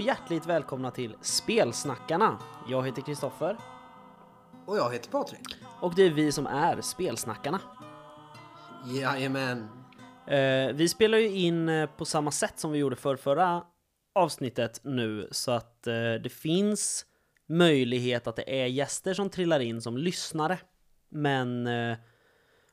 Och 0.00 0.06
hjärtligt 0.06 0.46
välkomna 0.46 0.90
till 0.90 1.16
Spelsnackarna. 1.20 2.38
Jag 2.68 2.86
heter 2.86 3.02
Kristoffer 3.02 3.56
Och 4.66 4.76
jag 4.76 4.92
heter 4.92 5.10
Patrik. 5.10 5.56
och 5.80 5.94
det 5.94 6.02
är 6.02 6.10
vi 6.10 6.32
som 6.32 6.46
är 6.46 6.80
Spelsnackarna. 6.80 7.60
Jajamän. 8.86 9.68
Eh, 10.26 10.72
vi 10.74 10.88
spelar 10.88 11.18
ju 11.18 11.28
in 11.28 11.68
eh, 11.68 11.90
på 11.90 12.04
samma 12.04 12.30
sätt 12.30 12.58
som 12.58 12.72
vi 12.72 12.78
gjorde 12.78 12.96
för 12.96 13.16
förra 13.16 13.62
avsnittet 14.14 14.80
nu 14.84 15.28
så 15.30 15.50
att 15.50 15.86
eh, 15.86 15.94
det 15.94 16.32
finns 16.32 17.06
möjlighet 17.48 18.26
att 18.26 18.36
det 18.36 18.62
är 18.62 18.66
gäster 18.66 19.14
som 19.14 19.30
trillar 19.30 19.60
in 19.60 19.82
som 19.82 19.96
lyssnare. 19.96 20.58
Men 21.08 21.66
eh, 21.66 21.96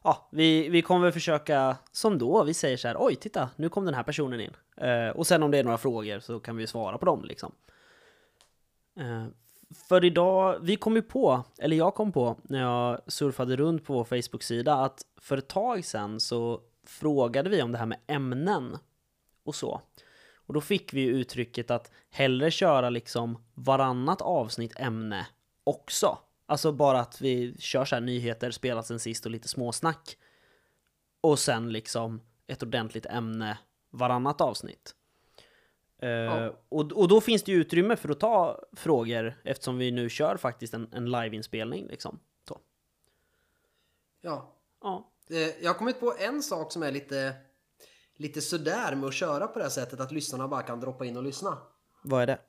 ja, 0.08 0.28
vi, 0.32 0.70
vi 0.70 0.82
kommer 0.82 1.04
väl 1.04 1.12
försöka 1.12 1.78
som 1.92 2.18
då, 2.18 2.44
vi 2.44 2.54
säger 2.54 2.78
så 2.78 2.88
här, 2.88 2.96
oj 3.00 3.16
titta, 3.16 3.50
nu 3.56 3.70
kom 3.70 3.86
den 3.86 3.94
här 3.94 4.04
personen 4.04 4.42
in. 4.42 4.54
Eh, 4.78 5.10
och 5.10 5.28
sen 5.28 5.44
om 5.44 5.52
det 5.52 5.58
är 5.58 5.64
några 5.64 5.78
frågor 5.78 6.20
så 6.20 6.40
kan 6.40 6.58
vi 6.58 6.68
svara 6.68 6.98
på 6.98 7.06
dem 7.06 7.24
liksom. 7.26 7.52
Eh, 9.00 9.26
för 9.88 10.06
idag, 10.06 10.60
vi 10.62 10.76
kom 10.76 10.96
ju 10.96 11.02
på, 11.02 11.44
eller 11.58 11.78
jag 11.78 11.96
kom 11.96 12.12
på 12.12 12.36
när 12.44 12.62
jag 12.62 13.02
surfade 13.08 13.56
runt 13.56 13.86
på 13.86 13.94
vår 13.94 14.04
Facebook-sida 14.04 14.74
att 14.74 15.02
för 15.22 15.38
ett 15.38 15.48
tag 15.48 15.86
sedan 15.86 16.20
så 16.20 16.62
frågade 16.86 17.50
vi 17.50 17.62
om 17.62 17.72
det 17.72 17.78
här 17.78 17.86
med 17.86 18.00
ämnen 18.08 18.78
och 19.44 19.56
så. 19.56 19.82
Och 20.36 20.54
då 20.54 20.62
fick 20.62 20.94
vi 20.94 21.02
ju 21.02 21.10
uttrycket 21.10 21.72
att 21.72 21.92
hellre 22.10 22.52
köra 22.52 22.90
liksom 22.90 23.44
varannat 23.54 24.22
avsnitt 24.22 24.80
ämne 24.80 25.28
också. 25.64 26.18
Alltså 26.50 26.72
bara 26.72 27.00
att 27.00 27.22
vi 27.22 27.56
kör 27.60 27.86
så 27.86 27.96
här 27.96 28.02
nyheter, 28.02 28.52
spelat 28.52 28.88
sen 28.88 29.00
sist 29.00 29.26
och 29.26 29.32
lite 29.32 29.48
småsnack. 29.48 30.18
Och 31.22 31.40
sen 31.40 31.72
liksom 31.72 32.22
ett 32.48 32.64
ordentligt 32.64 33.06
ämne 33.06 33.58
varannat 33.90 34.42
avsnitt. 34.42 34.94
Ja. 36.00 36.54
och, 36.70 36.92
och 36.92 37.08
då 37.08 37.22
finns 37.22 37.44
det 37.44 37.52
ju 37.52 37.58
utrymme 37.58 37.96
för 37.96 38.10
att 38.10 38.20
ta 38.20 38.60
frågor 38.74 39.42
eftersom 39.44 39.78
vi 39.78 39.92
nu 39.92 40.10
kör 40.10 40.38
faktiskt 40.38 40.74
en, 40.74 40.90
en 40.94 41.12
liveinspelning 41.12 41.88
liksom. 41.88 42.20
Så. 42.48 42.60
Ja. 44.22 44.54
Ja. 44.82 45.12
Eh, 45.30 45.38
Jag 45.38 45.70
har 45.70 45.78
kommit 45.78 46.00
på 46.00 46.16
en 46.20 46.44
sak 46.44 46.72
som 46.72 46.84
är 46.84 46.92
lite, 46.92 47.34
lite 48.16 48.42
sådär 48.42 48.96
med 48.96 49.08
att 49.08 49.14
köra 49.14 49.48
på 49.48 49.60
det 49.60 49.66
här 49.66 49.70
sättet 49.70 50.00
att 50.00 50.12
lyssnarna 50.12 50.48
bara 50.48 50.62
kan 50.64 50.80
droppa 50.80 51.06
in 51.06 51.18
och 51.18 51.24
lyssna. 51.24 51.58
Vad 52.04 52.22
är 52.22 52.28
det? 52.28 52.40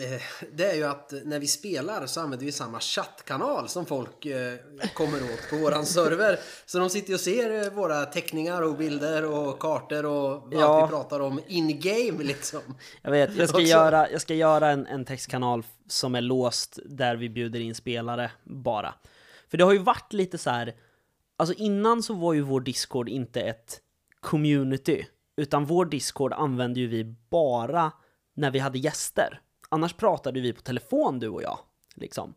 Eh, 0.00 0.20
Det 0.52 0.70
är 0.70 0.74
ju 0.74 0.84
att 0.84 1.12
när 1.24 1.38
vi 1.38 1.46
spelar 1.46 2.06
så 2.06 2.20
använder 2.20 2.46
vi 2.46 2.52
samma 2.52 2.80
chattkanal 2.80 3.68
som 3.68 3.86
folk 3.86 4.26
eh, 4.26 4.54
kommer 4.94 5.22
åt 5.22 5.50
på 5.50 5.56
våran 5.56 5.86
server. 5.86 6.38
Så 6.66 6.78
de 6.78 6.90
sitter 6.90 7.14
och 7.14 7.20
ser 7.20 7.62
eh, 7.66 7.72
våra 7.72 8.04
teckningar 8.04 8.62
och 8.62 8.76
bilder 8.76 9.24
och 9.24 9.58
kartor 9.58 10.06
och 10.06 10.48
Ja. 10.52 10.84
vi 10.86 10.90
pratar 10.90 11.20
om 11.20 11.40
in-game 11.46 12.24
liksom. 12.24 12.60
Jag 13.02 13.10
vet, 13.10 13.36
jag 13.36 13.48
ska 13.48 13.58
Också. 13.58 13.68
göra, 13.68 14.10
jag 14.10 14.20
ska 14.20 14.34
göra 14.34 14.70
en, 14.70 14.86
en 14.86 15.04
textkanal 15.04 15.62
som 15.88 16.14
är 16.14 16.20
låst 16.20 16.78
där 16.84 17.16
vi 17.16 17.28
bjuder 17.28 17.60
in 17.60 17.74
spelare 17.74 18.30
bara. 18.44 18.94
För 19.50 19.58
det 19.58 19.64
har 19.64 19.72
ju 19.72 19.78
varit 19.78 20.12
lite 20.12 20.38
så 20.38 20.50
här, 20.50 20.74
alltså 21.38 21.54
innan 21.54 22.02
så 22.02 22.14
var 22.14 22.32
ju 22.32 22.40
vår 22.40 22.60
Discord 22.60 23.08
inte 23.08 23.40
ett 23.40 23.80
community, 24.20 25.06
utan 25.36 25.64
vår 25.64 25.84
Discord 25.86 26.32
använde 26.32 26.80
ju 26.80 26.86
vi 26.88 27.04
bara 27.30 27.92
när 28.36 28.50
vi 28.50 28.58
hade 28.58 28.78
gäster. 28.78 29.40
Annars 29.74 29.92
pratade 29.92 30.40
vi 30.40 30.52
på 30.52 30.60
telefon 30.60 31.18
du 31.18 31.28
och 31.28 31.42
jag, 31.42 31.58
liksom. 31.94 32.34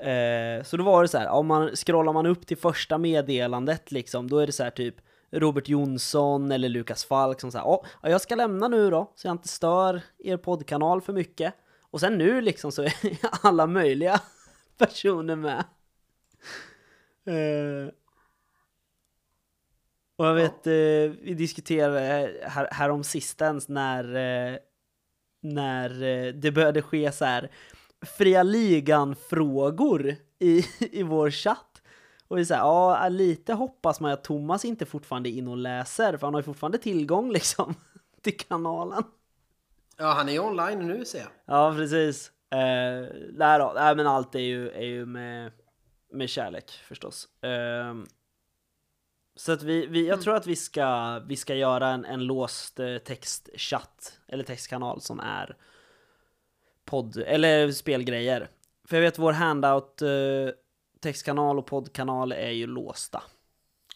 Eh, 0.00 0.64
så 0.64 0.76
då 0.76 0.84
var 0.84 1.02
det 1.02 1.08
så 1.08 1.18
här, 1.18 1.28
om 1.28 1.46
man 1.46 1.76
scrollar 1.76 2.12
man 2.12 2.26
upp 2.26 2.46
till 2.46 2.56
första 2.56 2.98
meddelandet 2.98 3.92
liksom, 3.92 4.30
då 4.30 4.38
är 4.38 4.46
det 4.46 4.52
så 4.52 4.62
här 4.62 4.70
typ 4.70 4.94
Robert 5.30 5.68
Jonsson 5.68 6.52
eller 6.52 6.68
Lukas 6.68 7.04
Falk 7.04 7.40
som 7.40 7.52
säger 7.52 7.64
ja, 7.64 7.84
jag 8.02 8.20
ska 8.20 8.34
lämna 8.34 8.68
nu 8.68 8.90
då, 8.90 9.12
så 9.14 9.26
jag 9.26 9.34
inte 9.34 9.48
stör 9.48 10.00
er 10.18 10.36
poddkanal 10.36 11.00
för 11.02 11.12
mycket. 11.12 11.54
Och 11.90 12.00
sen 12.00 12.18
nu 12.18 12.40
liksom 12.40 12.72
så 12.72 12.82
är 12.82 12.94
alla 13.42 13.66
möjliga 13.66 14.20
personer 14.78 15.36
med. 15.36 15.64
Eh, 17.26 17.92
och 20.16 20.26
jag 20.26 20.34
vet, 20.34 20.66
eh, 20.66 21.18
vi 21.22 21.34
diskuterade 21.36 22.00
här, 22.42 22.68
här 22.70 22.90
om 22.90 23.04
sistens 23.04 23.68
när, 23.68 24.14
eh, 24.14 24.58
när 25.54 26.02
eh, 26.02 26.32
det 26.32 26.50
började 26.52 26.82
ske 26.82 27.12
så 27.12 27.24
här 27.24 27.50
fria 28.18 28.42
ligan-frågor 28.42 30.16
i, 30.38 30.64
i 30.78 31.02
vår 31.02 31.30
chatt. 31.30 31.82
Och 32.28 32.38
vi 32.38 32.46
säger 32.46 32.60
ja, 32.60 33.08
lite 33.08 33.52
hoppas 33.52 34.00
man 34.00 34.12
att 34.12 34.24
Thomas 34.24 34.64
inte 34.64 34.86
fortfarande 34.86 35.28
är 35.28 35.30
inne 35.30 35.50
och 35.50 35.56
läser, 35.56 36.16
för 36.16 36.26
han 36.26 36.34
har 36.34 36.40
ju 36.40 36.44
fortfarande 36.44 36.78
tillgång 36.78 37.32
liksom 37.32 37.74
till 38.22 38.36
kanalen. 38.36 39.02
Ja, 39.96 40.12
han 40.12 40.28
är 40.28 40.32
ju 40.32 40.40
online 40.40 40.86
nu 40.86 41.04
ser 41.04 41.18
jag. 41.18 41.28
Ja, 41.44 41.74
precis. 41.76 42.32
Eh, 42.50 43.08
nej 43.32 43.58
då, 43.58 43.72
nej 43.74 43.96
men 43.96 44.06
allt 44.06 44.34
är 44.34 44.38
ju, 44.38 44.70
är 44.70 44.84
ju 44.84 45.06
med, 45.06 45.52
med 46.12 46.28
kärlek 46.28 46.70
förstås. 46.70 47.28
Ehm, 47.42 48.06
så 49.36 49.52
att 49.52 49.62
vi, 49.62 49.86
vi, 49.86 50.08
jag 50.08 50.20
tror 50.20 50.36
att 50.36 50.46
vi 50.46 50.56
ska, 50.56 51.18
vi 51.26 51.36
ska 51.36 51.54
göra 51.54 51.88
en, 51.88 52.04
en 52.04 52.24
låst 52.24 52.80
eh, 52.80 52.98
textchatt, 52.98 54.18
eller 54.26 54.44
textkanal 54.44 55.00
som 55.00 55.20
är 55.20 55.56
podd, 56.84 57.16
eller 57.16 57.72
spelgrejer. 57.72 58.48
För 58.84 58.96
jag 58.96 59.02
vet 59.02 59.18
vår 59.18 59.32
handout, 59.32 60.02
eh, 60.02 60.08
textkanal 61.00 61.58
och 61.58 61.66
poddkanal 61.66 62.32
är 62.32 62.50
ju 62.50 62.66
låsta. 62.66 63.22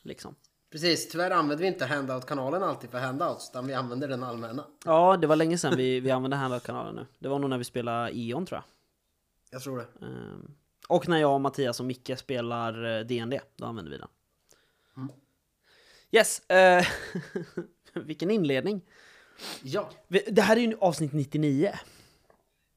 Liksom. 0.02 0.34
Precis, 0.72 1.08
tyvärr 1.08 1.30
använder 1.30 1.62
vi 1.62 1.68
inte 1.68 1.86
handout-kanalen 1.86 2.62
alltid 2.62 2.90
för 2.90 2.98
handouts, 2.98 3.50
utan 3.50 3.66
vi 3.66 3.74
använder 3.74 4.08
den 4.08 4.22
allmänna. 4.24 4.64
Ja, 4.84 5.16
det 5.16 5.26
var 5.26 5.36
länge 5.36 5.58
sedan 5.58 5.76
vi, 5.76 6.00
vi 6.00 6.10
använde 6.10 6.36
handout-kanalen 6.36 6.94
nu. 6.94 7.06
Det 7.18 7.28
var 7.28 7.38
nog 7.38 7.50
när 7.50 7.58
vi 7.58 7.64
spelade 7.64 8.18
Eon 8.18 8.46
tror 8.46 8.56
jag. 8.56 8.64
Jag 9.50 9.62
tror 9.62 9.78
det. 9.78 10.06
Ehm, 10.06 10.54
Och 10.88 11.08
när 11.08 11.18
jag, 11.18 11.40
Mattias 11.40 11.80
och 11.80 11.86
Micke 11.86 12.18
spelar 12.18 12.98
eh, 12.98 13.06
D&D, 13.06 13.40
då 13.56 13.66
använder 13.66 13.92
vi 13.92 13.98
den. 13.98 14.08
Yes, 16.12 16.50
eh, 16.50 16.86
vilken 17.94 18.30
inledning. 18.30 18.80
Ja, 19.62 19.90
Det 20.08 20.42
här 20.42 20.56
är 20.56 20.60
ju 20.60 20.76
avsnitt 20.80 21.12
99. 21.12 21.72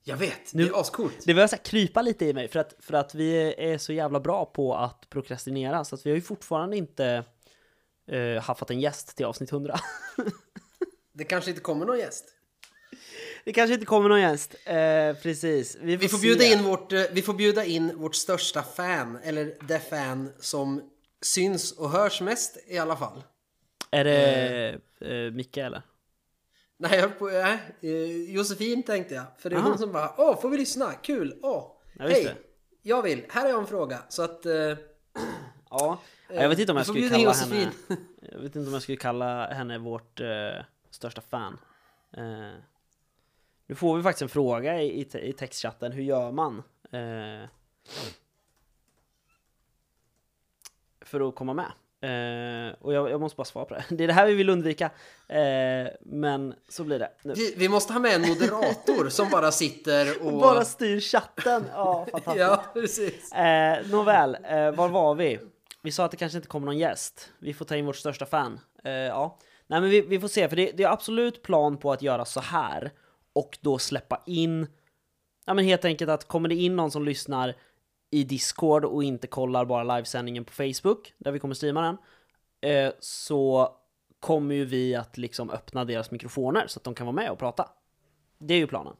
jag 0.03 0.17
vet. 0.17 0.53
Nu- 0.53 0.63
Det 0.63 0.69
är 0.69 0.79
ascoolt. 0.81 1.17
Det 1.25 1.33
börjar 1.33 1.47
så 1.47 1.57
krypa 1.57 2.01
lite 2.01 2.25
i 2.25 2.33
mig 2.33 2.47
för 2.47 2.59
att, 2.59 2.73
för 2.79 2.93
att 2.93 3.15
vi 3.15 3.53
är 3.57 3.77
så 3.77 3.93
jävla 3.93 4.19
bra 4.19 4.45
på 4.45 4.75
att 4.75 5.09
prokrastinera 5.09 5.85
så 5.85 5.95
att 5.95 6.05
vi 6.05 6.09
har 6.09 6.15
ju 6.15 6.21
fortfarande 6.21 6.77
inte 6.77 7.23
uh, 8.11 8.39
haffat 8.39 8.71
en 8.71 8.79
gäst 8.81 9.15
till 9.17 9.25
avsnitt 9.25 9.51
100. 9.51 9.79
Det 11.13 11.23
kanske 11.23 11.49
inte 11.49 11.61
kommer 11.61 11.85
någon 11.85 11.97
gäst. 11.99 12.25
det 13.45 13.53
kanske 13.53 13.73
inte 13.73 13.85
kommer 13.85 14.09
någon 14.09 14.21
gäst, 14.21 14.55
eh, 14.65 15.13
precis. 15.23 15.77
Vi 15.81 15.97
får, 15.97 16.01
Vi 16.01 16.09
får, 16.09 16.19
bjuda 16.19 16.43
in 16.45 16.63
vårt, 16.63 16.91
eh, 16.93 17.01
vi 17.11 17.21
får 17.21 17.33
bjuda 17.33 17.65
in 17.65 17.97
vårt 17.97 18.15
största 18.15 18.63
fan, 18.63 19.17
eller 19.23 19.55
det 19.67 19.79
fan 19.79 20.29
som 20.39 20.92
syns 21.25 21.71
och 21.71 21.89
hörs 21.89 22.21
mest 22.21 22.57
i 22.67 22.77
alla 22.77 22.95
fall. 22.95 23.23
Är 23.91 24.03
det 24.03 24.79
eh, 24.99 25.31
Micke 25.31 25.57
eller? 25.57 25.81
Nej, 26.77 26.99
jag 26.99 27.19
på, 27.19 27.25
nej, 27.25 27.59
eh, 27.81 28.33
Josefin 28.35 28.83
tänkte 28.83 29.15
jag. 29.15 29.25
För 29.37 29.49
det 29.49 29.55
är 29.55 29.59
Aha. 29.59 29.69
hon 29.69 29.77
som 29.77 29.91
bara, 29.91 30.13
åh, 30.17 30.41
får 30.41 30.49
vi 30.49 30.57
lyssna? 30.57 30.93
Kul, 30.93 31.39
åh. 31.43 31.71
Ja, 31.93 32.07
Hej, 32.07 32.23
det. 32.23 32.35
jag 32.81 33.01
vill, 33.01 33.25
här 33.29 33.41
har 33.41 33.49
jag 33.49 33.59
en 33.59 33.67
fråga. 33.67 33.99
Så 34.09 34.23
att, 34.23 34.45
eh, 34.45 34.53
Ja, 35.69 35.99
jag 36.29 36.49
vet 36.49 36.59
inte 36.59 36.71
om 36.71 36.77
jag 36.77 36.85
skulle 36.87 37.09
kalla 37.09 37.17
henne 37.17 37.23
Josefin. 37.23 37.69
Jag 38.31 38.39
vet 38.39 38.55
inte 38.55 38.67
om 38.67 38.73
jag 38.73 38.81
skulle 38.81 38.97
kalla 38.97 39.53
henne 39.53 39.77
vårt 39.77 40.21
största 40.89 41.21
fan 41.21 41.57
Nu 43.67 43.75
får 43.75 43.97
vi 43.97 44.03
faktiskt 44.03 44.21
en 44.21 44.29
fråga 44.29 44.81
i, 44.81 45.07
i 45.21 45.33
textchatten, 45.33 45.91
hur 45.91 46.03
gör 46.03 46.31
man? 46.31 46.63
För 51.13 51.29
att 51.29 51.35
komma 51.35 51.53
med 51.53 51.65
eh, 52.01 52.75
Och 52.81 52.93
jag, 52.93 53.09
jag 53.09 53.21
måste 53.21 53.35
bara 53.35 53.45
svara 53.45 53.65
på 53.65 53.73
det, 53.73 53.83
det 53.95 54.03
är 54.03 54.07
det 54.07 54.13
här 54.13 54.27
vi 54.27 54.33
vill 54.33 54.49
undvika 54.49 54.85
eh, 55.27 55.87
Men 56.01 56.53
så 56.69 56.83
blir 56.83 56.99
det 56.99 57.09
vi, 57.23 57.53
vi 57.57 57.69
måste 57.69 57.93
ha 57.93 57.99
med 57.99 58.15
en 58.15 58.21
moderator 58.21 59.09
som 59.09 59.29
bara 59.29 59.51
sitter 59.51 60.21
och... 60.25 60.41
Bara 60.41 60.65
styr 60.65 60.99
chatten, 60.99 61.65
ja 61.73 62.07
fantastiskt 62.11 62.37
Ja, 62.39 62.63
precis. 62.73 63.31
Eh, 63.31 63.87
nåväl, 63.87 64.37
eh, 64.43 64.71
var 64.71 64.89
var 64.89 65.15
vi? 65.15 65.39
Vi 65.81 65.91
sa 65.91 66.05
att 66.05 66.11
det 66.11 66.17
kanske 66.17 66.37
inte 66.37 66.47
kommer 66.47 66.65
någon 66.65 66.77
gäst. 66.77 67.29
Vi 67.39 67.53
får 67.53 67.65
ta 67.65 67.75
in 67.75 67.85
vårt 67.85 67.95
största 67.95 68.25
fan. 68.25 68.59
Eh, 68.83 68.91
ja. 68.91 69.37
Nej 69.67 69.81
men 69.81 69.89
vi, 69.89 70.01
vi 70.01 70.19
får 70.19 70.27
se, 70.27 70.49
för 70.49 70.55
det, 70.55 70.71
det 70.71 70.83
är 70.83 70.91
absolut 70.91 71.41
plan 71.43 71.77
på 71.77 71.91
att 71.91 72.01
göra 72.01 72.25
så 72.25 72.39
här 72.39 72.91
och 73.33 73.57
då 73.61 73.77
släppa 73.77 74.21
in, 74.25 74.67
ja 75.45 75.53
men 75.53 75.65
helt 75.65 75.85
enkelt 75.85 76.09
att 76.09 76.27
kommer 76.27 76.49
det 76.49 76.55
in 76.55 76.75
någon 76.75 76.91
som 76.91 77.05
lyssnar 77.05 77.55
i 78.13 78.23
Discord 78.23 78.85
och 78.85 79.03
inte 79.03 79.27
kollar 79.27 79.65
bara 79.65 79.83
livesändningen 79.95 80.45
på 80.45 80.53
Facebook, 80.53 81.13
där 81.17 81.31
vi 81.31 81.39
kommer 81.39 81.55
streama 81.55 81.81
den, 81.81 81.97
eh, 82.71 82.93
så 82.99 83.71
kommer 84.19 84.55
ju 84.55 84.65
vi 84.65 84.95
att 84.95 85.17
liksom 85.17 85.49
öppna 85.49 85.85
deras 85.85 86.11
mikrofoner 86.11 86.67
så 86.67 86.79
att 86.79 86.83
de 86.83 86.95
kan 86.95 87.05
vara 87.05 87.15
med 87.15 87.31
och 87.31 87.39
prata. 87.39 87.69
Det 88.37 88.53
är 88.53 88.57
ju 88.57 88.67
planen. 88.67 88.93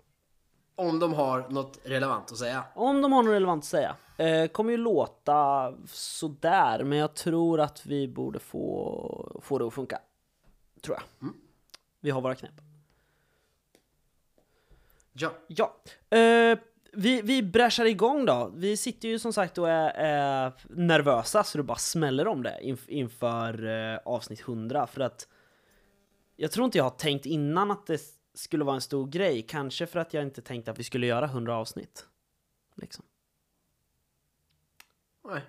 Om 0.76 1.00
de 1.00 1.14
har 1.14 1.50
något 1.50 1.80
relevant 1.84 2.32
att 2.32 2.38
säga. 2.38 2.64
Om 2.76 3.02
de 3.02 3.12
har 3.12 3.24
något 3.24 3.34
relevant 3.34 3.64
att 3.64 3.66
säga. 3.66 3.96
Eh, 4.18 4.48
kommer 4.48 4.72
ju 4.72 4.78
låta 4.78 5.74
sådär, 5.88 6.84
men 6.84 6.98
jag 6.98 7.14
tror 7.14 7.60
att 7.60 7.86
vi 7.86 8.08
borde 8.08 8.40
få, 8.40 9.40
få 9.44 9.58
det 9.58 9.66
att 9.66 9.74
funka. 9.74 10.00
Tror 10.82 10.98
jag. 10.98 11.30
Vi 12.00 12.10
har 12.10 12.22
våra 12.22 12.36
knep. 12.36 12.62
Ja. 15.14 15.32
Ja, 15.48 15.76
eh, 16.18 16.58
vi, 16.96 17.22
vi 17.22 17.44
bräschar 17.44 17.86
igång 17.86 18.26
då. 18.26 18.52
Vi 18.56 18.78
sitter 18.78 19.08
ju 19.08 19.20
som 19.20 19.34
sagt 19.34 19.58
och 19.58 19.70
är, 19.70 19.90
är 19.96 20.54
nervösa 20.70 21.44
så 21.44 21.58
det 21.58 21.64
bara 21.64 21.78
smäller 21.78 22.28
om 22.28 22.44
det 22.44 22.60
inf 22.62 22.90
inför 22.90 23.66
eh, 23.94 24.00
avsnitt 24.06 24.42
100 24.42 24.88
för 24.88 25.02
att 25.02 25.28
jag 26.36 26.52
tror 26.52 26.66
inte 26.66 26.78
jag 26.78 26.86
har 26.86 26.92
tänkt 26.92 27.26
innan 27.26 27.72
att 27.72 27.88
det 27.88 28.02
skulle 28.34 28.64
vara 28.64 28.76
en 28.76 28.82
stor 28.82 29.08
grej, 29.08 29.42
kanske 29.42 29.86
för 29.88 30.00
att 30.00 30.14
jag 30.14 30.24
inte 30.24 30.42
tänkte 30.42 30.72
att 30.72 30.80
vi 30.80 30.84
skulle 30.84 31.08
göra 31.08 31.26
100 31.26 31.56
avsnitt. 31.58 32.06
Liksom. 32.76 33.06
Nej. 35.30 35.42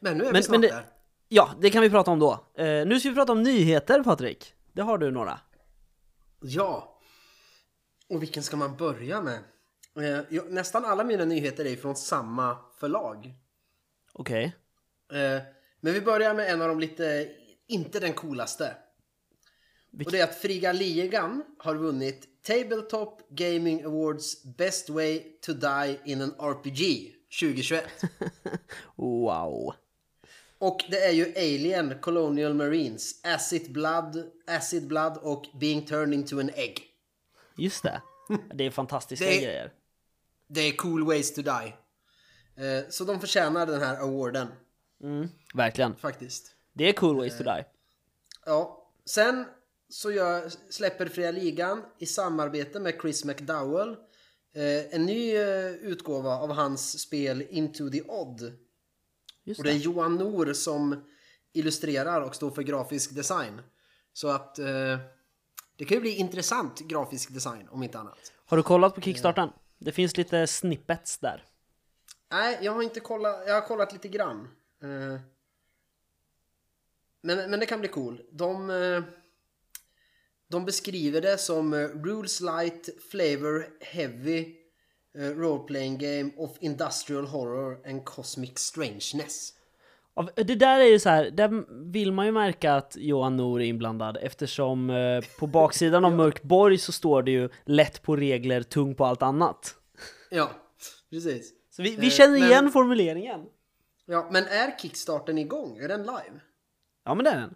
Men 0.00 0.18
nu 0.18 0.24
är 0.24 0.32
Men- 0.32 0.34
vi 0.36 0.42
snart 0.42 0.60
det- 0.62 0.68
där. 0.68 0.84
Ja, 1.28 1.50
det 1.60 1.70
kan 1.70 1.82
vi 1.82 1.90
prata 1.90 2.10
om 2.10 2.18
då. 2.18 2.32
Eh, 2.54 2.86
nu 2.86 3.00
ska 3.00 3.08
vi 3.08 3.14
prata 3.14 3.32
om 3.32 3.42
nyheter 3.42 4.02
Patrik. 4.02 4.54
Det 4.72 4.82
har 4.82 4.98
du 4.98 5.10
några. 5.10 5.40
Ja. 6.40 6.98
Och 8.08 8.22
vilken 8.22 8.42
ska 8.42 8.56
man 8.56 8.76
börja 8.76 9.20
med? 9.22 9.38
Eh, 9.96 10.42
nästan 10.48 10.84
alla 10.84 11.04
mina 11.04 11.24
nyheter 11.24 11.64
är 11.64 11.76
från 11.76 11.96
samma 11.96 12.56
förlag. 12.78 13.34
Okej. 14.12 14.56
Eh, 15.12 15.42
men 15.80 15.92
vi 15.94 16.00
börjar 16.00 16.34
med 16.34 16.50
en 16.50 16.62
av 16.62 16.68
de 16.68 16.80
lite, 16.80 17.28
inte 17.66 18.00
den 18.00 18.12
coolaste. 18.12 18.76
Och 20.04 20.12
det 20.12 20.20
är 20.20 20.24
att 20.24 20.34
Friga 20.34 20.72
Ligan 20.72 21.42
har 21.58 21.74
vunnit 21.74 22.42
Tabletop 22.42 23.22
Gaming 23.30 23.84
Awards 23.84 24.44
Best 24.44 24.90
Way 24.90 25.22
to 25.40 25.52
Die 25.52 25.98
in 26.04 26.22
an 26.22 26.34
RPG 26.38 27.12
2021. 27.40 27.84
Wow. 28.96 29.74
Och 30.58 30.80
det 30.90 31.00
är 31.04 31.12
ju 31.12 31.32
Alien, 31.36 31.98
Colonial 32.00 32.54
Marines, 32.54 33.24
Acid 33.24 33.72
Blood, 33.72 34.30
Acid 34.46 34.86
Blood 34.86 35.16
och 35.22 35.44
Being 35.60 35.86
Turned 35.86 36.14
into 36.14 36.40
an 36.40 36.50
Egg. 36.54 36.84
Just 37.56 37.82
det. 37.82 38.02
Det 38.54 38.64
är 38.64 38.70
fantastiska 38.70 39.24
Det 39.24 39.36
är- 39.36 39.42
grejer. 39.42 39.72
Det 40.52 40.60
är 40.60 40.76
cool 40.76 41.06
ways 41.06 41.34
to 41.34 41.42
die. 41.42 41.74
Eh, 42.66 42.88
så 42.88 43.04
de 43.04 43.20
förtjänar 43.20 43.66
den 43.66 43.80
här 43.80 43.96
awarden 43.96 44.48
Verkligen. 45.54 45.96
faktiskt. 45.96 46.54
Det 46.72 46.88
är 46.88 46.92
cool 46.92 47.16
ways 47.16 47.38
to 47.38 47.44
die. 47.44 47.64
Ja, 48.46 48.86
sen 49.04 49.44
så 49.88 50.12
gör, 50.12 50.50
släpper 50.70 51.06
Fria 51.06 51.30
Ligan 51.30 51.82
i 51.98 52.06
samarbete 52.06 52.80
med 52.80 52.94
Chris 53.00 53.24
McDowell 53.24 53.96
eh, 54.54 54.94
en 54.94 55.06
ny 55.06 55.36
eh, 55.36 55.70
utgåva 55.70 56.30
av 56.30 56.52
hans 56.52 57.00
spel 57.00 57.46
Into 57.50 57.90
the 57.90 58.02
Odd. 58.02 58.52
Just 59.44 59.60
Och 59.60 59.64
det 59.64 59.72
är. 59.72 59.76
Johan 59.76 60.14
Nor 60.16 60.52
som 60.52 61.04
illustrerar 61.52 62.20
och 62.20 62.34
står 62.34 62.50
för 62.50 62.62
grafisk 62.62 63.14
design. 63.14 63.60
Så 64.12 64.28
att 64.28 64.58
eh, 64.58 64.98
det 65.76 65.84
kan 65.84 65.94
ju 65.94 66.00
bli 66.00 66.16
intressant 66.16 66.80
grafisk 66.80 67.34
design 67.34 67.68
om 67.70 67.82
inte 67.82 67.98
annat. 67.98 68.32
Har 68.44 68.56
du 68.56 68.62
kollat 68.62 68.94
på 68.94 69.00
Kickstarten? 69.00 69.50
Det 69.80 69.92
finns 69.92 70.16
lite 70.16 70.46
snippets 70.46 71.18
där. 71.18 71.44
Nej, 72.30 72.58
jag 72.62 72.72
har 72.72 72.82
inte 72.82 73.00
kollat. 73.00 73.42
Jag 73.46 73.54
har 73.54 73.60
kollat 73.66 73.92
lite 73.92 74.08
grann. 74.08 74.48
Eh, 74.82 75.20
Men, 77.22 77.50
men 77.50 77.60
det 77.60 77.66
kan 77.66 77.80
bli 77.80 77.88
cool. 77.88 78.22
De, 78.30 78.70
eh, 78.70 79.02
de 80.48 80.64
beskriver 80.64 81.20
det 81.20 81.38
som 81.38 81.72
eh, 81.72 81.78
Rules 81.78 82.40
Light, 82.40 82.88
Flavor 83.10 83.68
Heavy 83.80 84.56
eh, 85.14 85.30
Role 85.30 85.64
Playing 85.66 85.98
Game 85.98 86.30
of 86.36 86.50
Industrial 86.60 87.26
Horror 87.26 87.88
and 87.88 88.04
Cosmic 88.04 88.58
Strangeness. 88.58 89.52
Det 90.36 90.54
där 90.54 90.80
är 90.80 90.84
ju 90.84 90.98
så 90.98 91.08
här, 91.08 91.30
där 91.30 91.64
vill 91.92 92.12
man 92.12 92.26
ju 92.26 92.32
märka 92.32 92.74
att 92.74 92.96
Johan 92.98 93.36
Nor 93.36 93.60
är 93.62 93.64
inblandad 93.66 94.18
eftersom 94.22 94.90
eh, 94.90 95.24
på 95.38 95.46
baksidan 95.46 96.04
av 96.04 96.12
Mörkborg 96.16 96.78
så 96.78 96.92
står 96.92 97.22
det 97.22 97.30
ju 97.30 97.48
lätt 97.64 98.02
på 98.02 98.16
regler, 98.16 98.62
tung 98.62 98.94
på 98.94 99.04
allt 99.06 99.22
annat. 99.22 99.74
Ja, 100.30 100.50
precis. 101.10 101.52
Så 101.70 101.82
vi, 101.82 101.96
vi 101.96 102.06
Eh, 102.06 102.10
känner 102.10 102.38
men- 102.38 102.48
igen 102.48 102.70
formuleringen. 102.70 103.46
Ja, 104.06 104.28
men 104.32 104.44
är 104.44 104.78
Kickstarten 104.78 105.38
igång? 105.38 105.78
Är 105.78 105.88
den 105.88 106.00
live? 106.02 106.40
Ja 107.04 107.14
men 107.14 107.24
det 107.24 107.30
är 107.30 107.40
den. 107.40 107.54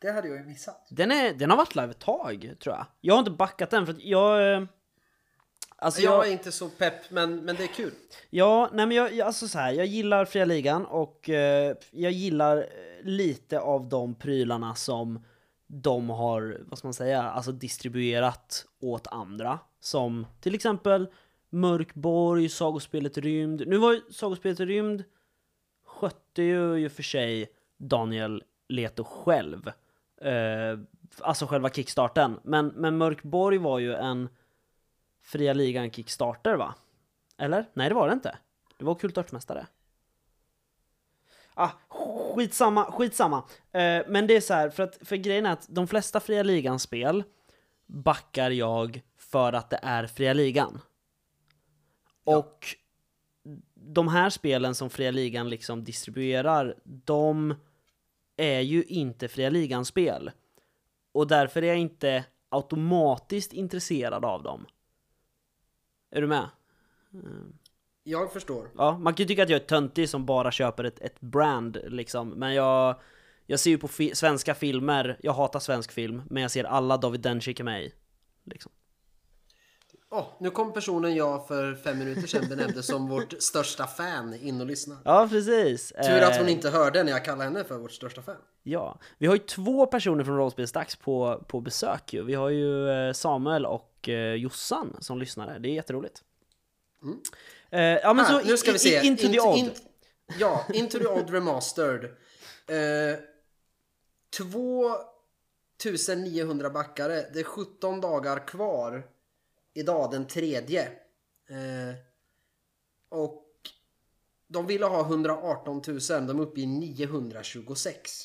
Det 0.00 0.10
hade 0.12 0.28
jag 0.28 0.36
ju 0.38 0.44
missat. 0.44 0.86
Den, 0.90 1.10
är, 1.12 1.34
den 1.34 1.50
har 1.50 1.56
varit 1.56 1.74
live 1.74 1.90
ett 1.90 1.98
tag 1.98 2.54
tror 2.60 2.76
jag. 2.76 2.86
Jag 3.00 3.14
har 3.14 3.18
inte 3.18 3.30
backat 3.30 3.70
den 3.70 3.86
för 3.86 3.92
att 3.92 4.04
jag... 4.04 4.66
Alltså 5.82 6.00
Jag 6.00 6.14
jag, 6.14 6.28
är 6.28 6.32
inte 6.32 6.52
så 6.52 6.68
pepp, 6.68 7.10
men, 7.10 7.36
men 7.36 7.56
det 7.56 7.62
är 7.62 7.74
kul. 7.74 7.92
Ja, 8.30 8.70
nej 8.72 8.86
men 8.86 8.96
jag, 8.96 9.12
jag, 9.12 9.26
alltså 9.26 9.48
så 9.48 9.58
här, 9.58 9.72
jag 9.72 9.86
gillar 9.86 10.24
fria 10.24 10.44
ligan 10.44 10.86
och 10.86 11.30
eh, 11.30 11.76
jag 11.90 12.12
gillar 12.12 12.56
eh, 12.56 12.64
lite 13.02 13.60
av 13.60 13.88
de 13.88 14.14
prylarna 14.14 14.74
som 14.74 15.24
de 15.66 16.10
har, 16.10 16.60
vad 16.66 16.78
ska 16.78 16.88
man 16.88 16.94
säga, 16.94 17.22
alltså 17.22 17.52
distribuerat 17.52 18.66
åt 18.80 19.06
andra. 19.06 19.58
Som 19.80 20.26
till 20.40 20.54
exempel 20.54 21.08
Mörkborg, 21.50 22.48
Sagospelet 22.48 23.18
Rymd. 23.18 23.62
Nu 23.66 23.76
var 23.76 23.92
ju 23.92 24.00
Sagospelet 24.10 24.60
Rymd 24.60 25.04
skötte 25.86 26.42
ju 26.42 26.78
i 26.78 26.88
och 26.88 26.92
för 26.92 27.02
sig 27.02 27.50
Daniel 27.76 28.42
Leto 28.68 29.04
själv. 29.04 29.68
Eh, 30.20 30.78
alltså 31.20 31.46
själva 31.46 31.70
kickstarten. 31.70 32.40
Men, 32.42 32.66
men 32.66 32.98
Mörkborg 32.98 33.58
var 33.58 33.78
ju 33.78 33.94
en 33.94 34.28
fria 35.22 35.52
ligan 35.52 35.90
kickstarter 35.90 36.54
va? 36.54 36.74
Eller? 37.38 37.66
Nej 37.74 37.88
det 37.88 37.94
var 37.94 38.08
det 38.08 38.12
inte. 38.14 38.38
Det 38.78 38.84
var 38.84 38.94
Kult 38.94 39.18
Örtmästare. 39.18 39.66
Ah, 41.54 41.70
skitsamma, 41.88 42.92
skitsamma. 42.92 43.44
Eh, 43.72 44.02
men 44.08 44.26
det 44.26 44.36
är 44.36 44.40
så 44.40 44.54
här, 44.54 44.70
för 44.70 44.82
att 44.82 44.98
för 45.02 45.16
grejen 45.16 45.46
är 45.46 45.52
att 45.52 45.66
de 45.68 45.86
flesta 45.86 46.20
fria 46.20 46.42
ligan-spel 46.42 47.24
backar 47.86 48.50
jag 48.50 49.02
för 49.18 49.52
att 49.52 49.70
det 49.70 49.80
är 49.82 50.06
fria 50.06 50.32
ligan. 50.32 50.80
Och 52.24 52.66
de 53.74 54.08
här 54.08 54.30
spelen 54.30 54.74
som 54.74 54.90
fria 54.90 55.10
ligan 55.10 55.48
liksom 55.48 55.84
distribuerar, 55.84 56.74
de 56.84 57.54
är 58.36 58.60
ju 58.60 58.84
inte 58.84 59.28
fria 59.28 59.50
ligan-spel. 59.50 60.30
Och 61.12 61.26
därför 61.26 61.62
är 61.62 61.66
jag 61.66 61.78
inte 61.78 62.24
automatiskt 62.48 63.52
intresserad 63.52 64.24
av 64.24 64.42
dem. 64.42 64.66
Är 66.10 66.20
du 66.20 66.26
med? 66.26 66.48
Jag 68.02 68.32
förstår. 68.32 68.70
Ja, 68.76 68.98
man 68.98 69.14
kan 69.14 69.24
ju 69.24 69.28
tycka 69.28 69.42
att 69.42 69.48
jag 69.48 69.60
är 69.60 69.66
töntig 69.66 70.08
som 70.08 70.26
bara 70.26 70.50
köper 70.50 70.84
ett, 70.84 71.00
ett 71.00 71.20
brand 71.20 71.78
liksom, 71.84 72.28
men 72.28 72.54
jag, 72.54 73.00
jag 73.46 73.60
ser 73.60 73.70
ju 73.70 73.78
på 73.78 73.88
fi 73.88 74.14
svenska 74.14 74.54
filmer, 74.54 75.16
jag 75.22 75.32
hatar 75.32 75.60
svensk 75.60 75.92
film, 75.92 76.22
men 76.30 76.42
jag 76.42 76.50
ser 76.50 76.64
alla 76.64 76.96
David 76.96 77.20
Dencik 77.20 77.60
i. 77.60 77.92
Liksom. 78.44 78.72
Åh, 80.12 80.26
nu 80.40 80.50
kom 80.50 80.72
personen 80.72 81.14
jag 81.14 81.48
för 81.48 81.74
fem 81.74 81.98
minuter 81.98 82.26
sedan 82.26 82.48
benämnde 82.48 82.82
som 82.82 83.08
vårt 83.08 83.42
största 83.42 83.86
fan 83.86 84.34
in 84.34 84.60
och 84.60 84.66
lyssna. 84.66 84.96
Ja, 85.04 85.28
precis. 85.30 85.88
Tur 85.88 86.22
att 86.22 86.36
hon 86.36 86.46
Eh, 86.46 86.52
inte 86.52 86.70
hörde 86.70 87.02
när 87.02 87.12
jag 87.12 87.24
kallade 87.24 87.44
henne 87.44 87.64
för 87.64 87.78
vårt 87.78 87.92
största 87.92 88.22
fan. 88.22 88.36
Ja, 88.62 88.98
vi 89.18 89.26
har 89.26 89.34
ju 89.34 89.38
två 89.38 89.86
personer 89.86 90.24
från 90.24 90.36
Rollspelsdags 90.36 90.96
på, 90.96 91.44
på 91.48 91.60
besök 91.60 92.12
ju. 92.12 92.24
Vi 92.24 92.34
har 92.34 92.48
ju 92.48 92.90
eh, 92.90 93.12
Samuel 93.12 93.66
och 93.66 93.89
eh, 94.08 94.34
Jossan 94.34 94.96
som 95.00 95.18
lyssnare, 95.18 95.58
det 95.58 95.68
är 95.68 95.72
jätteroligt. 95.74 96.22
Eh, 97.70 97.80
ja 97.80 98.14
men 98.14 98.24
Här, 98.24 98.40
så 98.40 98.46
nu 98.46 98.56
ska 98.56 98.70
i- 98.70 98.72
vi 98.72 98.78
se. 98.78 99.06
Into 99.06 99.22
the 99.22 99.28
Int- 99.28 99.40
Odd. 99.40 99.58
int- 99.58 99.82
ja, 100.38 100.66
Into 100.74 100.98
the 100.98 101.06
Odd 101.06 101.30
Remastered. 101.30 102.04
Eh, 102.66 103.18
2900 105.82 106.70
backare. 106.70 107.26
Det 107.32 107.40
är 107.40 107.44
17 107.44 108.00
dagar 108.00 108.46
kvar. 108.46 109.06
Idag 109.74 110.10
den 110.10 110.26
tredje. 110.26 110.82
Eh, 111.48 111.94
och 113.08 113.46
de 114.48 114.66
ville 114.66 114.86
ha 114.86 115.00
118 115.04 115.82
000. 115.86 115.98
De 116.26 116.38
är 116.38 116.40
uppe 116.42 116.60
i 116.60 116.66
926. 116.66 118.22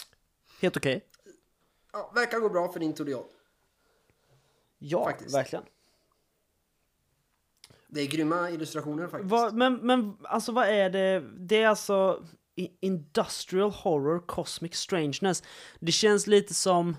Helt 0.62 0.78
okej. 0.78 1.06
Ja, 1.94 2.12
verkar 2.16 2.40
gå 2.40 2.50
bra 2.50 2.72
för 2.72 2.82
Into 2.84 3.06
the 3.06 3.16
Odd. 3.16 3.30
Ja, 4.80 5.06
Faktiskt. 5.06 5.36
verkligen. 5.36 5.66
Det 7.88 8.02
är 8.02 8.06
grymma 8.08 8.50
illustrationer 8.50 9.08
faktiskt. 9.08 9.32
Vad- 9.32 9.54
men, 9.54 9.74
men 9.76 10.18
alltså 10.24 10.52
vad 10.52 10.68
är 10.68 10.90
det? 10.90 11.24
Det 11.38 11.62
är 11.64 11.68
alltså 11.68 12.24
Industrial 12.80 13.72
Horror 13.72 14.20
Cosmic 14.28 14.76
Strangeness. 14.76 15.44
Det 15.80 15.92
känns 15.92 16.28
lite 16.28 16.54
som 16.54 16.98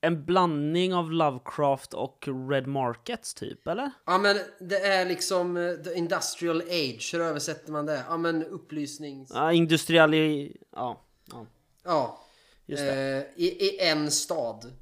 en 0.00 0.24
blandning 0.24 0.94
av 0.94 1.12
Lovecraft 1.12 1.94
och 1.94 2.28
Red 2.50 2.66
Markets 2.66 3.34
typ, 3.34 3.66
eller? 3.66 3.90
Ja 4.06 4.18
men 4.18 4.36
det 4.60 4.78
är 4.78 5.04
liksom 5.06 5.56
eh, 5.56 5.74
the 5.74 5.94
industrial 5.94 6.60
age, 6.60 7.10
hur 7.12 7.20
översätter 7.20 7.72
man 7.72 7.86
det? 7.86 8.04
Ja 8.08 8.16
men 8.16 8.44
upplysnings... 8.44 9.30
Ja, 9.34 9.52
industrial 9.52 10.14
i... 10.14 10.56
Ja. 10.70 11.00
ja. 11.32 11.46
Ja. 11.84 12.24
Just 12.66 12.82
det. 12.82 13.16
Eh, 13.36 13.42
i, 13.44 13.46
I 13.66 13.88
en 13.88 14.10
stad. 14.10 14.72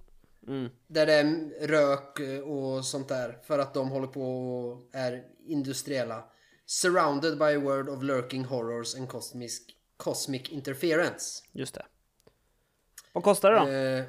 Mm. 0.47 0.71
Där 0.87 1.07
det 1.07 1.13
är 1.13 1.67
rök 1.69 2.21
eh, 2.21 2.41
och 2.41 2.85
sånt 2.85 3.09
där. 3.09 3.39
För 3.43 3.59
att 3.59 3.75
de 3.75 3.89
håller 3.89 4.07
på 4.07 4.23
och 4.23 4.95
är 4.95 5.25
industriella. 5.47 6.25
Surrounded 6.67 7.39
by 7.39 7.45
a 7.45 7.61
world 7.61 7.89
of 7.89 8.03
lurking 8.03 8.45
horrors 8.45 8.95
and 8.95 9.09
cosmic, 9.09 9.61
cosmic 9.97 10.49
interference. 10.49 11.45
Just 11.53 11.75
det. 11.75 11.87
Vad 13.13 13.25
kostar 13.25 13.53
det 13.53 13.59
då? 13.59 13.67
Eh, 13.67 14.05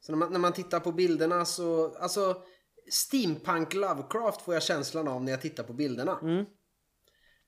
så 0.00 0.12
när 0.12 0.18
man, 0.18 0.32
när 0.32 0.38
man 0.38 0.52
tittar 0.52 0.80
på 0.80 0.92
bilderna 0.92 1.44
så, 1.44 1.94
alltså 1.94 2.42
Steampunk 2.90 3.74
Lovecraft 3.74 4.42
får 4.42 4.54
jag 4.54 4.62
känslan 4.62 5.08
av 5.08 5.24
när 5.24 5.32
jag 5.32 5.40
tittar 5.40 5.64
på 5.64 5.72
bilderna. 5.72 6.18
Mm. 6.22 6.46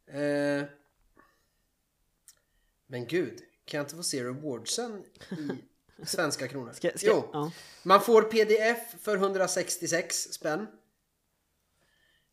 Eh, 0.06 0.68
men 2.86 3.06
gud, 3.06 3.38
kan 3.64 3.78
jag 3.78 3.84
inte 3.84 3.96
få 3.96 4.02
se 4.02 4.24
rewardsen 4.24 5.04
i 5.30 5.64
svenska 6.04 6.48
kronor? 6.48 6.72
Ska, 6.72 6.90
ska, 6.94 7.06
jo, 7.06 7.28
ja. 7.32 7.52
man 7.82 8.00
får 8.00 8.22
pdf 8.22 9.02
för 9.02 9.16
166 9.16 10.16
spänn. 10.16 10.66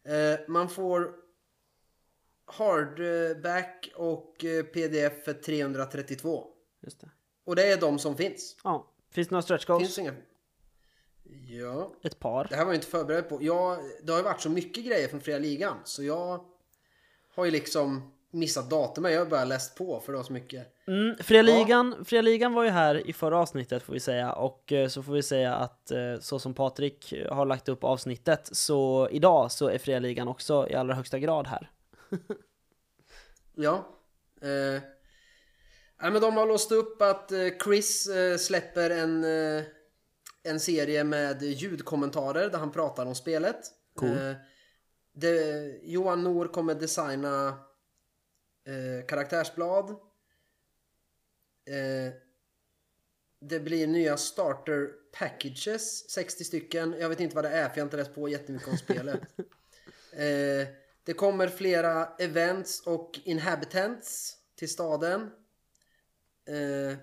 Eh, 0.05 0.39
man 0.47 0.69
får 0.69 1.13
hardback 2.45 3.91
och 3.95 4.45
eh, 4.45 4.63
pdf 4.63 5.23
för 5.25 5.33
332. 5.33 6.47
Just 6.81 7.01
det. 7.01 7.09
Och 7.43 7.55
det 7.55 7.71
är 7.71 7.77
de 7.77 7.99
som 7.99 8.17
finns. 8.17 8.57
Ja. 8.63 8.91
Finns 9.11 9.27
det 9.27 9.31
några 9.31 9.41
stretch 9.41 9.65
goals? 9.65 9.83
Finns 9.83 9.99
inga... 9.99 10.13
Ja, 11.47 11.93
Ett 12.03 12.19
par. 12.19 12.47
det 12.49 12.55
här 12.55 12.65
var 12.65 12.71
jag 12.71 12.77
inte 12.77 12.87
förberedd 12.87 13.29
på. 13.29 13.43
Jag, 13.43 13.79
det 14.03 14.11
har 14.11 14.19
ju 14.19 14.23
varit 14.23 14.41
så 14.41 14.49
mycket 14.49 14.85
grejer 14.85 15.07
från 15.07 15.21
fria 15.21 15.39
ligan 15.39 15.77
så 15.83 16.03
jag 16.03 16.45
har 17.35 17.45
ju 17.45 17.51
liksom 17.51 18.11
missat 18.37 18.69
datumet. 18.69 19.11
Jag 19.11 19.19
har 19.19 19.25
bara 19.25 19.45
läst 19.45 19.75
på 19.77 19.99
för 19.99 20.11
det 20.11 20.17
var 20.17 20.23
så 20.23 20.33
mycket. 20.33 20.67
Mm, 20.87 21.15
Fria, 21.19 21.41
ligan, 21.41 22.05
Fria 22.05 22.21
ligan 22.21 22.53
var 22.53 22.63
ju 22.63 22.69
här 22.69 23.07
i 23.07 23.13
förra 23.13 23.37
avsnittet 23.37 23.83
får 23.83 23.93
vi 23.93 23.99
säga 23.99 24.33
och 24.33 24.71
eh, 24.71 24.87
så 24.87 25.03
får 25.03 25.13
vi 25.13 25.23
säga 25.23 25.55
att 25.55 25.91
eh, 25.91 26.19
så 26.19 26.39
som 26.39 26.53
Patrik 26.53 27.13
har 27.29 27.45
lagt 27.45 27.69
upp 27.69 27.83
avsnittet 27.83 28.49
så 28.51 29.09
idag 29.11 29.51
så 29.51 29.67
är 29.67 29.77
Fria 29.77 29.99
ligan 29.99 30.27
också 30.27 30.67
i 30.69 30.75
allra 30.75 30.93
högsta 30.93 31.19
grad 31.19 31.47
här. 31.47 31.71
Ja. 33.59 33.87
Eh, 34.41 34.81
ja 36.01 36.09
men 36.09 36.21
de 36.21 36.37
har 36.37 36.45
låst 36.45 36.71
upp 36.71 37.01
att 37.01 37.31
eh, 37.31 37.47
Chris 37.63 38.07
eh, 38.07 38.37
släpper 38.37 38.89
en, 38.89 39.23
eh, 39.23 39.63
en 40.43 40.59
serie 40.59 41.03
med 41.03 41.43
ljudkommentarer 41.43 42.49
där 42.49 42.59
han 42.59 42.71
pratar 42.71 43.05
om 43.05 43.15
spelet. 43.15 43.59
Cool. 43.95 44.09
Eh, 44.09 44.33
det, 45.13 45.65
Johan 45.83 46.23
Nor 46.23 46.47
kommer 46.47 46.75
designa 46.75 47.57
eh, 48.67 49.05
karaktärsblad. 49.05 49.89
Eh, 51.65 52.13
det 53.39 53.59
blir 53.59 53.87
nya 53.87 54.17
starter 54.17 54.89
packages, 55.19 56.09
60 56.09 56.43
stycken. 56.43 56.95
Jag 56.99 57.09
vet 57.09 57.19
inte 57.19 57.35
vad 57.35 57.45
det 57.45 57.49
är 57.49 57.69
för 57.69 57.77
jag 57.77 57.83
har 57.83 57.87
inte 57.87 57.97
läst 57.97 58.15
på 58.15 58.29
jättemycket 58.29 58.67
om 58.67 58.77
spelet. 58.77 59.21
eh, 60.11 60.67
det 61.03 61.13
kommer 61.13 61.47
flera 61.47 62.15
events 62.19 62.81
och 62.81 63.19
inhabitants 63.23 64.37
till 64.55 64.69
staden. 64.69 65.21
Eh, 66.45 66.97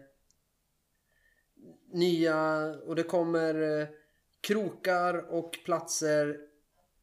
nya, 1.92 2.66
och 2.86 2.96
det 2.96 3.02
kommer 3.02 3.80
eh, 3.80 3.88
krokar 4.40 5.32
och 5.32 5.58
platser 5.64 6.40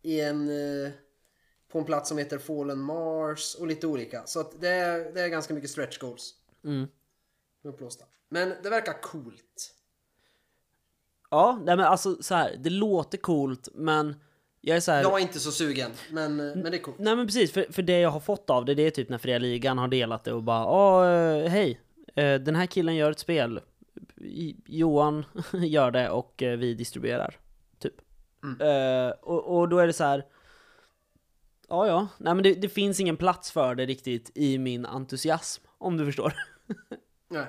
i 0.02 0.22
en, 0.22 0.50
eh, 0.50 0.92
på 1.72 1.80
en 1.80 1.86
plats 1.86 2.10
som 2.10 2.18
heter 2.18 2.38
Fallen 2.38 2.80
Mars 2.80 3.56
och 3.56 3.68
lite 3.68 3.88
olika. 3.88 4.26
Så 4.26 4.40
att 4.40 4.62
det, 4.62 4.70
är, 4.70 5.14
det 5.14 5.22
är 5.22 5.28
ganska 5.30 5.54
mycket 5.54 5.70
stretch 5.70 5.98
goals. 5.98 6.34
Mm. 6.64 6.88
Uppblåsta. 7.64 8.06
Men 8.30 8.54
det 8.64 8.70
verkar 8.70 9.02
coolt. 9.02 9.76
Ja, 11.30 11.60
nej 11.64 11.78
men 11.78 11.86
alltså 11.86 12.24
så 12.24 12.36
här, 12.36 12.56
det 12.60 12.70
låter 12.70 13.18
coolt 13.18 13.70
men 13.74 14.16
jag 14.62 14.78
är 14.78 14.82
så 14.82 14.92
här, 14.92 15.02
Jag 15.02 15.18
är 15.18 15.22
inte 15.22 15.40
så 15.40 15.52
sugen, 15.52 15.92
men, 16.12 16.36
men 16.36 16.64
det 16.64 16.78
är 16.78 16.82
coolt. 16.82 17.00
Nej 17.00 17.16
men 17.16 17.26
precis, 17.28 17.52
för, 17.52 17.66
för 17.72 17.82
det 17.82 18.00
jag 18.00 18.10
har 18.10 18.20
fått 18.20 18.50
av 18.50 18.66
det, 18.66 18.74
det 18.74 18.88
är 18.88 18.92
typ 18.92 19.10
när 19.10 19.18
Fria 19.18 19.38
Ligan 19.38 19.78
har 19.78 19.88
delat 19.88 20.24
det 20.24 20.34
och 20.34 20.44
bara 20.44 20.66
Åh, 20.66 21.08
eh, 21.08 21.50
hej, 21.50 21.80
eh, 22.16 22.36
den 22.36 22.56
här 22.56 22.66
killen 22.66 22.96
gör 22.96 23.12
ett 23.12 23.20
spel, 23.20 23.60
Johan 24.66 25.26
gör 25.54 25.92
det 25.92 26.10
och 26.10 26.44
eh, 26.44 26.58
vi 26.58 26.74
distribuerar, 26.74 27.38
typ. 27.80 27.96
Eh, 28.60 29.10
och, 29.22 29.58
och 29.58 29.70
då 29.70 29.78
är 29.78 29.88
det 29.88 29.94
så 29.94 30.04
här. 30.04 30.26
Ja, 31.72 31.88
ja, 31.88 32.08
nej 32.18 32.36
men 32.36 32.44
det, 32.44 32.54
det 32.54 32.70
finns 32.70 33.00
ingen 33.00 33.18
plats 33.18 33.52
för 33.52 33.76
det 33.76 33.86
riktigt 33.86 34.32
i 34.36 34.58
min 34.58 34.86
entusiasm, 34.86 35.64
om 35.78 35.98
du 35.98 36.06
förstår. 36.06 36.34
Nej. 37.30 37.46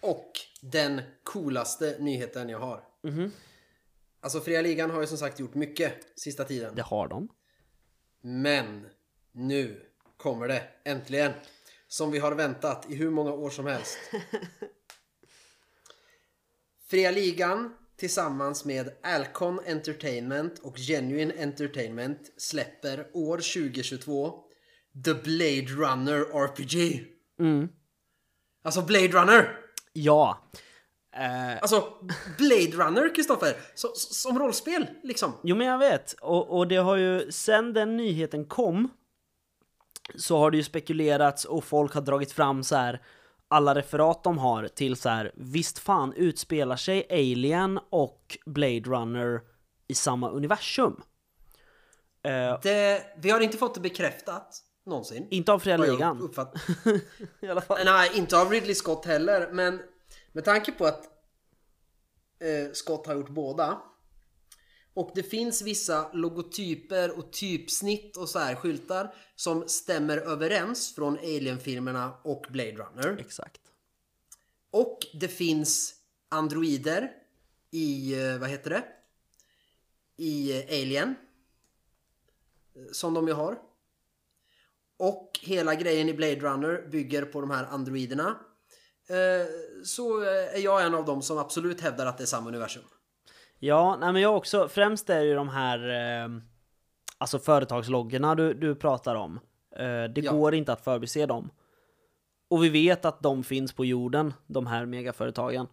Och 0.00 0.32
den 0.60 1.02
coolaste 1.22 1.96
nyheten 1.98 2.48
jag 2.48 2.58
har. 2.58 2.84
Alltså 4.20 4.40
Fria 4.40 4.62
Ligan 4.62 4.90
har 4.90 5.00
ju 5.00 5.06
som 5.06 5.18
sagt 5.18 5.40
gjort 5.40 5.54
mycket 5.54 6.18
sista 6.18 6.44
tiden. 6.44 6.74
Det 6.74 6.82
har 6.82 7.08
de. 7.08 7.28
Men 8.20 8.86
nu 9.32 9.82
kommer 10.16 10.48
det 10.48 10.62
äntligen. 10.84 11.32
Som 11.88 12.10
vi 12.10 12.18
har 12.18 12.32
väntat 12.32 12.90
i 12.90 12.94
hur 12.94 13.10
många 13.10 13.32
år 13.32 13.50
som 13.50 13.66
helst. 13.66 13.98
Fria 16.86 17.10
Ligan 17.10 17.74
tillsammans 17.98 18.64
med 18.64 18.88
Alcon 19.02 19.60
Entertainment 19.66 20.58
och 20.58 20.76
Genuine 20.78 21.32
Entertainment 21.42 22.20
släpper 22.36 23.06
år 23.12 23.36
2022 23.36 24.34
The 25.04 25.14
Blade 25.14 25.66
Runner 25.66 26.20
RPG. 26.20 27.04
Mm. 27.40 27.68
Alltså 28.62 28.82
Blade 28.82 29.08
Runner! 29.08 29.56
Ja. 29.92 30.50
Eh, 31.16 31.56
Alltså 31.60 31.92
Blade 32.38 32.70
Runner, 32.84 33.14
Kristoffer! 33.14 33.56
Som 33.94 34.38
rollspel, 34.38 34.86
liksom. 35.02 35.32
Jo 35.42 35.56
men 35.56 35.66
jag 35.66 35.78
vet, 35.78 36.12
och, 36.12 36.58
och 36.58 36.68
det 36.68 36.76
har 36.76 36.96
ju, 36.96 37.32
sen 37.32 37.72
den 37.72 37.96
nyheten 37.96 38.44
kom 38.44 38.88
så 40.16 40.38
har 40.38 40.50
det 40.50 40.56
ju 40.56 40.62
spekulerats 40.62 41.44
och 41.44 41.64
folk 41.64 41.94
har 41.94 42.00
dragit 42.00 42.32
fram 42.32 42.64
så 42.64 42.76
här 42.76 43.02
alla 43.48 43.74
referat 43.74 44.24
de 44.24 44.38
har 44.38 44.68
till 44.68 44.96
så 44.96 45.08
här 45.08 45.32
visst 45.34 45.78
fan 45.78 46.12
utspelar 46.12 46.76
sig 46.76 47.06
Alien 47.10 47.80
och 47.90 48.38
Blade 48.46 48.80
Runner 48.80 49.40
i 49.88 49.94
samma 49.94 50.30
universum. 50.30 51.02
Eh, 52.22 52.58
Det, 52.62 53.02
vi 53.16 53.30
har 53.30 53.40
inte 53.40 53.58
fått 53.58 53.74
det 53.74 53.80
bekräftat 53.80 54.64
någonsin. 54.86 55.26
inte 55.30 55.52
av 55.52 55.58
Fria 55.58 55.76
Ligan 55.76 56.30
i 57.40 57.46
alla 57.48 57.60
fall. 57.60 57.78
Nej, 57.84 58.10
inte 58.14 58.40
av 58.40 58.50
Ridley 58.50 58.74
Scott 58.74 59.06
heller, 59.06 59.48
men 59.52 59.80
med 60.32 60.44
tanke 60.44 60.72
på 60.72 60.86
att 60.86 61.04
eh, 62.40 62.72
Scott 62.72 63.06
har 63.06 63.14
gjort 63.14 63.28
båda 63.28 63.78
och 64.98 65.10
det 65.14 65.22
finns 65.22 65.62
vissa 65.62 66.10
logotyper 66.12 67.18
och 67.18 67.32
typsnitt 67.32 68.16
och 68.16 68.28
så 68.28 68.38
här 68.38 68.54
skyltar 68.54 69.14
som 69.34 69.68
stämmer 69.68 70.18
överens 70.18 70.94
från 70.94 71.18
Alien-filmerna 71.18 72.14
och 72.22 72.46
Blade 72.48 72.72
Runner. 72.72 73.16
Exakt. 73.20 73.60
Och 74.70 74.98
det 75.20 75.28
finns 75.28 75.94
androider 76.28 77.10
i, 77.70 78.22
eh, 78.22 78.38
vad 78.38 78.48
heter 78.48 78.70
det? 78.70 78.84
I 80.16 80.58
eh, 80.58 80.82
Alien. 80.82 81.14
Eh, 82.76 82.92
Som 82.92 83.14
de 83.14 83.28
ju 83.28 83.34
har. 83.34 83.58
Och 84.96 85.40
hela 85.42 85.74
grejen 85.74 86.08
i 86.08 86.14
Blade 86.14 86.40
Runner 86.40 86.88
bygger 86.90 87.24
på 87.24 87.40
de 87.40 87.50
här 87.50 87.64
androiderna. 87.64 88.38
Så 89.84 90.20
är 90.20 90.58
jag 90.58 90.86
en 90.86 90.94
av 90.94 91.04
dem 91.04 91.22
som 91.22 91.38
absolut 91.38 91.80
hävdar 91.80 92.06
att 92.06 92.18
det 92.18 92.24
är 92.24 92.26
samma 92.26 92.48
universum. 92.48 92.82
Ja, 93.58 93.96
nej 94.00 94.12
men 94.12 94.22
jag 94.22 94.36
också, 94.36 94.68
främst 94.68 95.10
är 95.10 95.18
det 95.18 95.24
ju 95.26 95.34
de 95.34 95.48
här 95.48 95.78
eh, 96.24 96.28
alltså 97.18 97.38
företagsloggarna 97.38 98.34
du, 98.34 98.54
du 98.54 98.74
pratar 98.74 99.14
om. 99.14 99.40
Eh, 99.76 100.04
det 100.04 100.20
Ja. 100.20 100.32
går 100.32 100.54
inte 100.54 100.72
att 100.72 100.84
förbise 100.84 101.26
dem. 101.26 101.50
Och 102.50 102.64
vi 102.64 102.68
vet 102.68 103.04
att 103.04 103.22
de 103.22 103.44
finns 103.44 103.72
på 103.72 103.84
jorden, 103.84 104.34
de 104.46 104.66
här 104.66 104.86
megaföretagen. 104.86 105.66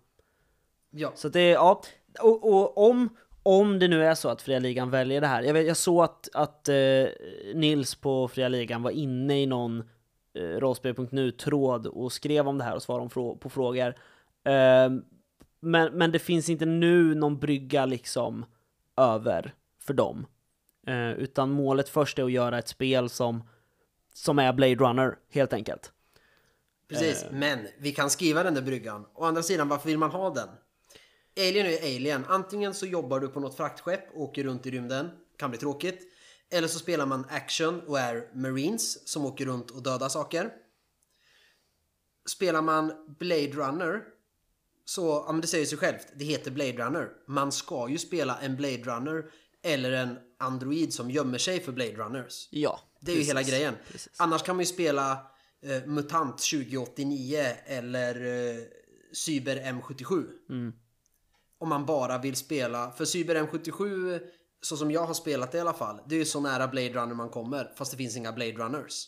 Ja, 0.91 1.11
Så 1.15 1.29
det 1.29 1.39
är, 1.39 1.53
ja, 1.53 1.81
och, 2.21 2.53
och 2.53 2.89
om, 2.89 3.09
om 3.43 3.79
det 3.79 3.87
nu 3.87 4.05
är 4.05 4.15
så 4.15 4.29
att 4.29 4.41
Fria 4.41 4.59
Ligan 4.59 4.89
väljer 4.89 5.21
det 5.21 5.27
här. 5.27 5.43
Jag, 5.43 5.53
vet, 5.53 5.67
jag 5.67 5.77
såg 5.77 6.03
att, 6.03 6.29
att 6.33 6.69
eh, 6.69 7.05
Nils 7.53 7.95
på 7.95 8.27
Fria 8.27 8.47
Ligan 8.47 8.83
var 8.83 8.91
inne 8.91 9.41
i 9.41 9.45
någon 9.45 9.83
eh, 10.33 10.41
rollspel.nu-tråd 10.43 11.87
och 11.87 12.11
skrev 12.11 12.47
om 12.47 12.57
det 12.57 12.63
här 12.63 12.75
och 12.75 12.81
svarade 12.83 13.03
om 13.03 13.09
frå- 13.09 13.37
på 13.37 13.49
frågor. 13.49 13.93
Eh, 15.65 15.69
men, 15.69 15.93
men 15.93 16.11
det 16.11 16.19
finns 16.19 16.49
inte 16.49 16.65
nu 16.65 17.15
någon 17.15 17.39
brygga 17.39 17.85
liksom 17.85 18.45
över 18.97 19.53
för 19.79 19.93
dem. 19.93 20.27
Eh, 20.87 21.11
utan 21.11 21.51
målet 21.51 21.89
först 21.89 22.19
är 22.19 22.23
att 22.23 22.31
göra 22.31 22.59
ett 22.59 22.67
spel 22.67 23.09
som, 23.09 23.49
som 24.13 24.39
är 24.39 24.53
Blade 24.53 24.75
Runner, 24.75 25.17
helt 25.29 25.53
enkelt. 25.53 25.91
precis. 26.89 27.25
Men 27.31 27.67
vi 27.77 27.91
kan 27.91 28.09
skriva 28.09 28.43
den 28.43 28.53
där 28.53 28.61
bryggan. 28.61 29.05
Å 29.13 29.23
andra 29.23 29.43
sidan, 29.43 29.67
varför 29.67 29.87
vill 29.87 29.97
man 29.97 30.11
ha 30.11 30.29
den? 30.29 30.49
Alien 31.37 31.65
är 31.65 31.77
Alien. 31.77 32.25
Antingen 32.27 32.73
så 32.73 32.85
jobbar 32.85 33.19
du 33.19 33.27
på 33.27 33.39
något 33.39 33.57
fraktskepp 33.57 34.15
och 34.15 34.21
åker 34.21 34.43
runt 34.43 34.65
i 34.65 34.71
rymden. 34.71 35.09
Kan 35.37 35.49
bli 35.49 35.59
tråkigt. 35.59 36.01
Eller 36.49 36.67
så 36.67 36.79
spelar 36.79 37.05
man 37.05 37.25
action 37.29 37.81
och 37.87 37.99
är 37.99 38.29
Marines 38.33 39.07
som 39.07 39.25
åker 39.25 39.45
runt 39.45 39.71
och 39.71 39.83
dödar 39.83 40.09
saker. 40.09 40.51
Spelar 42.25 42.61
man 42.61 43.15
Blade 43.19 43.51
Runner 43.51 44.01
så, 44.85 45.23
ja 45.27 45.31
men 45.31 45.41
det 45.41 45.47
säger 45.47 45.65
sig 45.65 45.77
självt, 45.77 46.07
det 46.15 46.25
heter 46.25 46.51
Blade 46.51 46.71
Runner. 46.71 47.09
Man 47.27 47.51
ska 47.51 47.89
ju 47.89 47.97
spela 47.97 48.39
en 48.39 48.55
Blade 48.55 48.83
Runner 48.83 49.25
eller 49.63 49.91
en 49.91 50.17
Android 50.39 50.93
som 50.93 51.11
gömmer 51.11 51.37
sig 51.37 51.59
för 51.59 51.71
Blade 51.71 51.93
Runners. 51.93 52.47
Ja, 52.51 52.79
Det 52.99 53.11
är 53.11 53.15
ju 53.15 53.23
hela 53.23 53.43
grejen. 53.43 53.73
Precis. 53.91 54.11
Annars 54.17 54.43
kan 54.43 54.55
man 54.55 54.61
ju 54.61 54.71
spela 54.73 55.11
eh, 55.61 55.85
MUTANT 55.85 56.37
2089 56.37 57.45
eller 57.65 58.25
eh, 58.25 58.61
Cyber 59.13 59.55
M77. 59.55 60.25
Mm. 60.49 60.73
Om 61.57 61.69
man 61.69 61.85
bara 61.85 62.17
vill 62.17 62.35
spela, 62.35 62.91
för 62.91 63.05
Cyber 63.05 63.35
M77 63.35 64.19
så 64.61 64.77
som 64.77 64.91
jag 64.91 65.05
har 65.05 65.13
spelat 65.13 65.51
det 65.51 65.57
i 65.57 65.61
alla 65.61 65.73
fall, 65.73 65.99
det 66.07 66.15
är 66.15 66.19
ju 66.19 66.25
så 66.25 66.39
nära 66.39 66.67
Blade 66.67 66.89
Runner 66.93 67.15
man 67.15 67.29
kommer, 67.29 67.71
fast 67.75 67.91
det 67.91 67.97
finns 67.97 68.17
inga 68.17 68.31
Blade 68.31 68.51
Runners. 68.51 69.07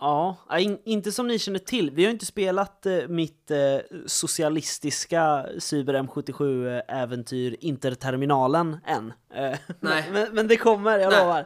Ja, 0.00 0.36
in, 0.58 0.78
inte 0.84 1.12
som 1.12 1.26
ni 1.26 1.38
känner 1.38 1.58
till. 1.58 1.90
Vi 1.90 2.04
har 2.04 2.10
inte 2.10 2.26
spelat 2.26 2.86
eh, 2.86 3.08
mitt 3.08 3.50
eh, 3.50 3.76
socialistiska 4.06 5.46
Cyber 5.58 5.94
M77-äventyr 5.94 7.56
Interterminalen 7.60 8.76
än. 8.86 9.12
Eh, 9.34 9.58
Nej. 9.80 10.08
men, 10.12 10.34
men 10.34 10.48
det 10.48 10.56
kommer, 10.56 10.98
jag 10.98 11.10
Nej. 11.10 11.20
lovar. 11.20 11.40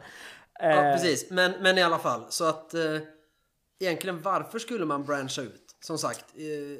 Eh, 0.61 0.69
Ja, 0.69 0.75
precis. 0.95 1.31
Men, 1.31 1.51
men 1.61 1.77
i 1.77 1.83
alla 1.83 1.99
fall, 1.99 2.21
så 2.29 2.45
att 2.45 2.73
eh, 2.73 2.97
egentligen 3.79 4.21
varför 4.21 4.59
skulle 4.59 4.85
man 4.85 5.05
branscha 5.05 5.41
ut? 5.41 5.75
Som 5.81 5.97
sagt, 5.97 6.25
eh, 6.35 6.79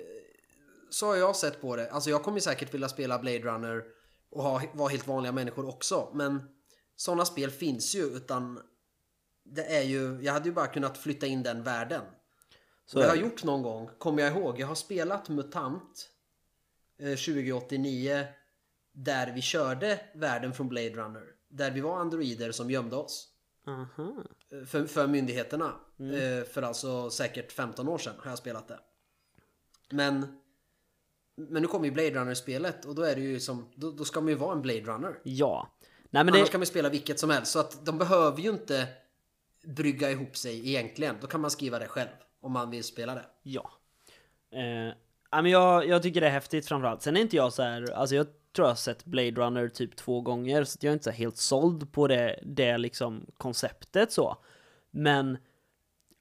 så 0.89 1.05
har 1.05 1.15
jag 1.15 1.35
sett 1.35 1.61
på 1.61 1.75
det. 1.75 1.89
Alltså 1.91 2.09
jag 2.09 2.23
kommer 2.23 2.39
säkert 2.39 2.73
vilja 2.73 2.89
spela 2.89 3.19
Blade 3.19 3.39
Runner 3.39 3.83
och 4.31 4.43
ha, 4.43 4.61
vara 4.73 4.89
helt 4.89 5.07
vanliga 5.07 5.31
människor 5.31 5.67
också. 5.69 6.09
Men 6.13 6.43
sådana 6.95 7.25
spel 7.25 7.49
finns 7.51 7.95
ju, 7.95 8.03
utan 8.03 8.59
det 9.51 9.77
är 9.77 9.81
ju, 9.81 10.19
jag 10.21 10.33
hade 10.33 10.49
ju 10.49 10.55
bara 10.55 10.67
kunnat 10.67 10.97
flytta 10.97 11.25
in 11.25 11.43
den 11.43 11.63
världen. 11.63 12.01
Så 12.85 12.99
jag 12.99 13.09
har 13.09 13.15
gjort 13.15 13.43
någon 13.43 13.61
gång, 13.61 13.89
kommer 13.97 14.23
jag 14.23 14.37
ihåg. 14.37 14.59
Jag 14.59 14.67
har 14.67 14.75
spelat 14.75 15.29
MUTANT 15.29 16.09
eh, 16.99 17.09
2089 17.09 18.25
där 18.91 19.31
vi 19.31 19.41
körde 19.41 19.99
världen 20.13 20.53
från 20.53 20.69
Blade 20.69 20.89
Runner. 20.89 21.23
Där 21.47 21.71
vi 21.71 21.81
var 21.81 21.99
androider 21.99 22.51
som 22.51 22.71
gömde 22.71 22.95
oss 22.95 23.27
Aha. 23.67 24.23
eh, 24.51 24.65
för, 24.65 24.85
för 24.85 25.07
myndigheterna. 25.07 25.73
Mm. 25.99 26.39
Eh, 26.39 26.45
För 26.45 26.61
alltså 26.61 27.09
säkert 27.09 27.51
15 27.51 27.87
år 27.87 27.97
sedan 27.97 28.13
har 28.19 28.31
jag 28.31 28.37
spelat 28.37 28.67
det. 28.67 28.79
Men 29.89 30.39
men 31.35 31.61
nu 31.61 31.67
kommer 31.67 31.85
ju 31.85 31.91
Blade 31.91 32.11
Runner-spelet 32.11 32.85
och 32.85 32.95
då 32.95 33.01
är 33.03 33.15
det 33.15 33.21
ju 33.21 33.39
som, 33.39 33.69
då, 33.75 33.91
då 33.91 34.05
ska 34.05 34.21
man 34.21 34.29
ju 34.29 34.35
vara 34.35 34.51
en 34.51 34.61
Blade 34.61 34.81
Runner. 34.81 35.19
Ja. 35.23 35.69
Nej 36.09 36.23
men 36.23 36.33
Annars 36.33 36.47
det, 36.47 36.51
kan 36.51 36.59
man 36.59 36.65
spela 36.65 36.89
vilket 36.89 37.19
som 37.19 37.29
helst. 37.29 37.51
Så 37.51 37.59
att 37.59 37.85
de 37.85 37.97
behöver 37.97 38.41
ju 38.41 38.49
inte 38.49 38.87
brygga 39.75 40.11
ihop 40.11 40.37
sig 40.37 40.69
egentligen. 40.69 41.15
Då 41.21 41.27
kan 41.27 41.41
man 41.41 41.51
skriva 41.51 41.79
det 41.79 41.87
själv 41.87 42.09
om 42.41 42.51
man 42.51 42.69
vill 42.69 42.83
spela 42.83 43.15
det. 43.15 43.25
ja. 43.43 43.71
Eh, 44.51 44.93
men 45.31 45.51
jag, 45.51 45.87
jag 45.87 46.03
tycker 46.03 46.21
det 46.21 46.27
är 46.27 46.31
häftigt 46.31 46.67
framförallt. 46.67 47.01
Sen 47.01 47.17
är 47.17 47.21
inte 47.21 47.35
jag 47.35 47.53
så 47.53 47.63
här, 47.63 47.91
alltså 47.91 48.15
jag 48.15 48.27
tror 48.55 48.65
jag 48.65 48.71
har 48.71 48.75
sett 48.75 49.05
Blade 49.05 49.31
Runner 49.31 49.67
typ 49.67 49.95
två 49.95 50.21
gånger, 50.21 50.63
så 50.63 50.77
jag 50.81 50.89
är 50.89 50.93
inte 50.93 51.03
så 51.03 51.11
helt 51.11 51.37
såld 51.37 51.91
på 51.91 52.07
det, 52.07 52.39
det 52.43 52.77
liksom 52.77 53.25
konceptet 53.37 54.11
så. 54.11 54.37
Men 54.91 55.37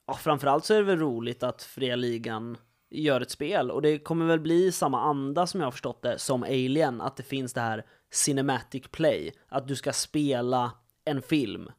ja, 0.07 0.13
framförallt 0.13 0.65
så 0.65 0.73
är 0.73 0.77
det 0.77 0.83
väl 0.83 0.99
roligt 0.99 1.43
att 1.43 1.63
Fria 1.63 1.95
Ligan 1.95 2.57
gör 2.89 3.21
ett 3.21 3.31
spel 3.31 3.71
och 3.71 3.81
det 3.81 3.99
kommer 3.99 4.25
väl 4.25 4.39
bli 4.39 4.71
samma 4.71 5.01
anda 5.01 5.47
som 5.47 5.59
jag 5.59 5.67
har 5.67 5.71
förstått 5.71 6.01
det 6.01 6.19
som 6.19 6.43
Alien, 6.43 7.01
att 7.01 7.17
det 7.17 7.23
finns 7.23 7.53
det 7.53 7.61
här 7.61 7.85
Cinematic 8.11 8.83
Play, 8.91 9.31
att 9.47 9.67
du 9.67 9.75
ska 9.75 9.93
spela 9.93 10.71
en 11.05 11.21
film 11.21 11.71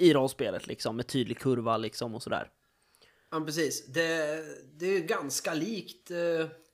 i 0.00 0.12
rollspelet 0.12 0.66
liksom 0.66 0.96
med 0.96 1.06
tydlig 1.06 1.38
kurva 1.38 1.76
liksom 1.76 2.14
och 2.14 2.22
sådär. 2.22 2.50
Ja 3.30 3.40
precis. 3.40 3.86
Det, 3.86 4.44
det 4.78 4.86
är 4.86 4.92
ju 4.92 5.00
ganska 5.00 5.54
likt 5.54 6.10
eh, 6.10 6.16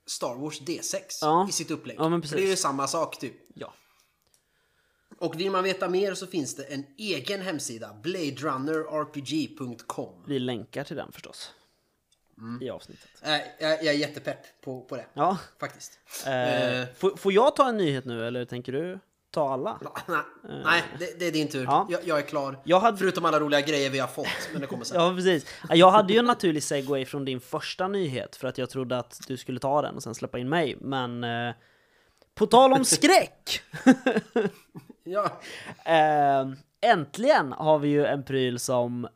Star 0.05 0.35
Wars 0.35 0.61
D6 0.61 1.01
Ja. 1.21 1.45
i 1.49 1.51
sitt 1.51 1.71
upplägg. 1.71 1.97
Ja, 1.99 2.09
men 2.09 2.21
För 2.21 2.29
det 2.35 2.41
är 2.41 2.41
ju 2.41 2.47
precis. 2.47 2.61
samma 2.63 2.87
sak 2.87 3.19
typ. 3.19 3.33
Ja. 3.55 3.73
Och 5.19 5.39
vill 5.39 5.51
man 5.51 5.63
veta 5.63 5.89
mer 5.89 6.13
så 6.13 6.27
finns 6.27 6.55
det 6.55 6.63
en 6.63 6.85
egen 6.97 7.41
hemsida. 7.41 7.93
bladerunnerrpg.com 8.03 10.23
Vi 10.27 10.39
länkar 10.39 10.83
till 10.83 10.95
den 10.95 11.11
förstås. 11.11 11.51
Mm. 12.37 12.61
I 12.63 12.69
avsnittet. 12.69 13.09
äh, 13.23 13.29
jag, 13.59 13.71
jag 13.71 13.85
är 13.87 13.91
jättepepp 13.97 14.61
på, 14.61 14.81
på 14.81 14.95
det. 14.95 15.05
Ja. 15.13 15.37
Faktiskt. 15.59 15.99
Eh, 16.25 16.79
Eh. 16.81 16.87
får, 16.97 17.17
får 17.17 17.33
jag 17.33 17.55
ta 17.55 17.69
en 17.69 17.77
nyhet 17.77 18.05
nu 18.05 18.27
eller 18.27 18.45
tänker 18.45 18.71
du 18.71 18.99
ta 19.31 19.49
alla? 19.53 19.79
Nej, 20.07 20.21
nej 20.63 20.83
det, 20.99 21.19
det 21.19 21.27
är 21.27 21.31
din 21.31 21.47
tur. 21.49 21.63
Ja. 21.63 21.87
Jag, 21.89 21.99
jag 22.03 22.17
är 22.17 22.21
klar. 22.21 22.59
Jag 22.63 22.79
hade- 22.79 22.97
Förutom 22.97 23.25
alla 23.25 23.39
roliga 23.39 23.61
grejer 23.61 23.89
vi 23.89 23.99
har 23.99 24.07
fått. 24.07 24.27
Men 24.51 24.61
det 24.61 24.67
kommer 24.67 24.83
sen. 24.83 25.01
Ja, 25.01 25.13
precis. 25.15 25.45
Ja, 25.69 25.75
Jag 25.75 25.91
hade 25.91 26.13
ju 26.13 26.19
en 26.19 26.25
naturlig 26.25 26.63
segway 26.63 27.05
från 27.05 27.25
din 27.25 27.39
första 27.39 27.87
nyhet 27.87 28.35
för 28.35 28.47
att 28.47 28.57
jag 28.57 28.69
trodde 28.69 28.97
att 28.97 29.19
du 29.27 29.37
skulle 29.37 29.59
ta 29.59 29.81
den 29.81 29.95
och 29.95 30.03
sen 30.03 30.15
släppa 30.15 30.39
in 30.39 30.49
mig. 30.49 30.77
Men 30.81 31.23
eh, 31.23 31.53
på 32.35 32.45
tal 32.45 32.73
om 32.73 32.85
skräck! 32.85 33.61
Ja. 35.09 35.25
Eh, 35.85 36.47
äntligen 36.81 37.51
har 37.53 37.79
vi 37.79 37.87
ju 37.89 38.05
en 38.05 38.23
pryl 38.23 38.59
som 38.59 39.07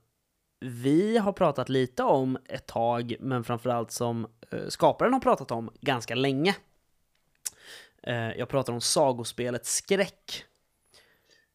vi 0.59 1.17
har 1.17 1.33
pratat 1.33 1.69
lite 1.69 2.03
om 2.03 2.37
ett 2.45 2.67
tag, 2.67 3.15
men 3.19 3.43
framförallt 3.43 3.91
som 3.91 4.27
eh, 4.51 4.67
skaparen 4.67 5.13
har 5.13 5.19
pratat 5.19 5.51
om 5.51 5.69
ganska 5.81 6.15
länge. 6.15 6.55
Eh, 8.03 8.31
jag 8.31 8.49
pratar 8.49 8.73
om 8.73 8.81
sagospelet 8.81 9.65
Skräck. 9.65 10.45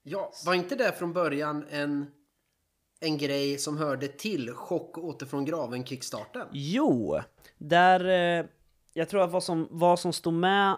ja, 0.03 0.33
var 0.47 0.55
inte 0.55 0.77
det 0.77 0.93
från 0.93 1.13
början 1.13 1.67
en, 1.71 2.07
en 3.01 3.19
grej 3.19 3.59
som 3.59 3.79
hörde 3.79 4.09
till 4.09 4.53
Chock 4.53 4.99
åter 4.99 5.27
från 5.27 5.45
graven 5.45 5.85
kickstarten? 5.87 6.49
Jo, 6.53 7.21
där... 7.59 8.05
Eh, 8.41 8.47
jag 8.93 9.09
tror 9.09 9.23
att 9.23 9.31
vad 9.31 9.45
som, 9.45 9.69
vad 9.71 10.01
som 10.01 10.13
stod 10.13 10.35
med 10.35 10.77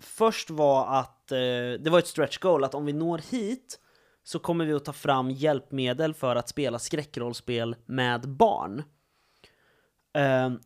först 0.00 0.50
var 0.50 1.00
att 1.00 1.32
eh, 1.32 1.38
det 1.80 1.90
var 1.90 1.98
ett 1.98 2.06
stretch 2.06 2.38
goal, 2.38 2.64
att 2.64 2.74
om 2.74 2.86
vi 2.86 2.92
når 2.92 3.18
hit 3.30 3.80
så 4.22 4.38
kommer 4.38 4.64
vi 4.64 4.72
att 4.72 4.84
ta 4.84 4.92
fram 4.92 5.30
hjälpmedel 5.30 6.14
för 6.14 6.36
att 6.36 6.48
spela 6.48 6.78
skräckrollspel 6.78 7.76
med 7.86 8.28
barn. 8.28 8.82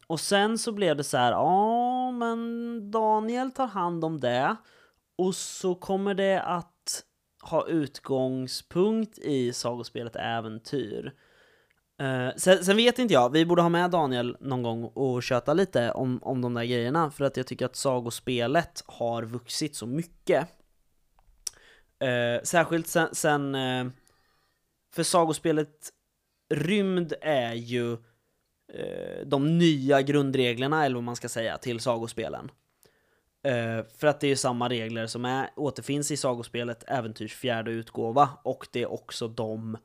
Och 0.07 0.21
sen 0.21 0.59
så 0.59 0.73
blev 0.73 0.97
det 0.97 1.05
så 1.05 1.17
här, 1.17 1.33
ja 1.33 1.91
men 2.18 2.90
Daniel 2.90 3.51
tar 3.51 3.66
hand 3.66 4.05
om 4.05 4.20
det 4.20 4.57
och 5.18 5.35
så 5.35 5.75
kommer 5.75 6.14
det 6.14 6.42
att 6.42 7.05
ha 7.42 7.66
utgångspunkt 7.66 9.18
i 9.18 9.53
sagospelet 9.53 10.16
Äventyr. 10.16 11.12
Uh, 12.03 12.31
sen, 12.37 12.64
sen 12.64 12.77
vet 12.77 12.98
inte 12.98 13.14
jag, 13.14 13.31
vi 13.33 13.46
borde 13.46 13.62
ha 13.62 13.68
med 13.68 13.90
Daniel 13.90 14.37
någon 14.40 14.62
gång 14.62 14.85
och 14.85 15.22
köta 15.22 15.55
lite 15.55 15.90
om, 15.90 16.22
om 16.22 16.42
de 16.42 16.55
där 16.55 16.64
grejerna 16.64 17.11
för 17.11 17.25
att 17.25 17.37
jag 17.37 17.46
tycker 17.46 17.66
att 17.66 17.77
sagospelet 17.77 18.85
har 18.87 19.22
vuxit 19.22 19.77
så 19.77 19.87
mycket. 19.87 20.48
Uh, 22.05 22.42
särskilt 22.42 22.87
sen, 22.87 23.09
sen 23.12 23.55
uh, 23.55 23.90
för 24.94 25.03
sagospelet 25.03 25.92
Rymd 26.55 27.12
är 27.20 27.55
ju 27.55 27.96
de 29.27 29.59
nya 29.59 30.03
grundreglerna, 30.03 30.85
eller 30.85 30.95
vad 30.95 31.05
man 31.05 31.17
ska 31.17 31.29
säga, 31.29 31.59
till 31.59 31.81
sagospelen. 31.81 32.51
Eh, 33.45 33.87
för 33.99 34.07
att 34.07 34.21
det 34.21 34.27
är 34.27 34.29
ju 34.29 34.37
samma 34.37 34.69
regler 34.69 35.07
som 35.07 35.25
är, 35.25 35.51
återfinns 35.57 36.11
i 36.11 36.17
sagospelet 36.17 36.85
Äventyrs 36.87 37.35
fjärde 37.35 37.71
utgåva 37.71 38.29
och 38.43 38.69
det 38.73 38.83
är 38.83 38.93
också 38.93 39.29
de 39.29 39.79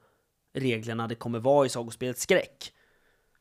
reglerna 0.53 1.07
det 1.07 1.15
kommer 1.15 1.39
vara 1.39 1.65
i 1.65 1.69
sagospelet 1.69 2.17
Skräck. 2.17 2.73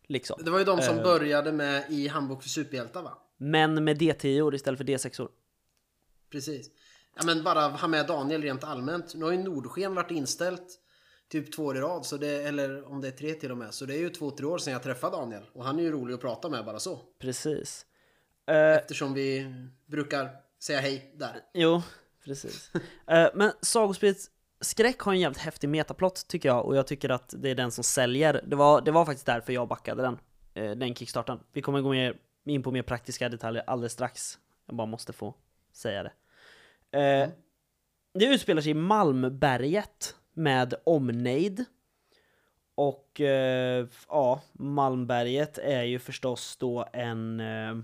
Liksom. 0.06 0.40
Det 0.44 0.50
var 0.50 0.58
ju 0.58 0.64
de 0.64 0.82
som 0.82 0.96
Eh. 0.96 1.02
började 1.02 1.52
med 1.52 1.84
i 1.90 2.08
Handbok 2.08 2.42
för 2.42 2.48
superhjältar 2.48 3.02
va? 3.02 3.18
Men 3.36 3.84
med 3.84 3.98
D10 3.98 4.54
istället 4.54 4.78
för 4.78 4.84
D6. 4.84 5.28
Precis. 6.30 6.70
Ja 7.16 7.22
men 7.24 7.42
bara 7.44 7.68
ha 7.68 7.88
med 7.88 8.06
Daniel 8.06 8.42
rent 8.42 8.64
allmänt. 8.64 9.14
Nu 9.14 9.24
har 9.24 9.32
ju 9.32 9.38
Nordsken 9.38 9.94
varit 9.94 10.10
inställt 10.10 10.80
typ 11.28 11.52
två 11.56 11.64
år 11.64 11.76
i 11.76 11.80
rad. 11.80 12.06
Så 12.06 12.16
det, 12.16 12.42
eller 12.42 12.88
om 12.88 13.00
det 13.00 13.08
är 13.08 13.12
tre 13.12 13.34
till 13.34 13.50
och 13.50 13.58
med. 13.58 13.74
Så 13.74 13.86
det 13.86 13.94
är 13.94 13.98
ju 13.98 14.10
två, 14.10 14.30
tre 14.30 14.46
år 14.46 14.58
sedan 14.58 14.72
jag 14.72 14.82
träffade 14.82 15.16
Daniel. 15.16 15.42
Och 15.52 15.64
han 15.64 15.78
är 15.78 15.82
ju 15.82 15.92
rolig 15.92 16.14
att 16.14 16.20
prata 16.20 16.48
med 16.48 16.64
bara 16.64 16.78
så. 16.78 16.98
Precis. 17.18 17.86
Eh, 18.46 18.56
Eftersom 18.76 19.14
vi 19.14 19.54
brukar 19.86 20.30
säga 20.62 20.80
hej 20.80 21.12
där. 21.14 21.40
Jo, 21.54 21.82
precis. 22.24 22.70
Eh, 23.06 23.28
men 23.34 23.52
sagospelet 23.60 24.16
Skräck 24.60 25.00
har 25.00 25.12
en 25.12 25.20
jävligt 25.20 25.38
häftig 25.40 25.68
metaplott 25.68 26.24
tycker 26.28 26.48
jag 26.48 26.66
och 26.66 26.76
jag 26.76 26.86
tycker 26.86 27.08
att 27.08 27.34
det 27.38 27.50
är 27.50 27.54
den 27.54 27.70
som 27.70 27.84
säljer. 27.84 28.42
Det 28.46 28.56
var, 28.56 28.80
det 28.80 28.90
var 28.90 29.04
faktiskt 29.04 29.26
därför 29.26 29.52
jag 29.52 29.68
backade 29.68 30.02
den, 30.02 30.18
eh, 30.54 30.70
den 30.76 30.94
kickstarten. 30.94 31.38
Vi 31.52 31.62
kommer 31.62 31.80
gå 31.80 31.90
mer, 31.90 32.16
in 32.44 32.62
på 32.62 32.70
mer 32.70 32.82
praktiska 32.82 33.28
detaljer 33.28 33.64
alldeles 33.66 33.92
strax. 33.92 34.38
Jag 34.66 34.76
bara 34.76 34.86
måste 34.86 35.12
få 35.12 35.34
säga 35.72 36.02
det. 36.02 36.12
Eh, 36.98 37.28
Det 38.14 38.24
utspelar 38.26 38.62
sig 38.62 38.70
i 38.70 38.74
Malmberget 38.74 40.14
med 40.36 40.74
omnejd. 40.84 41.64
Och 42.74 43.20
eh, 43.20 43.86
ja, 44.08 44.42
Malmberget 44.52 45.58
är 45.58 45.82
ju 45.82 45.98
förstås 45.98 46.56
då 46.56 46.88
en 46.92 47.40
eh, 47.40 47.76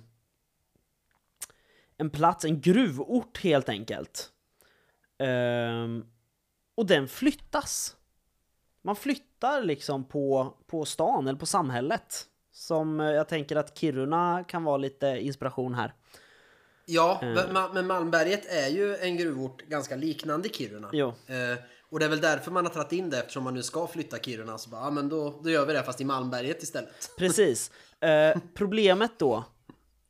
en 1.97 2.11
plats, 2.11 2.45
en 2.45 2.61
gruvort 2.61 3.39
helt 3.43 3.69
enkelt. 3.69 4.33
Ehm, 5.19 6.05
och 6.75 6.87
den 6.87 7.09
flyttas. 7.09 7.97
Man 8.83 8.97
flyttar 8.97 9.63
liksom 9.63 10.05
på, 10.05 10.57
på 10.67 10.85
stan 10.85 11.29
eller 11.29 11.39
på 11.39 11.47
samhället. 11.47 12.27
Som 12.53 13.01
eh, 13.01 13.07
jag 13.11 13.29
tänker 13.29 13.57
att 13.57 13.79
Kiruna 13.79 14.45
kan 14.49 14.65
vara 14.65 14.77
lite 14.77 15.07
inspiration 15.07 15.75
här. 15.75 15.95
Ja, 16.87 17.19
men 17.23 17.37
Ma- 17.37 17.75
men 17.75 17.87
Malmberget 17.87 18.47
är 18.47 18.69
ju 18.69 18.97
en 18.97 19.17
gruvort 19.17 19.63
ganska 19.63 19.97
liknande 19.97 20.49
Kiruna. 20.49 20.91
Jo. 20.93 21.15
Och 21.93 21.99
det 21.99 22.05
är 22.05 22.09
väl 22.09 22.21
därför 22.21 22.51
man 22.51 22.67
har 22.67 22.73
tagit 22.73 22.93
in 22.93 23.11
det 23.11 23.19
eftersom 23.19 23.45
man 23.45 23.55
nu 23.55 23.63
ska 23.63 23.87
flytta 23.87 24.19
Kiruna. 24.19 24.59
Så 24.59 24.71
bara, 24.71 24.81
ja 24.81 24.91
men 24.91 25.09
då, 25.09 25.41
då 25.45 25.51
gör 25.51 25.67
vi 25.67 25.73
det 25.73 25.83
fast 25.83 26.01
i 26.01 26.05
Malmberget 26.05 26.63
istället. 26.63 27.11
Precis. 27.19 27.71
Eh, 28.01 28.39
problemet 28.55 29.19
då 29.19 29.45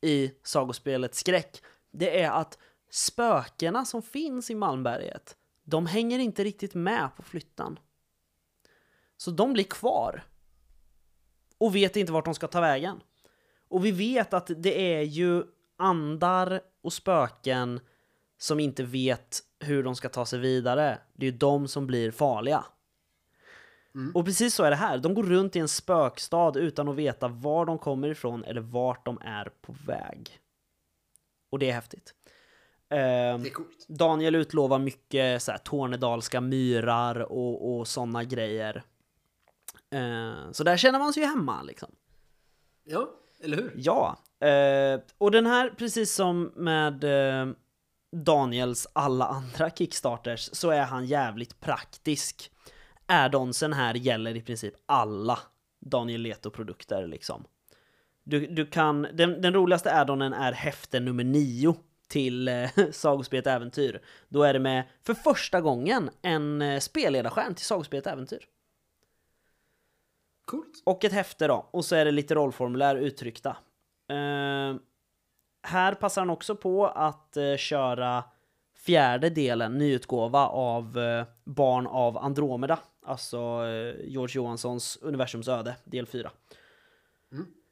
i 0.01 0.31
sagospelet 0.43 1.15
Skräck, 1.15 1.63
det 1.91 2.21
är 2.21 2.31
att 2.31 2.57
spökena 2.91 3.85
som 3.85 4.01
finns 4.01 4.49
i 4.49 4.55
Malmberget, 4.55 5.35
de 5.63 5.85
hänger 5.85 6.19
inte 6.19 6.43
riktigt 6.43 6.73
med 6.73 7.09
på 7.17 7.23
flyttan. 7.23 7.79
Så 9.17 9.31
de 9.31 9.53
blir 9.53 9.63
kvar. 9.63 10.23
Och 11.57 11.75
vet 11.75 11.95
inte 11.95 12.11
vart 12.11 12.25
de 12.25 12.35
ska 12.35 12.47
ta 12.47 12.61
vägen. 12.61 13.01
Och 13.67 13.85
vi 13.85 13.91
vet 13.91 14.33
att 14.33 14.51
det 14.57 14.93
är 14.95 15.01
ju 15.01 15.43
andar 15.77 16.61
och 16.81 16.93
spöken 16.93 17.79
som 18.43 18.59
inte 18.59 18.83
vet 18.83 19.39
hur 19.59 19.83
de 19.83 19.95
ska 19.95 20.09
ta 20.09 20.25
sig 20.25 20.39
vidare. 20.39 20.97
Det 21.13 21.27
är 21.27 21.31
ju 21.31 21.37
de 21.37 21.67
som 21.67 21.87
blir 21.87 22.11
farliga. 22.11 22.65
Och 24.13 24.25
precis 24.25 24.55
så 24.55 24.63
är 24.63 24.69
det 24.69 24.75
här. 24.75 24.97
De 24.97 25.13
går 25.13 25.23
runt 25.23 25.55
i 25.55 25.59
en 25.59 25.67
spökstad 25.67 26.53
utan 26.55 26.87
att 26.87 26.95
veta 26.95 27.27
var 27.27 27.65
de 27.65 27.77
kommer 27.79 28.07
ifrån 28.07 28.43
eller 28.43 28.61
vart 28.61 29.05
de 29.05 29.19
är 29.21 29.51
på 29.61 29.75
väg. 29.87 30.39
Och 31.49 31.59
det 31.59 31.69
är 31.69 31.73
häftigt. 31.73 32.13
Det 32.87 32.97
är 32.97 33.49
coolt. 33.49 33.87
Daniel 33.87 34.35
utlovar 34.35 34.79
mycket 34.79 35.41
så 35.41 35.51
här, 35.51 35.57
tornedalska 35.57 36.41
myrar 36.41 37.31
och, 37.31 37.79
och 37.79 37.87
sådana 37.87 38.23
grejer. 38.23 38.83
Eh, 39.89 40.51
så 40.51 40.63
där 40.63 40.77
känner 40.77 40.99
man 40.99 41.13
sig 41.13 41.23
ju 41.23 41.29
hemma 41.29 41.61
liksom. 41.61 41.89
Ja, 42.83 43.09
eller 43.43 43.57
hur? 43.57 43.73
Ja, 43.75 44.17
eh, 44.47 45.01
och 45.17 45.31
den 45.31 45.45
här, 45.45 45.69
precis 45.69 46.13
som 46.13 46.51
med 46.55 47.03
eh, 47.03 47.53
Daniels 48.13 48.87
alla 48.93 49.25
andra 49.25 49.69
Kickstarters, 49.69 50.49
så 50.53 50.69
är 50.69 50.83
han 50.83 51.05
jävligt 51.05 51.59
praktisk. 51.59 52.51
Addonsen 53.05 53.73
här 53.73 53.93
gäller 53.93 54.37
i 54.37 54.41
princip 54.41 54.73
alla 54.85 55.39
Daniel 55.79 56.21
Leto-produkter 56.21 57.07
liksom. 57.07 57.45
Du, 58.23 58.47
du 58.47 58.65
kan, 58.65 59.01
den, 59.13 59.41
den 59.41 59.53
roligaste 59.53 59.95
addonen 59.95 60.33
är 60.33 60.51
häfte 60.51 60.99
nummer 60.99 61.23
nio 61.23 61.75
till 62.07 62.47
eh, 62.47 62.69
Sagospelet 62.91 63.47
Äventyr. 63.47 64.01
Då 64.27 64.43
är 64.43 64.53
det 64.53 64.59
med, 64.59 64.83
för 65.03 65.13
första 65.13 65.61
gången, 65.61 66.09
en 66.21 66.61
eh, 66.61 66.79
spelledarstjärn 66.79 67.55
till 67.55 67.65
Sagospelet 67.65 68.07
Äventyr. 68.07 68.45
Coolt. 70.45 70.81
Och 70.85 71.05
ett 71.05 71.11
häfte 71.11 71.47
då, 71.47 71.69
och 71.71 71.85
så 71.85 71.95
är 71.95 72.05
det 72.05 72.11
lite 72.11 72.35
rollformulär 72.35 72.95
uttryckta. 72.95 73.57
Eh, 74.09 74.75
här 75.63 75.93
passar 75.93 76.21
han 76.21 76.29
också 76.29 76.55
på 76.55 76.87
att 76.87 77.37
eh, 77.37 77.55
köra 77.57 78.23
fjärde 78.75 79.29
delen, 79.29 79.77
nyutgåva 79.77 80.47
av 80.47 80.99
eh, 80.99 81.25
Barn 81.43 81.87
av 81.87 82.17
Andromeda. 82.17 82.79
Alltså 83.05 83.37
eh, 83.37 84.05
George 84.09 84.35
Johanssons 84.35 84.97
Universums 85.01 85.47
öde, 85.47 85.75
del 85.83 86.05
4. 86.05 86.31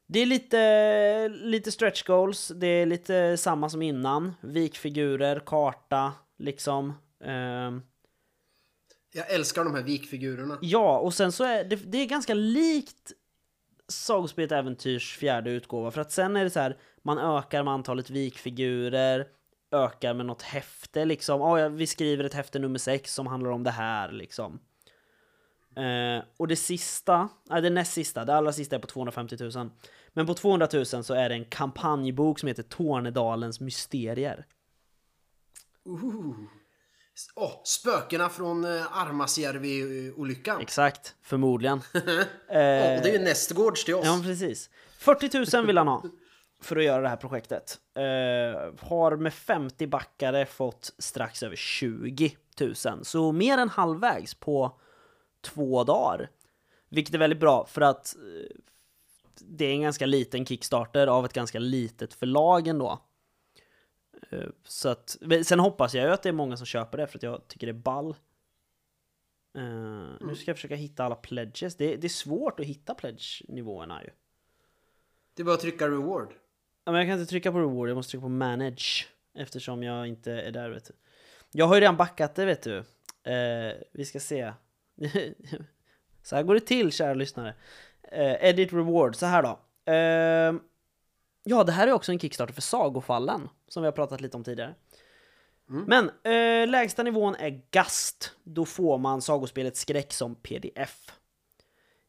Det 0.08 0.20
är 0.20 0.26
lite, 0.26 1.28
lite 1.30 1.72
stretch 1.72 2.04
goals, 2.04 2.52
det 2.56 2.68
är 2.68 2.86
lite 2.86 3.38
samma 3.38 3.70
som 3.70 3.82
innan. 3.82 4.34
Vikfigurer, 4.42 5.40
karta, 5.40 6.14
liksom. 6.38 6.94
Ehm, 7.24 7.82
Jag 9.14 9.32
älskar 9.32 9.64
de 9.64 9.76
här 9.76 9.84
vikfigurerna. 9.84 10.58
Ja, 10.62 11.00
och 11.00 11.14
sen 11.14 11.32
så 11.32 11.44
är 11.44 11.64
det, 11.64 11.76
det 11.76 11.98
är 11.98 12.06
ganska 12.06 12.34
likt 12.34 13.12
Sagospelet 13.88 14.52
Äventyrs 14.52 15.18
fjärde 15.18 15.52
utgåva, 15.52 15.92
för 15.92 16.02
att 16.02 16.12
sen 16.12 16.38
är 16.38 16.44
det 16.44 16.50
så 16.50 16.60
här, 16.60 16.78
man 17.04 17.18
ökar 17.18 17.64
med 17.64 17.74
antalet 17.74 18.10
vikfigurer, 18.10 19.28
ökar 19.72 20.14
med 20.14 20.26
något 20.26 20.42
häfte 20.42 21.06
liksom. 21.06 21.42
Ja, 21.42 21.60
ja, 21.60 21.70
vi 21.70 21.88
skriver 21.88 22.24
ett 22.24 22.34
häfte 22.34 22.60
nummer 22.60 22.80
sex 22.80 23.14
som 23.14 23.28
handlar 23.28 23.52
om 23.52 23.64
det 23.64 23.72
här 23.72 24.12
liksom. 24.12 24.60
Eh, 25.76 26.24
och 26.38 26.48
det 26.48 26.56
sista, 26.56 27.30
nej 27.50 27.62
det 27.62 27.70
näst 27.70 27.94
sista, 27.94 28.26
det 28.26 28.36
allra 28.36 28.54
sista 28.54 28.76
är 28.76 28.80
på 28.80 28.88
250 28.88 29.38
000. 29.40 29.70
Men 30.14 30.28
på 30.28 30.34
200 30.34 30.68
000 30.74 30.86
så 30.86 31.14
är 31.14 31.30
det 31.30 31.36
en 31.36 31.46
kampanjbok 31.46 32.40
som 32.40 32.48
heter 32.48 32.64
Tornedalens 32.64 33.60
mysterier. 33.60 34.46
Ooh. 35.86 36.36
Åh, 37.36 37.52
spökena 37.64 38.30
från 38.30 38.66
uh, 38.66 38.98
Armasjärvi-olyckan. 38.98 40.62
Exakt, 40.62 41.16
förmodligen. 41.22 41.82
Åh, 41.94 42.02
och 42.96 43.02
det 43.04 43.10
är 43.10 43.14
ju 43.14 43.20
nästgårds 43.20 43.86
till 43.86 43.96
oss. 43.96 44.06
Ja, 44.06 44.22
precis. 44.24 44.70
40 44.98 45.58
000 45.58 45.66
vill 45.66 45.78
han 45.78 45.88
ha 45.88 46.04
för 46.62 46.76
att 46.76 46.84
göra 46.84 47.02
det 47.02 47.10
här 47.10 47.16
projektet. 47.16 47.80
Eh, 47.94 48.88
har 48.88 49.16
med 49.16 49.34
50 49.34 49.88
backare 49.88 50.46
fått 50.46 50.94
strax 50.98 51.44
över 51.44 51.56
20 51.56 52.38
000. 52.60 52.76
Så 53.06 53.32
mer 53.32 53.58
än 53.58 53.70
halvvägs 53.70 54.34
på 54.34 54.80
två 55.42 55.84
dagar. 55.84 56.30
Vilket 56.90 57.16
är 57.16 57.20
väldigt 57.20 57.40
bra 57.40 57.66
för 57.66 57.82
att 57.82 58.16
eh, 58.16 58.58
det 59.40 59.66
är 59.66 59.72
en 59.72 59.82
ganska 59.82 60.06
liten 60.06 60.46
Kickstarter 60.46 61.08
av 61.08 61.26
ett 61.26 61.34
ganska 61.34 61.60
litet 61.60 62.14
förlag 62.14 62.68
ändå. 62.68 63.00
Eh, 64.30 64.50
så 64.64 64.90
att, 64.90 65.18
sen 65.44 65.60
hoppas 65.60 65.94
jag 65.94 66.06
ju 66.06 66.12
att 66.12 66.24
det 66.24 66.30
är 66.30 66.34
många 66.34 66.58
som 66.58 66.66
köper 66.66 66.98
det 66.98 67.08
för 67.08 67.18
att 67.20 67.24
jag 67.24 67.48
tycker 67.48 67.68
det 67.68 67.72
är 67.72 67.74
ball. 67.74 68.16
Eh, 69.58 69.64
Nu 70.22 70.36
ska 70.36 70.52
jag 70.52 70.58
försöka 70.58 70.76
hitta 70.76 71.04
alla 71.04 71.16
pledges. 71.16 71.76
Det, 71.76 71.96
det 71.96 72.08
är 72.08 72.10
svårt 72.10 72.60
att 72.60 72.66
hitta 72.66 72.94
pledge-nivåerna 72.94 74.04
ju. 74.04 74.10
Det 75.34 75.44
är 75.44 75.46
bara 75.46 75.56
att 75.56 75.62
trycka 75.62 75.88
reward. 75.88 76.34
Men 76.92 77.00
jag 77.00 77.08
kan 77.08 77.20
inte 77.20 77.30
trycka 77.30 77.52
på 77.52 77.60
reward, 77.60 77.90
jag 77.90 77.96
måste 77.96 78.12
trycka 78.12 78.22
på 78.22 78.30
manage. 78.30 79.08
Eftersom 79.36 79.84
jag 79.84 80.08
inte 80.08 80.32
är 80.32 80.52
där 80.52 80.70
vet 80.70 80.86
du. 80.86 80.94
Jag 81.52 81.66
har 81.66 81.76
ju 81.76 81.82
redan 81.82 81.98
backat 81.98 82.36
det 82.36 82.46
vet 82.46 82.62
du. 82.62 82.78
Eh, 83.32 83.74
vi 83.92 84.06
ska 84.06 84.20
se. 84.20 84.54
så 86.24 86.36
här 86.36 86.44
går 86.44 86.54
det 86.54 86.60
till 86.60 86.92
kära 86.92 87.14
lyssnare. 87.14 87.54
Eh, 88.12 88.50
edit 88.50 88.74
reward, 88.74 89.16
så 89.16 89.26
här 89.26 89.44
då. 89.44 89.60
Eh, 89.92 90.62
ja, 91.44 91.64
det 91.64 91.72
här 91.72 91.88
är 91.88 91.92
också 91.92 92.12
en 92.12 92.20
Kickstarter 92.20 92.54
för 92.54 92.62
Sagofallen. 92.62 93.50
Som 93.68 93.84
vi 93.84 93.88
har 93.88 93.92
pratat 93.92 94.22
lite 94.22 94.38
om 94.38 94.44
tidigare. 94.44 94.76
Men 95.88 96.10
eh, 96.24 96.68
lägsta 96.68 97.04
nivån 97.04 97.36
är 97.36 97.62
Gast. 97.72 98.36
Då 98.44 98.66
får 98.66 98.98
man 98.98 99.22
sagospelet 99.22 99.78
Skräck 99.78 100.14
som 100.14 100.36
pdf. 100.36 101.21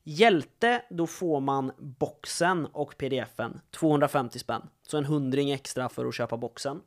Hjälte, 0.05 0.83
då 0.91 1.07
får 1.07 1.41
man 1.41 1.73
boxen 1.79 2.67
och 2.67 2.97
pdfen. 2.99 3.61
250 3.71 4.39
spänn. 4.39 4.63
Så 4.83 4.99
en 4.99 5.05
hundring 5.05 5.51
extra 5.51 5.89
för 5.89 6.07
att 6.07 6.15
köpa 6.15 6.37
boxen. 6.37 6.81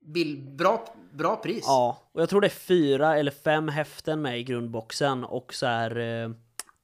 Bill, 0.00 0.38
bra, 0.40 0.94
bra 1.12 1.36
pris. 1.36 1.64
Ja, 1.66 2.02
och 2.12 2.22
jag 2.22 2.28
tror 2.28 2.40
det 2.40 2.46
är 2.46 2.48
fyra 2.48 3.16
eller 3.18 3.30
fem 3.30 3.68
häften 3.68 4.22
med 4.22 4.40
i 4.40 4.44
grundboxen 4.44 5.24
och 5.24 5.54
så 5.54 5.66
här 5.66 5.96
eh, 5.98 6.30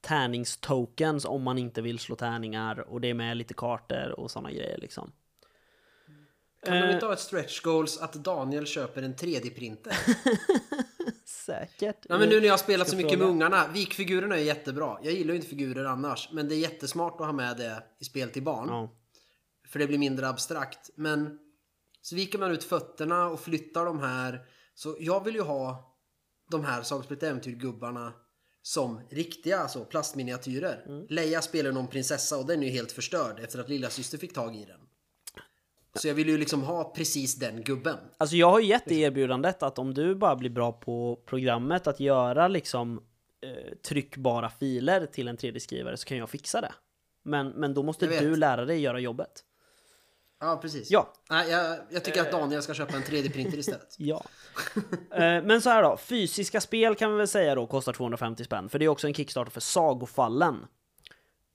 tärningstokens 0.01 1.25
om 1.25 1.43
man 1.43 1.57
inte 1.57 1.81
vill 1.81 1.99
slå 1.99 2.15
tärningar 2.15 2.79
och 2.79 3.01
det 3.01 3.07
är 3.09 3.13
med 3.13 3.37
lite 3.37 3.53
kartor 3.53 4.19
och 4.19 4.31
sådana 4.31 4.51
grejer 4.51 4.77
liksom. 4.77 5.11
Kan 6.65 6.73
de 6.73 6.83
Eh. 6.87 6.93
inte 6.93 7.05
ha 7.05 7.13
ett 7.13 7.19
stretch 7.19 7.61
goals 7.61 8.01
att 8.01 8.13
Daniel 8.13 8.65
köper 8.65 9.01
en 9.01 9.15
3D-printer? 9.15 9.93
Säkert. 11.47 12.05
Nej 12.09 12.19
men 12.19 12.29
nu 12.29 12.39
när 12.39 12.45
jag 12.45 12.53
har 12.53 12.57
spelat 12.57 12.89
så 12.89 12.95
mycket 12.95 13.11
fråga. 13.11 13.25
med 13.25 13.33
ungarna, 13.33 13.67
vikfigurerna 13.67 14.37
är 14.37 14.43
jättebra. 14.43 14.97
Jag 15.03 15.13
gillar 15.13 15.33
ju 15.33 15.35
inte 15.35 15.49
figurer 15.49 15.85
annars, 15.85 16.29
men 16.31 16.47
det 16.49 16.55
är 16.55 16.59
jättesmart 16.59 17.21
att 17.21 17.25
ha 17.25 17.33
med 17.33 17.57
det 17.57 17.83
i 17.99 18.05
spel 18.05 18.29
till 18.29 18.43
barn. 18.43 18.67
Ja. 18.69 18.91
För 19.67 19.79
det 19.79 19.87
blir 19.87 19.97
mindre 19.97 20.27
abstrakt. 20.27 20.89
Men 20.95 21.39
så 22.01 22.15
viker 22.15 22.39
man 22.39 22.51
ut 22.51 22.63
fötterna 22.63 23.27
och 23.27 23.39
flyttar 23.39 23.85
de 23.85 23.99
här. 23.99 24.41
Så 24.75 24.97
jag 24.99 25.23
vill 25.23 25.35
ju 25.35 25.41
ha 25.41 25.95
de 26.51 26.65
här 26.65 26.81
Sagospel 26.81 27.17
Äventyr-gubbarna 27.21 28.13
som 28.61 29.01
riktiga 29.09 29.59
alltså, 29.59 29.85
plastminiatyrer. 29.85 30.83
Mm. 30.87 31.05
Leia 31.09 31.41
spelar 31.41 31.71
någon 31.71 31.87
prinsessa 31.87 32.37
och 32.37 32.45
den 32.45 32.63
är 32.63 32.67
ju 32.67 32.73
helt 32.73 32.91
förstörd 32.91 33.39
efter 33.39 33.59
att 33.59 33.69
lilla 33.69 33.89
syster 33.89 34.17
fick 34.17 34.33
tag 34.33 34.55
i 34.55 34.65
den. 34.65 34.79
Så 35.97 36.07
jag 36.07 36.13
vill 36.15 36.29
ju 36.29 36.37
liksom 36.37 36.63
ha 36.63 36.83
precis 36.95 37.35
den 37.35 37.63
gubben. 37.63 37.97
Alltså 38.17 38.35
jag 38.35 38.49
har 38.51 38.59
ju 38.59 38.65
gett 38.67 38.85
dig 38.85 39.01
erbjudandet 39.01 39.63
att 39.63 39.79
om 39.79 39.93
du 39.93 40.15
bara 40.15 40.35
blir 40.35 40.49
bra 40.49 40.71
på 40.71 41.19
programmet 41.25 41.87
att 41.87 41.99
göra 41.99 42.47
liksom 42.47 43.03
eh, 43.43 43.77
tryckbara 43.87 44.49
filer 44.49 45.05
till 45.05 45.27
en 45.27 45.37
3D-skrivare 45.37 45.97
så 45.97 46.05
kan 46.05 46.17
jag 46.17 46.29
fixa 46.29 46.61
det. 46.61 46.73
Men, 47.23 47.47
men 47.49 47.73
då 47.73 47.83
måste 47.83 48.07
du 48.07 48.35
lära 48.35 48.65
dig 48.65 48.79
göra 48.79 48.99
jobbet. 48.99 49.43
Ja, 50.39 50.59
precis. 50.61 50.91
Ja. 50.91 51.13
Nej, 51.29 51.49
jag, 51.51 51.77
jag 51.89 52.03
tycker 52.03 52.21
att 52.21 52.31
Daniel 52.31 52.61
ska 52.61 52.73
köpa 52.73 52.95
en 52.95 53.01
3D-printer 53.03 53.57
istället. 53.57 53.95
Ja. 53.97 54.23
Eh, 55.11 55.43
Men 55.43 55.61
så 55.61 55.69
här 55.69 55.83
då, 55.83 55.97
fysiska 55.97 56.61
spel 56.61 56.95
kan 56.95 57.11
vi 57.11 57.17
väl 57.17 57.27
säga 57.27 57.55
då 57.55 57.67
kostar 57.67 57.93
250 57.93 58.43
spänn, 58.43 58.69
för 58.69 58.79
det 58.79 58.85
är 58.85 58.89
också 58.89 59.07
en 59.07 59.13
Kickstarter 59.13 59.51
för 59.51 59.61
Sagofallen. 59.61 60.65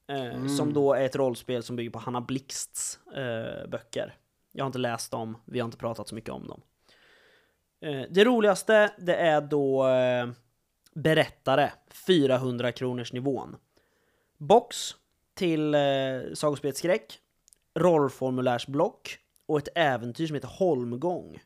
Eh, 0.08 0.46
Som 0.46 0.72
då 0.72 0.94
är 0.94 1.04
ett 1.04 1.16
rollspel 1.16 1.62
som 1.62 1.76
bygger 1.76 1.90
på 1.90 1.98
Hanna 1.98 2.20
Blixts 2.20 2.98
eh, 3.16 3.68
böcker. 3.68 4.14
Jag 4.52 4.64
har 4.64 4.66
inte 4.66 4.78
läst 4.78 5.10
dem, 5.10 5.36
vi 5.44 5.60
har 5.60 5.64
inte 5.64 5.76
pratat 5.76 6.08
så 6.08 6.14
mycket 6.14 6.30
om 6.30 6.46
dem. 6.46 6.62
Eh, 7.80 8.02
det 8.10 8.24
roligaste, 8.24 8.92
det 8.98 9.14
är 9.16 9.40
då 9.40 9.88
eh, 9.88 10.28
Berättare, 10.94 11.70
400 12.06 12.72
kronors 12.72 13.12
nivån. 13.12 13.56
Box 14.38 14.96
till 15.34 15.74
eh, 15.74 15.80
Sagospelet 16.34 16.76
Skräck, 16.76 17.18
rollformulärsblock 17.74 19.18
och 19.46 19.58
ett 19.58 19.68
äventyr 19.74 20.26
som 20.26 20.34
heter 20.34 20.48
Holmgång. 20.48 21.42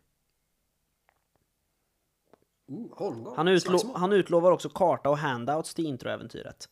Oh, 2.68 2.98
Holmgård. 2.98 3.36
Han, 3.36 3.48
utlo- 3.48 3.94
han 3.94 4.12
utlovar 4.12 4.52
också 4.52 4.68
karta 4.68 5.10
och 5.10 5.18
handouts 5.18 5.74
till 5.74 5.86
introäventyret. 5.86 6.68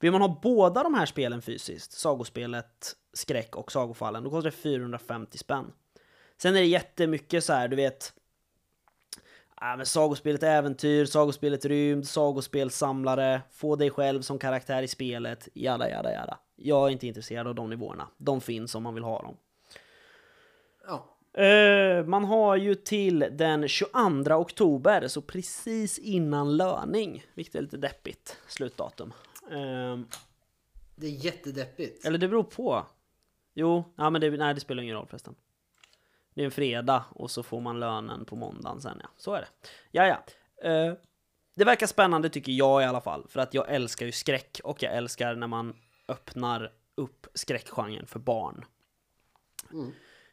Vill 0.00 0.12
man 0.12 0.20
ha 0.20 0.40
båda 0.42 0.82
de 0.82 0.94
här 0.94 1.06
spelen 1.06 1.42
fysiskt, 1.42 1.92
sagospelet 1.92 2.96
Skräck 3.12 3.56
och 3.56 3.72
Sagofallen, 3.72 4.24
då 4.24 4.30
kostar 4.30 4.50
det 4.50 4.56
450 4.56 5.38
spänn. 5.38 5.72
Sen 6.36 6.56
är 6.56 6.60
det 6.60 6.66
jättemycket 6.66 7.44
så 7.44 7.52
här, 7.52 7.68
du 7.68 7.76
vet... 7.76 8.14
Ja, 9.60 9.76
men 9.76 9.86
sagospelet 9.86 10.42
äventyr, 10.42 11.04
sagospelet 11.04 11.64
rymd, 11.64 12.08
sagospelssamlare, 12.08 13.42
få 13.50 13.76
dig 13.76 13.90
själv 13.90 14.22
som 14.22 14.38
karaktär 14.38 14.82
i 14.82 14.88
spelet, 14.88 15.48
jada 15.54 15.90
jada 15.90 16.12
jada. 16.12 16.38
Jag 16.56 16.86
är 16.86 16.92
inte 16.92 17.06
intresserad 17.06 17.46
av 17.46 17.54
de 17.54 17.70
nivåerna. 17.70 18.08
De 18.16 18.40
finns 18.40 18.74
om 18.74 18.82
man 18.82 18.94
vill 18.94 19.04
ha 19.04 19.22
dem. 19.22 19.36
Ja. 20.86 21.16
Eh, 21.42 22.04
man 22.04 22.24
har 22.24 22.56
ju 22.56 22.74
till 22.74 23.18
den 23.32 23.68
22 23.68 24.34
oktober, 24.34 25.08
så 25.08 25.22
precis 25.22 25.98
innan 25.98 26.56
löning, 26.56 27.24
vilket 27.34 27.54
är 27.54 27.62
lite 27.62 27.76
deppigt 27.76 28.36
slutdatum. 28.48 29.12
Eh, 29.50 29.98
Det 30.96 31.06
är 31.06 31.24
jättedeppigt. 31.24 32.04
eller 32.04 32.18
det 32.18 32.28
beror 32.28 32.42
på. 32.44 32.86
Jo, 33.54 33.84
ja, 33.96 34.10
men 34.10 34.20
det, 34.20 34.30
nej, 34.30 34.54
det 34.54 34.60
spelar 34.60 34.82
ingen 34.82 34.96
roll 34.96 35.06
förresten. 35.06 35.34
Det 36.34 36.40
är 36.40 36.44
en 36.44 36.50
fredag 36.50 37.04
och 37.10 37.30
så 37.30 37.42
får 37.42 37.60
man 37.60 37.80
lönen 37.80 38.24
på 38.24 38.36
måndagen 38.36 38.80
sen 38.80 38.98
ja. 39.02 39.08
Så 39.16 39.34
är 39.34 39.40
det. 39.40 39.48
Ja, 39.90 40.06
ja. 40.06 40.24
Eh, 40.70 40.94
det 41.54 41.64
verkar 41.64 41.86
spännande 41.86 42.28
tycker 42.28 42.52
jag 42.52 42.82
i 42.82 42.84
alla 42.84 43.00
fall. 43.00 43.26
För 43.28 43.40
att 43.40 43.54
jag 43.54 43.68
älskar 43.70 44.06
ju 44.06 44.12
skräck 44.12 44.60
och 44.64 44.82
jag 44.82 44.94
älskar 44.96 45.34
när 45.34 45.46
man 45.46 45.76
öppnar 46.08 46.72
upp 46.94 47.26
skräckgenren 47.34 48.06
för 48.06 48.18
barn. 48.18 48.64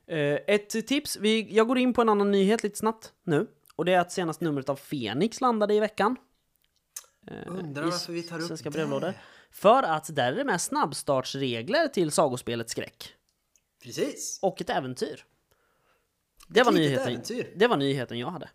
Eh, 0.08 0.40
ett 0.48 0.70
tips, 0.70 1.18
vi, 1.18 1.56
jag 1.56 1.68
går 1.68 1.78
in 1.78 1.94
på 1.94 2.02
en 2.02 2.10
annan 2.10 2.32
nyhet 2.32 2.64
lite 2.64 2.78
snabbt 2.78 3.14
nu. 3.24 3.48
Och 3.76 3.86
det 3.86 3.94
är 3.94 4.00
att 4.00 4.12
senaste 4.12 4.44
numret 4.46 4.70
av 4.70 4.76
Fenix 4.76 5.42
landade 5.42 5.74
i 5.74 5.80
veckan. 5.80 6.16
Undrar 7.48 7.88
i 7.88 7.90
varför 7.90 8.14
vi 8.14 8.24
tar 8.24 8.40
upp 8.40 8.48
Svenska 8.48 8.70
brevlådor. 8.70 9.14
För 9.52 9.84
att 9.84 10.16
där 10.16 10.32
är 10.32 10.36
det 10.36 10.44
med 10.44 10.62
snabbstartsregler 10.62 11.88
till 11.88 12.12
sagospelet 12.12 12.70
skräck. 12.70 13.14
Precis. 13.84 14.40
Och 14.42 14.62
ett 14.62 14.70
äventyr. 14.70 15.26
Det 16.48 16.64
var, 16.64 16.72
nyheten, 16.72 17.08
äventyr. 17.08 17.54
det 17.56 17.68
var 17.68 17.78
nyheten 17.78 18.20
jag 18.20 18.30
hade. 18.32 18.50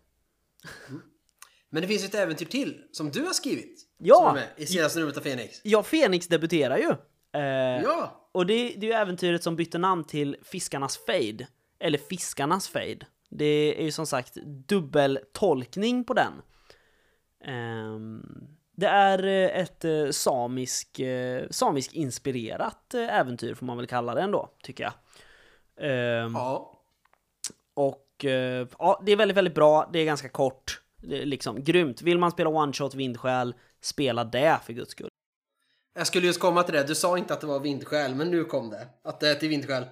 Men 1.69 1.81
det 1.81 1.87
finns 1.87 2.01
ju 2.03 2.05
ett 2.05 2.15
äventyr 2.15 2.45
till 2.45 2.83
som 2.91 3.11
du 3.11 3.21
har 3.21 3.33
skrivit. 3.33 3.87
Ja! 3.97 4.15
Som 4.15 4.27
är 4.27 4.33
med 4.33 4.49
i 4.57 4.65
senaste 4.65 4.99
numret 4.99 5.17
av 5.17 5.21
Fenix. 5.21 5.61
Ja, 5.63 5.83
Fenix 5.83 6.27
debuterar 6.27 6.77
ju. 6.77 6.89
Eh, 7.39 7.81
Ja! 7.83 8.29
Och 8.31 8.45
det, 8.45 8.53
det 8.53 8.85
är 8.85 8.89
ju 8.89 8.93
äventyret 8.93 9.43
som 9.43 9.55
bytte 9.55 9.77
namn 9.77 10.03
till 10.03 10.37
Fiskarnas 10.43 10.97
Fade. 10.97 11.47
Eller 11.79 11.97
Fiskarnas 11.97 12.67
Fade. 12.67 12.99
Det 13.29 13.79
är 13.79 13.83
ju 13.83 13.91
som 13.91 14.05
sagt 14.05 14.35
dubbeltolkning 14.45 16.03
på 16.03 16.13
den. 16.13 16.33
Ehm, 17.45 18.21
det 18.75 18.87
är 18.87 19.23
eh, 19.23 19.61
ett 19.61 19.85
eh, 19.85 20.09
samisk, 20.09 20.99
eh, 20.99 21.47
samisk 21.49 21.93
inspirerat 21.93 22.93
äventyr 22.93 23.53
får 23.53 23.65
man 23.65 23.77
väl 23.77 23.87
kalla 23.87 24.15
det 24.15 24.21
ändå, 24.21 24.49
tycker 24.63 24.83
jag. 24.83 24.93
Ehm, 25.81 26.35
Ja. 26.35 26.69
Och 27.75 28.25
ja, 28.79 29.01
det 29.05 29.11
är 29.11 29.15
väldigt, 29.15 29.37
väldigt 29.37 29.55
bra. 29.55 29.89
Det 29.93 29.99
är 29.99 30.05
ganska 30.05 30.29
kort. 30.29 30.81
Det 30.97 31.21
är 31.21 31.25
liksom 31.25 31.63
grymt. 31.63 32.01
Vill 32.01 32.17
man 32.19 32.31
spela 32.31 32.49
one 32.49 32.73
shot 32.73 32.95
vindskäl, 32.95 33.55
spela 33.81 34.23
det 34.23 34.59
för 34.65 34.73
guds 34.73 34.91
skull. 34.91 35.09
Jag 35.95 36.07
skulle 36.07 36.27
just 36.27 36.39
komma 36.39 36.63
till 36.63 36.73
det. 36.73 36.83
Du 36.83 36.95
sa 36.95 37.17
inte 37.17 37.33
att 37.33 37.41
det 37.41 37.47
var 37.47 37.59
vindskäl, 37.59 38.15
men 38.15 38.31
nu 38.31 38.43
kom 38.43 38.69
det. 38.69 38.87
Att 39.03 39.19
det 39.19 39.29
är 39.29 39.35
till 39.35 39.49
vindskäl. 39.49 39.85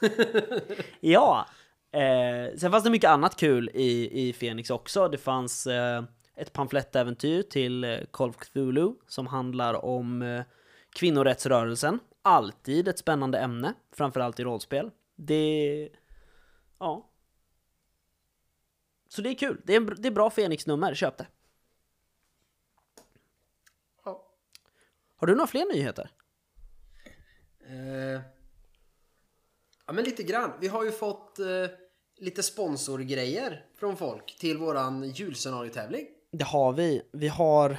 Ja! 1.00 1.46
Eh, 1.92 2.56
sen 2.58 2.70
fanns 2.70 2.84
det 2.84 2.90
mycket 2.90 3.10
annat 3.10 3.36
kul 3.36 3.70
i, 3.74 4.28
i 4.28 4.32
Phoenix 4.32 4.70
också. 4.70 5.08
Det 5.08 5.18
fanns 5.18 5.66
eh, 5.66 6.02
ett 6.36 6.52
pamflettäventyr 6.52 7.42
till 7.42 7.84
eh, 7.84 7.98
Call 8.10 8.30
of 8.30 8.36
Cthulhu 8.36 8.94
som 9.06 9.26
handlar 9.26 9.84
om 9.84 10.22
eh, 10.22 10.44
kvinnorättsrörelsen. 10.90 12.00
Alltid 12.22 12.88
ett 12.88 12.98
spännande 12.98 13.38
ämne, 13.38 13.74
framförallt 13.92 14.40
i 14.40 14.44
rollspel. 14.44 14.90
Det... 15.16 15.88
Ja. 16.78 17.10
Så 19.08 19.22
det 19.22 19.28
är 19.30 19.34
kul. 19.34 19.60
Det 19.64 19.72
är, 19.72 19.76
en, 19.76 19.94
det 19.98 20.08
är 20.08 20.12
bra 20.12 20.30
Phoenix-nummer, 20.30 20.94
köp 20.94 21.18
det. 21.18 21.26
Ja. 24.04 24.26
Har 25.16 25.26
du 25.26 25.34
några 25.34 25.46
fler 25.46 25.74
nyheter? 25.74 26.10
Eh, 27.66 28.20
ja, 29.86 29.92
men 29.92 30.04
lite 30.04 30.22
grann. 30.22 30.52
Vi 30.60 30.68
har 30.68 30.84
ju 30.84 30.92
fått 30.92 31.38
eh, 31.38 31.46
lite 32.16 32.42
sponsorgrejer 32.42 33.66
från 33.74 33.96
folk 33.96 34.36
till 34.38 34.58
våran 34.58 35.10
julscenariotävling. 35.10 36.06
Det 36.32 36.44
har 36.44 36.72
vi. 36.72 37.02
Vi 37.12 37.28
har... 37.28 37.76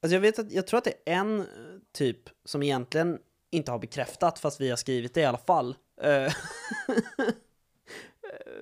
Alltså 0.00 0.14
jag 0.14 0.20
vet 0.20 0.38
att, 0.38 0.52
jag 0.52 0.66
tror 0.66 0.78
att 0.78 0.84
det 0.84 0.94
är 1.04 1.14
en 1.14 1.46
typ 1.92 2.18
som 2.44 2.62
egentligen 2.62 3.18
inte 3.50 3.70
har 3.70 3.78
bekräftat 3.78 4.38
fast 4.38 4.60
vi 4.60 4.70
har 4.70 4.76
skrivit 4.76 5.14
det 5.14 5.20
i 5.20 5.24
alla 5.24 5.38
fall. 5.38 5.76
Eh, 6.02 6.32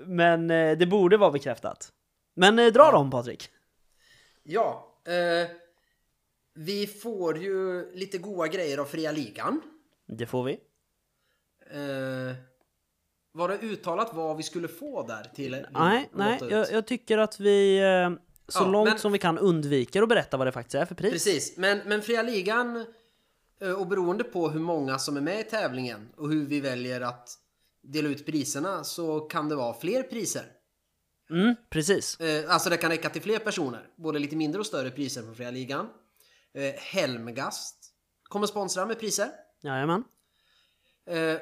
Men 0.06 0.50
eh, 0.50 0.78
det 0.78 0.86
borde 0.86 1.16
vara 1.16 1.30
bekräftat. 1.30 1.92
Men 2.34 2.58
eh, 2.58 2.72
dra 2.72 2.90
dem 2.90 3.10
Patrik. 3.10 3.50
Ja, 4.42 4.98
eh, 5.06 5.50
vi 6.54 6.86
får 6.86 7.38
ju 7.38 7.90
lite 7.94 8.18
goda 8.18 8.48
grejer 8.48 8.78
av 8.78 8.84
Fria 8.84 9.12
Ligan. 9.12 9.60
Det 10.06 10.26
får 10.26 10.44
vi. 10.44 10.52
Eh, 11.70 12.36
var 13.32 13.48
det 13.48 13.58
uttalat 13.58 14.14
vad 14.14 14.36
vi 14.36 14.42
skulle 14.42 14.68
få 14.68 15.06
där 15.06 15.24
till? 15.34 15.66
Nej, 15.70 16.10
nej, 16.12 16.38
jag, 16.50 16.72
jag 16.72 16.86
tycker 16.86 17.18
att 17.18 17.40
vi 17.40 17.78
eh, 17.78 18.10
så 18.48 18.62
Ja, 18.62 18.68
långt 18.70 18.88
men- 18.88 18.98
som 18.98 19.12
vi 19.12 19.18
kan 19.18 19.38
undviker 19.38 20.02
att 20.02 20.08
berätta 20.08 20.36
vad 20.36 20.46
det 20.46 20.52
faktiskt 20.52 20.74
är 20.74 20.84
för 20.86 20.94
pris. 20.94 21.10
Precis, 21.12 21.56
men, 21.56 21.78
men 21.86 22.02
Fria 22.02 22.22
Ligan 22.22 22.86
eh, 23.60 23.70
och 23.72 23.86
beroende 23.86 24.24
på 24.24 24.48
hur 24.48 24.60
många 24.60 24.98
som 24.98 25.16
är 25.16 25.20
med 25.20 25.40
i 25.40 25.44
tävlingen 25.44 26.08
och 26.16 26.28
hur 26.30 26.46
vi 26.46 26.60
väljer 26.60 27.00
att 27.00 27.28
dela 27.82 28.08
ut 28.08 28.26
priserna 28.26 28.84
så 28.84 29.20
kan 29.20 29.48
det 29.48 29.54
vara 29.56 29.74
fler 29.74 30.02
priser. 30.02 30.44
Mm, 31.30 31.54
precis. 31.70 32.20
Eh, 32.20 32.50
alltså 32.50 32.70
det 32.70 32.76
kan 32.76 32.90
räcka 32.90 33.10
till 33.10 33.22
fler 33.22 33.38
personer, 33.38 33.88
både 33.96 34.18
lite 34.18 34.36
mindre 34.36 34.60
och 34.60 34.66
större 34.66 34.90
priser 34.90 35.22
från 35.22 35.34
Fria 35.34 35.50
Ligan. 35.50 35.88
Eh, 36.54 36.74
Helmgast 36.80 37.76
kommer 38.22 38.46
sponsra 38.46 38.86
med 38.86 39.00
priser. 39.00 39.28
Jajamän. 39.62 40.04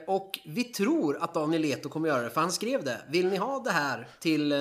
Och 0.06 0.38
vi 0.44 0.64
tror 0.64 1.16
att 1.16 1.34
Daniel 1.34 1.62
Leto 1.62 1.88
kommer 1.88 2.08
göra 2.08 2.22
det, 2.22 2.30
för 2.30 2.40
han 2.40 2.52
skrev 2.52 2.84
det. 2.84 3.00
Vill 3.08 3.28
ni 3.28 3.36
ha 3.36 3.58
det 3.58 3.70
här 3.70 4.08
till, 4.20 4.52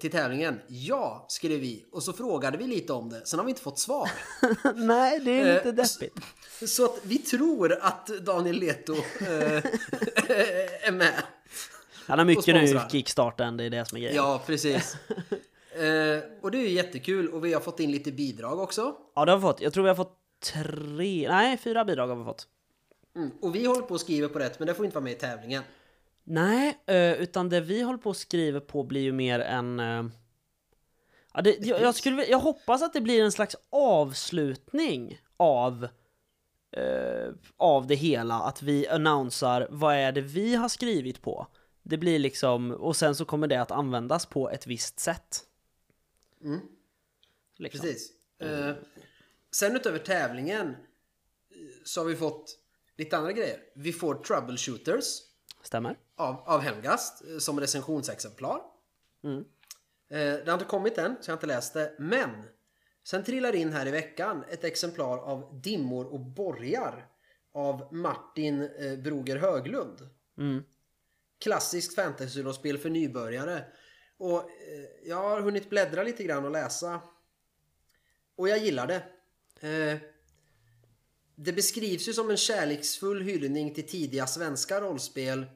till 0.00 0.10
tävlingen? 0.10 0.60
Ja, 0.68 1.26
skrev 1.28 1.60
vi. 1.60 1.84
Och 1.92 2.02
så 2.02 2.12
frågade 2.12 2.58
vi 2.58 2.66
lite 2.66 2.92
om 2.92 3.10
det, 3.10 3.26
sen 3.26 3.38
har 3.38 3.46
vi 3.46 3.50
inte 3.50 3.62
fått 3.62 3.78
svar. 3.78 4.10
nej, 4.74 5.20
det 5.20 5.40
är 5.40 5.54
lite 5.54 5.68
Eh, 5.68 5.74
deppigt. 5.74 6.18
Så 6.66 6.84
att 6.84 7.00
vi 7.02 7.18
tror 7.18 7.78
att 7.80 8.06
Daniel 8.06 8.56
Leto 8.56 8.92
eh, 8.92 9.00
är 10.82 10.92
med. 10.92 11.22
Han 12.06 12.18
har 12.18 12.26
mycket 12.26 12.54
nu 12.54 12.64
i 12.64 12.80
kickstarten, 12.90 13.56
det 13.56 13.64
är 13.64 13.70
det 13.70 13.84
som 13.84 13.96
är 13.96 14.00
grejen. 14.00 14.16
Ja, 14.16 14.42
precis. 14.46 14.96
Eh, 15.72 16.22
och 16.42 16.50
det 16.50 16.58
är 16.58 16.62
ju 16.62 16.68
jättekul 16.68 17.28
och 17.28 17.44
vi 17.44 17.52
har 17.52 17.60
fått 17.60 17.80
in 17.80 17.90
lite 17.90 18.12
bidrag 18.12 18.60
också. 18.60 18.94
Ja, 19.14 19.24
det 19.24 19.32
har 19.32 19.38
vi 19.38 19.42
fått. 19.42 19.60
Jag 19.60 19.72
tror 19.72 19.82
vi 19.82 19.88
har 19.88 19.96
fått 19.96 20.16
tre, 20.52 21.28
nej 21.28 21.56
fyra 21.56 21.84
bidrag 21.84 22.08
har 22.08 22.16
vi 22.16 22.24
fått. 22.24 22.46
Mm. 23.16 23.30
Och 23.40 23.54
vi 23.54 23.66
håller 23.66 23.82
på 23.82 23.94
att 23.94 24.00
skriva 24.00 24.28
på 24.28 24.38
rätt, 24.38 24.58
men 24.58 24.68
det 24.68 24.74
får 24.74 24.84
inte 24.84 24.94
vara 24.94 25.04
med 25.04 25.12
i 25.12 25.16
tävlingen. 25.16 25.62
Nej, 26.30 26.78
eh, 26.86 27.12
utan 27.12 27.48
det 27.48 27.60
vi 27.60 27.82
håller 27.82 27.98
på 27.98 28.10
att 28.10 28.16
skriva 28.16 28.60
på 28.60 28.84
blir 28.84 29.00
ju 29.00 29.12
mer 29.12 29.40
en... 29.40 29.80
eh, 29.80 30.04
Ja, 31.34 31.42
det, 31.42 31.66
jag, 31.66 31.94
skulle, 31.94 32.26
jag 32.26 32.38
hoppas 32.38 32.82
att 32.82 32.92
det 32.92 33.00
blir 33.00 33.22
en 33.22 33.32
slags 33.32 33.56
avslutning 33.70 35.20
av, 35.36 35.88
eh, 36.76 37.28
av 37.56 37.86
det 37.86 37.94
hela. 37.94 38.34
Att 38.34 38.62
vi 38.62 38.88
annonsar 38.88 39.68
vad 39.70 39.94
är 39.94 40.12
det 40.12 40.20
vi 40.20 40.54
har 40.54 40.68
skrivit 40.68 41.22
på. 41.22 41.46
Det 41.82 41.98
blir 41.98 42.18
liksom, 42.18 42.72
och 42.72 42.96
sen 42.96 43.14
så 43.14 43.24
kommer 43.24 43.46
det 43.46 43.60
att 43.60 43.70
användas 43.70 44.26
på 44.26 44.50
ett 44.50 44.66
visst 44.66 45.00
sätt. 45.00 45.40
Liksom. 47.56 47.80
Precis. 47.80 48.12
Eh, 48.38 48.74
sen 49.50 49.76
utöver 49.76 49.98
tävlingen 49.98 50.68
eh, 50.68 50.76
så 51.84 52.00
har 52.00 52.06
vi 52.06 52.16
fått 52.16 52.58
lite 52.96 53.16
andra 53.16 53.32
grejer. 53.32 53.58
Vi 53.74 53.92
får 53.92 54.14
troubleshooters 54.14 55.04
Stämmer. 55.68 55.98
av, 56.16 56.42
av 56.46 56.60
Helmgast 56.60 57.24
eh, 57.24 57.38
som 57.38 57.60
recensionsexemplar. 57.60 58.60
Mm. 59.24 59.38
Eh, 60.10 60.44
det 60.44 60.44
har 60.46 60.52
inte 60.52 60.64
kommit 60.64 60.98
än, 60.98 61.16
så 61.20 61.30
jag 61.30 61.32
har 61.32 61.36
inte 61.36 61.46
läst 61.46 61.74
det. 61.74 61.94
Men 61.98 62.30
sen 63.04 63.24
trillar 63.24 63.54
in 63.54 63.72
här 63.72 63.86
i 63.86 63.90
veckan 63.90 64.44
ett 64.50 64.64
exemplar 64.64 65.18
av 65.18 65.60
Dimmor 65.62 66.06
och 66.06 66.20
borgar 66.20 67.06
av 67.52 67.94
Martin 67.94 68.62
eh, 68.78 68.98
Broger 68.98 69.36
Höglund. 69.36 70.08
Mm. 70.38 70.64
Klassiskt 71.40 71.94
fantasyrollspel 71.94 72.78
för 72.78 72.90
nybörjare. 72.90 73.64
Och 74.18 74.38
eh, 74.38 74.88
jag 75.04 75.16
har 75.16 75.40
hunnit 75.40 75.70
bläddra 75.70 76.02
lite 76.02 76.24
grann 76.24 76.44
och 76.44 76.50
läsa. 76.50 77.00
Och 78.36 78.48
jag 78.48 78.58
gillar 78.58 78.86
det. 78.86 79.02
Eh, 79.68 79.98
det 81.34 81.52
beskrivs 81.52 82.08
ju 82.08 82.12
som 82.12 82.30
en 82.30 82.36
kärleksfull 82.36 83.22
hyllning 83.22 83.74
till 83.74 83.86
tidiga 83.86 84.26
svenska 84.26 84.80
rollspel. 84.80 85.46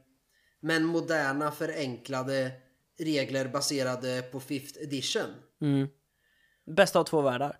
Men 0.64 0.84
moderna 0.84 1.50
förenklade 1.50 2.52
regler 2.98 3.48
baserade 3.48 4.22
på 4.22 4.40
5th 4.40 4.82
edition. 4.82 5.34
Mm. 5.60 5.88
Bästa 6.66 7.00
av 7.00 7.04
två 7.04 7.20
världar. 7.20 7.58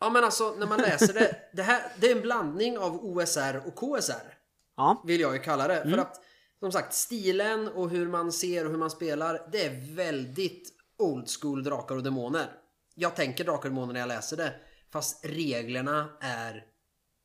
Ja 0.00 0.10
men 0.10 0.24
alltså 0.24 0.54
när 0.58 0.66
man 0.66 0.80
läser 0.80 1.14
det. 1.14 1.36
Det, 1.52 1.62
här, 1.62 1.82
det 1.96 2.10
är 2.10 2.16
en 2.16 2.22
blandning 2.22 2.78
av 2.78 3.04
OSR 3.04 3.62
och 3.66 3.74
KSR. 3.74 4.38
Ja, 4.76 5.02
Vill 5.06 5.20
jag 5.20 5.34
ju 5.34 5.38
kalla 5.38 5.68
det. 5.68 5.76
Mm. 5.76 5.90
För 5.90 5.98
att 5.98 6.20
som 6.60 6.72
sagt 6.72 6.94
stilen 6.94 7.68
och 7.68 7.90
hur 7.90 8.08
man 8.08 8.32
ser 8.32 8.64
och 8.64 8.70
hur 8.70 8.78
man 8.78 8.90
spelar. 8.90 9.48
Det 9.52 9.66
är 9.66 9.94
väldigt 9.94 10.72
old 10.98 11.28
school 11.40 11.64
Drakar 11.64 11.96
och 11.96 12.02
Demoner. 12.02 12.46
Jag 12.94 13.16
tänker 13.16 13.44
Drakar 13.44 13.68
och 13.68 13.74
Demoner 13.74 13.92
när 13.92 14.00
jag 14.00 14.08
läser 14.08 14.36
det. 14.36 14.54
Fast 14.90 15.24
reglerna 15.24 16.08
är 16.20 16.66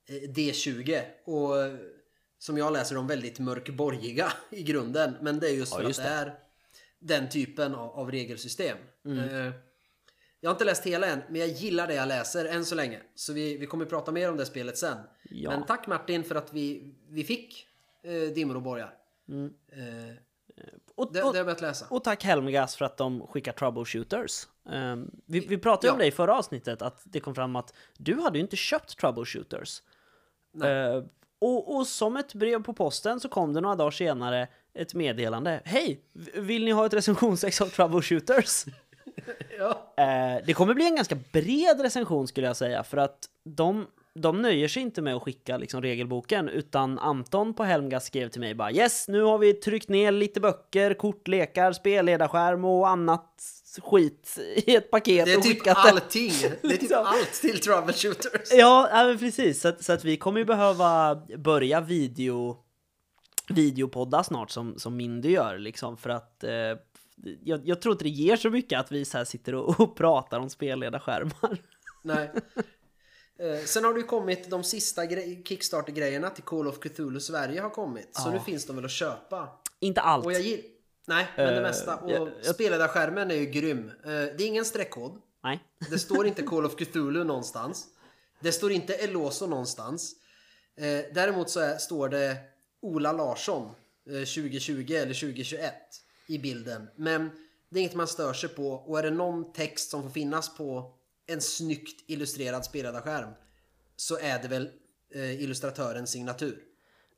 eh, 0.10 0.30
D20 0.30 1.02
och 1.26 1.56
som 2.40 2.58
jag 2.58 2.74
läser 2.74 2.96
dem 2.96 3.08
väldigt 3.08 3.40
mörkborgiga 3.40 4.34
i 4.50 4.64
grunden. 4.64 5.18
Men 5.22 5.40
det 5.40 5.48
är 5.50 5.54
just 5.54 5.72
Ja, 5.74 5.78
för 5.80 5.88
just 5.88 6.00
att 6.00 6.06
det 6.06 6.12
det. 6.12 6.16
är 6.16 6.40
den 7.00 7.30
typen 7.30 7.76
av, 7.76 7.90
av 7.92 8.12
regelsystem. 8.12 8.78
Mm. 9.06 9.20
Eh, 9.48 9.54
Jag 10.40 10.50
har 10.50 10.56
inte 10.56 10.66
läst 10.66 10.84
hela 10.84 11.08
än, 11.08 11.22
men 11.30 11.42
jag 11.42 11.50
gillar 11.50 11.88
det 11.88 11.94
jag 11.94 12.08
läser 12.08 12.46
än 12.46 12.66
så 12.66 12.76
länge. 12.76 13.02
Så 13.16 13.34
vi, 13.34 13.58
vi 13.58 13.66
kommer 13.66 13.86
prata 13.86 14.12
mer 14.12 14.30
om 14.32 14.38
det 14.38 14.46
spelet 14.46 14.78
sen. 14.78 14.98
Ja. 15.30 15.50
Men 15.50 15.66
tack 15.66 15.88
Martin 15.88 16.24
för 16.24 16.36
att 16.36 16.54
vi, 16.54 16.96
vi 17.10 17.24
fick 17.24 17.68
eh, 18.04 18.14
Dimmor 18.34 18.56
och 18.56 18.62
borgar. 18.62 18.94
Mm. 19.30 19.54
Eh, 19.72 20.16
Och, 20.96 21.14
det, 21.14 21.14
och, 21.14 21.14
det 21.14 21.20
har 21.22 21.36
jag 21.36 21.46
börjat 21.46 21.62
läsa. 21.62 21.86
och 21.90 22.04
tack 22.04 22.24
Helmgas 22.24 22.76
för 22.76 22.86
att 22.86 22.98
de 22.98 23.28
skickar 23.28 23.52
troubleshooters. 23.52 24.48
Um, 24.66 25.12
vi, 25.26 25.40
vi 25.40 25.58
pratade 25.58 25.88
ju 25.88 25.92
om 25.92 26.00
Ja. 26.00 26.04
det 26.04 26.08
i 26.08 26.12
förra 26.12 26.36
avsnittet, 26.38 26.82
att 26.82 27.02
det 27.06 27.20
kom 27.20 27.36
fram 27.36 27.56
att 27.56 27.74
du 27.98 28.16
hade 28.22 28.38
ju 28.38 28.42
inte 28.44 28.56
köpt 28.56 28.98
troubleshooters. 28.98 29.82
Eh, 30.64 31.04
och, 31.40 31.76
och 31.76 31.88
som 31.88 32.18
ett 32.18 32.34
brev 32.34 32.64
på 32.64 32.74
posten 32.74 33.20
så 33.20 33.30
kom 33.30 33.54
det 33.54 33.62
några 33.62 33.76
dagar 33.76 33.92
senare 33.92 34.48
ett 34.74 34.94
meddelande. 34.94 35.62
Hej! 35.66 36.00
Vill 36.34 36.66
ni 36.66 36.72
ha 36.72 36.86
ett 36.86 36.94
recensionsex 36.94 37.62
av 37.62 37.66
troubleshooters? 37.66 38.66
Ja. 39.60 39.94
Eh, 39.98 40.44
det 40.46 40.54
kommer 40.54 40.74
bli 40.74 40.88
en 40.88 40.96
ganska 40.96 41.16
bred 41.32 41.82
recension 41.82 42.28
skulle 42.28 42.48
jag 42.48 42.58
säga, 42.58 42.84
för 42.84 42.98
att 42.98 43.30
de, 43.44 43.88
de 44.14 44.42
nöjer 44.42 44.68
sig 44.68 44.82
inte 44.82 45.02
med 45.02 45.16
att 45.16 45.22
skicka 45.24 45.58
liksom 45.58 45.82
regelboken, 45.82 46.50
utan 46.50 47.00
Anton 47.00 47.54
på 47.54 47.64
Helmgas 47.64 48.06
skrev 48.06 48.30
till 48.30 48.42
mig 48.42 48.56
bara 48.56 48.72
Yes, 48.72 49.08
nu 49.08 49.22
har 49.22 49.38
vi 49.38 49.54
tryckt 49.54 49.90
ner 49.90 50.12
lite 50.12 50.40
böcker, 50.40 50.94
kort, 50.94 51.28
lekar, 51.28 51.72
spelledarskärm 51.72 52.66
och 52.66 52.90
annat 52.90 53.44
skit 53.84 54.38
i 54.56 54.76
ett 54.76 54.92
paket 54.92 55.26
Det 55.26 55.34
är 55.34 55.36
typ 55.42 55.44
skickat 55.58 55.78
det." 55.84 55.92
allting. 55.92 56.32
Det 56.42 56.46
är 56.48 56.52
typ 56.52 56.64
Liksom. 56.82 57.04
allt 57.06 57.34
till 57.34 57.60
troubleshooters. 57.60 58.50
Ja, 58.52 58.90
men 58.94 59.18
precis. 59.20 59.62
Så 59.62 59.72
så 59.80 59.94
att 59.94 60.06
vi 60.06 60.18
kommer 60.18 60.40
ju 60.40 60.46
behöva 60.46 61.16
börja 61.38 61.82
video 61.82 62.58
videopodda 63.50 64.24
snart 64.24 64.52
som, 64.52 64.80
som 64.80 64.98
Mindy 64.98 65.30
gör 65.32 65.58
liksom 65.58 65.98
för 65.98 66.10
att 66.10 66.44
eh, 66.44 66.52
jag, 67.44 67.62
jag 67.68 67.82
tror 67.82 67.92
inte 67.94 68.04
det 68.04 68.10
ger 68.10 68.36
så 68.36 68.50
mycket 68.50 68.80
att 68.80 68.92
vi 68.92 69.06
så 69.06 69.18
här 69.18 69.26
sitter 69.26 69.56
och, 69.56 69.80
och 69.80 69.96
pratar 69.96 70.40
om 70.40 70.50
spelledarskärmar. 70.50 71.62
Nej. 72.04 72.32
Eh, 73.40 73.66
sen 73.66 73.84
har 73.84 73.94
det 73.94 74.00
ju 74.00 74.06
kommit 74.06 74.50
de 74.50 74.64
sista 74.64 75.04
gre- 75.06 75.44
Kickstarter-grejerna 75.44 76.30
till 76.30 76.44
Call 76.44 76.68
of 76.68 76.80
Cthulhu 76.80 77.20
Sverige 77.20 77.62
har 77.62 77.70
kommit. 77.70 78.10
Så 78.16 78.30
Ja. 78.30 78.34
nu 78.34 78.40
finns 78.40 78.66
de 78.66 78.76
väl 78.76 78.86
att 78.86 78.92
köpa. 78.92 79.50
Inte 79.80 80.02
allt. 80.02 80.26
Och 80.26 80.34
jag. 80.34 80.60
Nej, 81.08 81.28
men 81.38 81.46
det 81.48 81.56
Eh, 81.56 81.62
mesta. 81.62 81.98
Och 81.98 82.12
jag- 82.12 82.32
jag- 82.44 82.56
spelledarskärmen 82.56 83.32
är 83.32 83.36
ju 83.36 83.46
grym. 83.46 83.90
Eh, 83.90 84.10
det 84.10 84.40
är 84.44 84.48
ingen 84.48 84.66
streckkod. 84.66 85.22
Nej. 85.44 85.64
Det 85.90 86.00
står 86.00 86.28
inte 86.28 86.42
Call 86.44 86.66
of 86.66 86.76
Cthulhu 86.78 87.24
någonstans. 87.24 87.88
Det 88.40 88.52
står 88.52 88.72
inte 88.72 88.94
Eloso 88.94 89.48
någonstans. 89.48 90.16
Eh, 90.78 91.06
däremot 91.14 91.50
så 91.50 91.60
är, 91.60 91.78
står 91.78 92.10
det 92.10 92.38
Ola 92.82 93.12
Larsson 93.12 93.66
eh, 94.10 94.14
2020 94.14 94.94
eller 94.94 95.14
2021 95.14 95.74
i 96.28 96.40
bilden. 96.40 96.88
Men 96.96 97.30
det 97.70 97.80
är 97.80 97.82
inget 97.82 97.96
man 97.96 98.08
stör 98.08 98.34
sig 98.34 98.50
på 98.50 98.70
och 98.72 99.00
är 99.00 99.04
det 99.04 99.12
någon 99.12 99.54
text 99.54 99.90
som 99.92 100.04
får 100.04 100.10
finnas 100.10 100.58
på 100.58 100.94
en 101.28 101.42
snyggt 101.42 102.04
illustrerad 102.08 102.66
spelledarskärm 102.66 103.30
så 103.96 104.18
är 104.20 104.42
det 104.42 104.48
väl 104.48 104.70
illustratörens 105.16 106.10
signatur. 106.12 106.60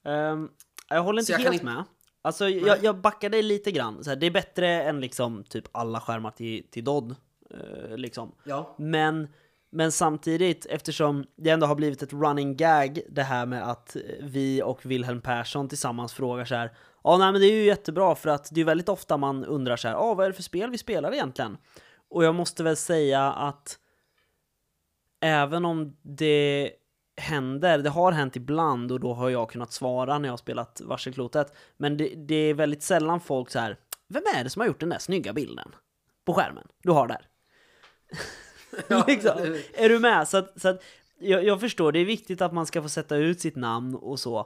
Ehm, 0.06 0.50
jag 0.90 1.04
håller 1.04 1.20
inte 1.22 1.32
jag 1.32 1.40
helt 1.40 1.54
inte- 1.54 1.66
med. 1.66 1.84
Alltså, 2.22 2.50
jag, 2.50 2.84
jag 2.84 2.98
backar 3.02 3.30
dig 3.30 3.44
lite 3.44 3.72
grann. 3.72 4.04
Så 4.04 4.10
här, 4.10 4.18
det 4.18 4.26
är 4.26 4.32
bättre 4.32 4.68
än 4.84 5.00
liksom 5.02 5.44
typ 5.44 5.66
alla 5.72 6.00
skärmar 6.00 6.32
till, 6.32 6.68
till 6.72 6.84
Dodd. 6.84 7.16
eh, 7.54 7.98
liksom. 7.98 8.36
Ja, 8.44 8.76
Men, 8.78 9.28
men 9.72 9.92
samtidigt, 9.92 10.66
eftersom 10.66 11.26
det 11.36 11.50
ändå 11.50 11.68
har 11.68 11.76
blivit 11.76 12.02
ett 12.04 12.14
running 12.14 12.58
gag 12.58 13.00
det 13.10 13.24
här 13.24 13.46
med 13.46 13.70
att 13.70 13.96
vi 14.22 14.62
och 14.64 14.86
Wilhelm 14.86 15.22
Persson 15.22 15.70
tillsammans 15.70 16.14
frågar 16.14 16.46
så 16.46 16.56
här 16.56 16.72
Ja, 17.04 17.18
nej 17.18 17.32
men 17.32 17.42
det 17.42 17.48
är 17.48 17.56
ju 17.56 17.64
jättebra 17.64 18.16
för 18.16 18.30
att 18.30 18.50
det 18.52 18.62
är 18.62 18.66
väldigt 18.66 18.90
ofta 18.90 19.18
man 19.18 19.46
undrar 19.46 19.76
så 19.78 19.88
här 19.88 19.96
Ja, 19.96 20.14
vad 20.14 20.26
är 20.26 20.30
det 20.30 20.36
för 20.36 20.44
spel 20.44 20.70
vi 20.72 20.78
spelar 20.78 21.14
egentligen? 21.14 21.58
Och 22.10 22.24
jag 22.24 22.36
måste 22.36 22.64
väl 22.64 22.76
säga 22.76 23.32
att 23.32 23.80
även 25.22 25.66
om 25.66 25.98
det 26.02 26.72
händer, 27.20 27.78
det 27.78 27.90
har 27.90 28.12
hänt 28.12 28.36
ibland 28.36 28.92
och 28.92 29.00
då 29.00 29.14
har 29.14 29.30
jag 29.30 29.50
kunnat 29.50 29.72
svara 29.72 30.20
när 30.20 30.28
jag 30.28 30.34
har 30.34 30.38
spelat 30.38 30.82
Varselklotet. 30.86 31.54
Men 31.78 31.98
det, 31.98 32.14
det 32.16 32.36
är 32.36 32.54
väldigt 32.54 32.84
sällan 32.84 33.20
folk 33.20 33.50
så 33.50 33.60
här 33.60 33.78
Vem 34.08 34.24
är 34.36 34.44
det 34.44 34.50
som 34.50 34.60
har 34.60 34.68
gjort 34.68 34.80
den 34.80 34.90
där 34.90 35.00
snygga 35.00 35.34
bilden? 35.34 35.76
På 36.26 36.34
skärmen, 36.34 36.68
du 36.84 36.92
har 36.92 37.08
där. 37.08 37.22
Ja, 38.88 39.06
liksom. 39.08 39.58
Är 39.74 39.90
du 39.90 40.00
med? 40.00 40.28
Så 40.28 40.38
att, 40.38 40.62
så 40.62 40.68
att 40.68 40.84
jag, 41.20 41.44
jag 41.44 41.60
förstår, 41.60 41.92
det 41.92 42.00
är 42.00 42.06
viktigt 42.06 42.42
att 42.42 42.54
man 42.54 42.66
ska 42.66 42.82
få 42.82 42.90
sätta 42.90 43.16
ut 43.16 43.42
sitt 43.42 43.56
namn 43.56 43.96
och 43.96 44.20
så. 44.20 44.40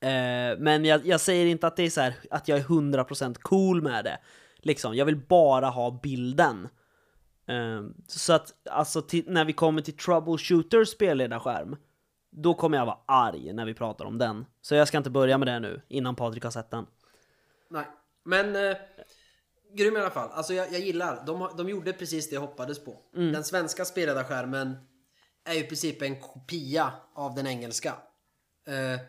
Eh, 0.00 0.58
men 0.58 0.84
jag, 0.84 1.06
jag 1.06 1.20
säger 1.20 1.46
inte 1.46 1.66
att 1.66 1.76
det 1.76 1.82
är 1.82 1.90
så 1.90 2.00
här 2.00 2.14
att 2.30 2.48
jag 2.48 2.58
är 2.58 2.62
100% 2.62 3.34
cool 3.34 3.82
med 3.82 4.04
det. 4.04 4.18
Liksom, 4.56 4.94
jag 4.94 5.04
vill 5.04 5.16
bara 5.16 5.66
ha 5.66 6.00
bilden. 6.02 6.68
Eh, 7.48 7.82
så 8.06 8.32
att 8.32 8.54
alltså 8.70 9.02
när 9.26 9.44
vi 9.44 9.52
kommer 9.52 9.82
till 9.82 9.96
Troubleshooters 9.96 10.88
spelledarskärm, 10.88 11.76
då 12.30 12.54
kommer 12.54 12.78
jag 12.78 12.86
vara 12.86 12.98
arg 13.06 13.52
när 13.52 13.66
vi 13.66 13.74
pratar 13.74 14.04
om 14.04 14.18
den. 14.18 14.46
Så 14.60 14.74
jag 14.74 14.88
ska 14.88 14.98
inte 14.98 15.10
börja 15.10 15.38
med 15.38 15.48
det 15.48 15.60
nu, 15.60 15.82
innan 15.88 16.16
Patrik 16.16 16.44
har 16.44 16.50
sett 16.50 16.70
den. 16.70 16.86
Nej, 17.70 17.86
men 18.24 18.56
eh, 18.56 18.76
grym 19.74 19.96
i 19.96 20.00
alla 20.00 20.10
fall. 20.10 20.30
Alltså 20.32 20.54
jag, 20.54 20.72
jag 20.72 20.80
gillar, 20.80 21.26
de, 21.26 21.48
de 21.56 21.68
gjorde 21.68 21.92
precis 21.92 22.30
det 22.30 22.34
jag 22.34 22.40
hoppades 22.40 22.84
på. 22.84 23.02
Den 23.12 23.44
svenska 23.44 23.84
spelledarskärmen 23.84 24.76
är 25.44 25.54
ju 25.54 25.60
i 25.60 25.64
princip 25.64 26.02
en 26.02 26.20
kopia 26.20 26.92
av 27.14 27.34
den 27.34 27.46
engelska. 27.46 27.94
Eh, 28.66 29.00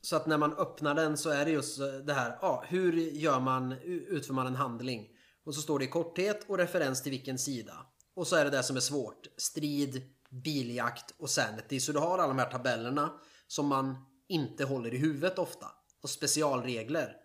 så 0.00 0.16
att 0.16 0.26
när 0.26 0.38
man 0.38 0.52
öppnar 0.52 0.94
den 0.94 1.16
så 1.16 1.30
är 1.30 1.44
det 1.44 1.50
just 1.50 1.80
eh, 1.80 1.86
det 1.86 2.12
här, 2.12 2.38
ja, 2.42 2.64
hur 2.68 2.92
gör 2.92 3.40
man, 3.40 3.72
utför 3.82 4.34
man 4.34 4.46
en 4.46 4.56
handling? 4.56 5.08
Och 5.44 5.54
så 5.54 5.60
står 5.62 5.78
det 5.78 5.84
i 5.84 5.88
korthet 5.88 6.44
och 6.48 6.58
referens 6.58 7.02
till 7.02 7.12
vilken 7.12 7.38
sida. 7.38 7.86
Och 8.14 8.26
så 8.26 8.36
är 8.36 8.44
det 8.44 8.50
det 8.50 8.62
som 8.62 8.76
är 8.76 8.80
svårt. 8.80 9.26
Strid, 9.36 10.02
biljakt 10.30 11.14
och 11.18 11.30
sanity. 11.30 11.80
Så 11.80 11.92
du 11.92 11.98
har 11.98 12.18
alla 12.18 12.28
de 12.28 12.38
här 12.38 12.50
tabellerna 12.50 13.12
som 13.46 13.66
man 13.66 13.96
inte 14.28 14.64
håller 14.64 14.94
i 14.94 14.98
huvudet 14.98 15.38
ofta. 15.38 15.66
Och 16.02 16.10
specialregler. 16.10 17.16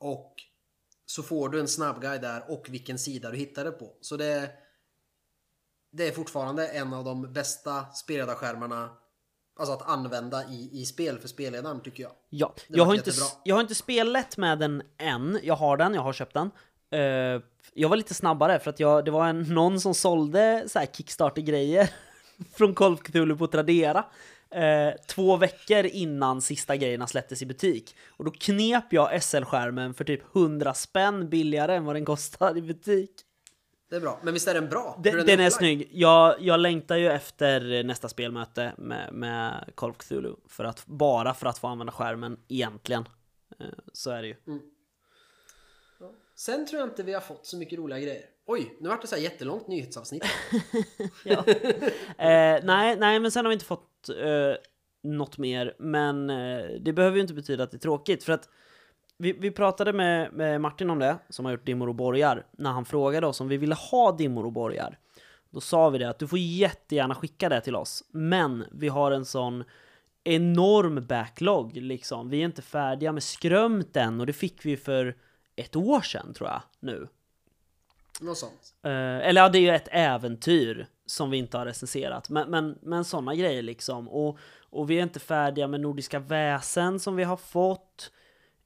Och 0.00 0.34
så 1.06 1.22
får 1.22 1.48
du 1.48 1.60
en 1.60 1.68
snabbguide 1.68 2.22
där 2.22 2.50
och 2.50 2.66
vilken 2.68 2.98
sida 2.98 3.30
du 3.30 3.36
hittar 3.36 3.64
det 3.64 3.70
på. 3.70 3.96
Så 4.00 4.16
det, 4.16 4.50
det 5.92 6.08
är 6.08 6.12
fortfarande 6.12 6.68
en 6.68 6.92
av 6.92 7.04
de 7.04 7.32
bästa 7.32 7.92
spelledarskärmarna 7.92 8.96
alltså 9.58 9.72
att 9.72 9.88
använda 9.88 10.44
i, 10.48 10.80
i 10.80 10.86
spel 10.86 11.18
för 11.18 11.28
spelledaren 11.28 11.82
tycker 11.82 12.02
jag. 12.02 12.12
Ja, 12.28 12.54
jag 12.68 12.84
har, 12.84 12.94
inte, 12.94 13.10
jag 13.44 13.54
har 13.54 13.60
inte 13.60 13.74
spelat 13.74 14.36
med 14.36 14.58
den 14.58 14.82
än. 14.98 15.40
Jag 15.42 15.56
har 15.56 15.76
den, 15.76 15.94
jag 15.94 16.02
har 16.02 16.12
köpt 16.12 16.34
den. 16.34 16.50
Eh, 16.90 17.42
jag 17.74 17.88
var 17.88 17.96
lite 17.96 18.14
snabbare 18.14 18.58
för 18.58 18.70
att 18.70 18.80
jag, 18.80 19.04
det 19.04 19.10
var 19.10 19.26
en, 19.26 19.42
någon 19.42 19.80
som 19.80 19.94
sålde 19.94 20.64
så 20.66 20.78
här 20.78 20.86
Kickstarter-grejer 20.86 21.90
från 22.56 22.74
Call 22.74 22.92
of 22.92 23.00
Cthulhu 23.02 23.36
på 23.36 23.46
Tradera. 23.46 24.04
Eh, 24.50 24.94
två 25.08 25.36
veckor 25.36 25.86
innan 25.86 26.42
sista 26.42 26.76
grejerna 26.76 27.06
släpptes 27.06 27.42
i 27.42 27.46
butik. 27.46 27.96
Och 28.08 28.24
då 28.24 28.30
knep 28.30 28.84
jag 28.92 29.22
SL-skärmen 29.22 29.94
för 29.94 30.04
typ 30.04 30.36
100 30.36 30.74
spänn 30.74 31.28
billigare 31.30 31.74
än 31.76 31.84
vad 31.84 31.96
den 31.96 32.04
kostar 32.04 32.56
i 32.56 32.62
butik. 32.62 33.10
Det 33.90 33.96
är 33.96 34.00
bra. 34.00 34.20
Men 34.22 34.34
visst 34.34 34.48
är 34.48 34.54
den 34.54 34.68
bra? 34.68 35.00
Den, 35.04 35.12
Hur 35.12 35.18
den 35.24 35.28
är 35.28 35.32
upplagd? 35.34 35.52
snygg. 35.52 35.88
Jag, 35.92 36.36
jag 36.40 36.60
längtar 36.60 36.96
ju 36.96 37.08
efter 37.10 37.84
nästa 37.84 38.08
spelmöte 38.08 38.72
med, 38.78 39.12
med 39.12 39.70
Call 39.74 39.90
of 39.90 39.96
Cthulhu. 39.96 40.34
För 40.48 40.64
att, 40.64 40.86
bara 40.86 41.34
för 41.34 41.46
att 41.46 41.58
få 41.58 41.66
använda 41.66 41.92
skärmen 41.92 42.36
egentligen. 42.48 43.08
Eh, 43.60 43.66
Så 43.92 44.10
är 44.10 44.22
det 44.22 44.28
ju. 44.28 44.34
Sen 46.38 46.66
tror 46.66 46.80
jag 46.80 46.88
inte 46.88 47.02
vi 47.02 47.12
har 47.12 47.20
fått 47.20 47.46
så 47.46 47.56
mycket 47.56 47.78
roliga 47.78 47.98
grejer. 47.98 48.22
Oj, 48.46 48.76
nu 48.80 48.88
vart 48.88 49.02
det 49.02 49.08
så 49.08 49.14
här 49.14 49.22
jättelångt 49.22 49.68
nyhetsavsnitt. 49.68 50.24
Ja. 51.24 51.44
eh, 52.18 52.64
nej, 52.64 52.96
nej, 52.96 53.20
men 53.20 53.30
sen 53.30 53.44
har 53.44 53.50
vi 53.50 53.52
inte 53.52 53.64
fått 53.64 54.08
eh, 54.08 54.54
något 55.02 55.38
mer. 55.38 55.74
Men 55.78 56.30
eh, 56.30 56.64
det 56.80 56.92
behöver 56.92 57.16
ju 57.16 57.20
inte 57.20 57.34
betyda 57.34 57.64
att 57.64 57.70
det 57.70 57.76
är 57.76 57.78
tråkigt. 57.78 58.24
För 58.24 58.32
att 58.32 58.48
vi, 59.16 59.32
vi 59.32 59.50
pratade 59.50 59.92
med, 59.92 60.32
med 60.32 60.60
Martin 60.60 60.90
om 60.90 60.98
det, 60.98 61.18
som 61.28 61.44
har 61.44 61.52
gjort 61.52 61.66
Dimmor 61.66 61.88
och 61.88 61.94
borgar, 61.94 62.46
när 62.52 62.70
han 62.70 62.84
frågade 62.84 63.26
oss 63.26 63.40
om 63.40 63.48
vi 63.48 63.56
ville 63.56 63.74
ha 63.74 64.12
Dimmor 64.12 64.46
och 64.46 64.52
borgar. 64.52 64.98
Då 65.50 65.60
sa 65.60 65.90
vi 65.90 65.98
det 65.98 66.08
att 66.08 66.18
du 66.18 66.28
får 66.28 66.38
jättegärna 66.38 67.14
skicka 67.14 67.48
det 67.48 67.60
till 67.60 67.76
oss, 67.76 68.04
men 68.10 68.64
vi 68.72 68.88
har 68.88 69.12
en 69.12 69.24
sån 69.24 69.64
enorm 70.24 71.06
backlog 71.06 71.76
liksom. 71.76 72.30
Vi 72.30 72.40
är 72.40 72.44
inte 72.44 72.62
färdiga 72.62 73.12
med 73.12 73.22
skrömt 73.22 73.96
än 73.96 74.20
och 74.20 74.26
det 74.26 74.32
fick 74.32 74.66
vi 74.66 74.76
för 74.76 75.16
ett 75.58 75.76
år 75.76 76.00
sedan 76.00 76.34
tror 76.34 76.48
jag 76.48 76.62
nu. 76.80 77.08
Något 78.20 78.38
sånt. 78.38 78.74
Eh, 78.82 79.28
eller 79.28 79.40
ja, 79.40 79.48
det 79.48 79.58
är 79.58 79.60
ju 79.60 79.70
ett 79.70 79.88
äventyr 79.90 80.86
som 81.06 81.30
vi 81.30 81.36
inte 81.36 81.58
har 81.58 81.66
recenserat. 81.66 82.28
Men, 82.28 82.50
men, 82.50 82.78
men 82.82 83.04
sådana 83.04 83.34
grejer 83.34 83.62
liksom. 83.62 84.08
Och, 84.08 84.38
och 84.70 84.90
vi 84.90 84.98
är 84.98 85.02
inte 85.02 85.20
färdiga 85.20 85.66
med 85.66 85.80
Nordiska 85.80 86.18
väsen 86.18 87.00
som 87.00 87.16
vi 87.16 87.24
har 87.24 87.36
fått. 87.36 88.10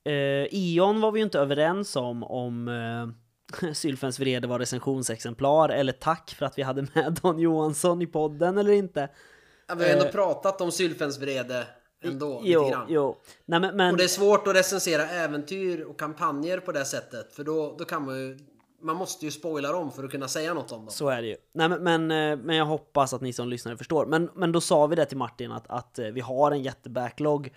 Uh, 0.08 0.46
Ion 0.50 1.00
var 1.00 1.12
vi 1.12 1.20
ju 1.20 1.24
inte 1.24 1.38
överens 1.38 1.96
om, 1.96 2.24
om 2.24 2.68
uh, 2.68 3.72
Sylfens 3.72 4.20
vrede 4.20 4.48
var 4.48 4.58
recensionsexemplar 4.58 5.68
eller 5.68 5.92
tack 5.92 6.30
för 6.30 6.46
att 6.46 6.58
vi 6.58 6.62
hade 6.62 6.86
med 6.94 7.12
Don 7.22 7.38
Johansson 7.38 8.02
i 8.02 8.06
podden 8.06 8.58
eller 8.58 8.72
inte. 8.72 9.08
Ja, 9.68 9.74
vi 9.74 9.84
har 9.84 9.90
ändå 9.90 10.08
pratat 10.08 10.60
om 10.60 10.72
Sylfens 10.72 11.18
vrede 11.18 11.66
ändå. 12.02 12.40
Jo, 12.44 12.60
lite 12.64 12.72
grann. 12.72 12.86
jo. 12.88 13.16
Nej, 13.44 13.60
men, 13.60 13.76
men 13.76 13.90
Och 13.90 13.96
det 13.98 14.04
är 14.04 14.08
svårt 14.08 14.46
att 14.48 14.54
recensera 14.56 15.06
äventyr 15.08 15.80
och 15.82 15.98
kampanjer 15.98 16.58
på 16.58 16.72
det 16.72 16.84
sättet. 16.84 17.32
För 17.34 17.44
då, 17.44 17.74
då 17.78 17.84
kan 17.84 18.04
man 18.06 18.18
ju... 18.18 18.38
Man 18.84 18.96
måste 18.96 19.24
ju 19.24 19.30
spoila 19.30 19.72
dem 19.72 19.92
för 19.92 20.04
att 20.04 20.10
kunna 20.10 20.28
säga 20.28 20.54
något 20.54 20.72
om 20.72 20.78
dem. 20.78 20.90
så 20.90 21.08
är 21.08 21.22
det 21.22 21.28
ju. 21.28 21.36
Nej, 21.54 21.68
men, 21.68 21.82
men, 21.82 22.10
eh, 22.32 22.44
men 22.44 22.56
jag 22.56 22.64
hoppas 22.64 23.12
att 23.14 23.20
ni 23.20 23.32
som 23.32 23.48
lyssnare 23.48 23.76
förstår. 23.76 24.06
Men, 24.06 24.30
men 24.34 24.52
då 24.52 24.60
sa 24.60 24.86
vi 24.86 24.96
det 24.96 25.04
till 25.04 25.16
Martin 25.16 25.52
att, 25.52 25.64
att 25.68 25.98
eh, 25.98 26.06
vi 26.06 26.20
har 26.20 26.50
en 26.52 26.62
jättebacklog. 26.62 27.50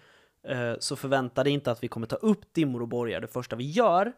eh, 0.48 0.74
Så 0.80 0.96
förvänta 0.96 1.44
dig 1.44 1.54
inte 1.54 1.72
att 1.72 1.84
vi 1.84 1.88
kommer 1.88 2.08
ta 2.08 2.16
upp 2.16 2.54
dimmor 2.54 2.82
och 2.82 2.88
borgar 2.88 3.22
det 3.22 3.28
första 3.28 3.56
vi 3.56 3.72
gör. 3.72 4.12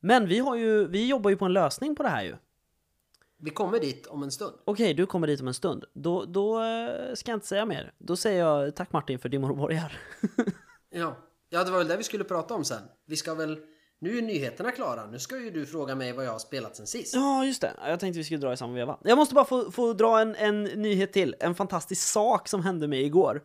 Men 0.00 0.26
vi, 0.28 0.38
har 0.38 0.56
ju, 0.56 0.86
vi 0.86 1.08
jobbar 1.08 1.30
ju 1.30 1.36
på 1.36 1.44
en 1.44 1.52
lösning 1.52 1.96
på 1.96 2.02
det 2.02 2.08
här 2.08 2.22
ju. 2.22 2.34
Vi 3.42 3.50
kommer 3.50 3.80
dit 3.80 4.06
om 4.06 4.22
en 4.22 4.30
stund. 4.30 4.54
Okej, 4.64 4.94
du 4.94 5.06
kommer 5.06 5.26
dit 5.26 5.40
om 5.40 5.48
en 5.48 5.54
stund. 5.54 5.84
Då, 5.92 6.24
då 6.24 6.62
eh, 6.62 7.14
ska 7.14 7.30
jag 7.30 7.36
inte 7.36 7.46
säga 7.46 7.64
mer. 7.64 7.92
Då 7.98 8.16
säger 8.16 8.40
jag 8.40 8.76
tack 8.76 8.92
Martin 8.92 9.18
för 9.18 9.28
dimmor 9.28 9.50
och 9.50 9.56
borgar. 9.56 9.98
Ja. 10.92 11.16
ja, 11.48 11.64
det 11.64 11.70
var 11.70 11.78
väl 11.78 11.88
det 11.88 11.96
vi 11.96 12.04
skulle 12.04 12.24
prata 12.24 12.54
om 12.54 12.64
sen. 12.64 12.82
Vi 13.06 13.16
ska 13.16 13.34
väl... 13.34 13.58
Nu 13.98 14.18
är 14.18 14.22
nyheterna 14.22 14.70
klara. 14.70 15.06
Nu 15.06 15.18
ska 15.18 15.38
ju 15.38 15.50
du 15.50 15.66
fråga 15.66 15.94
mig 15.94 16.12
vad 16.12 16.24
jag 16.24 16.32
har 16.32 16.38
spelat 16.38 16.76
sen 16.76 16.86
sist. 16.86 17.14
Ja, 17.14 17.44
just 17.44 17.60
det. 17.60 17.72
Jag 17.84 18.00
tänkte 18.00 18.18
vi 18.18 18.24
skulle 18.24 18.40
dra 18.40 18.52
i 18.52 18.56
samma 18.56 18.72
veva. 18.72 18.98
Jag 19.02 19.18
måste 19.18 19.34
bara 19.34 19.44
få, 19.44 19.70
få 19.70 19.92
dra 19.92 20.20
en, 20.20 20.34
en 20.34 20.64
nyhet 20.64 21.12
till. 21.12 21.36
En 21.40 21.54
fantastisk 21.54 22.08
sak 22.08 22.48
som 22.48 22.62
hände 22.62 22.88
mig 22.88 23.04
igår. 23.04 23.42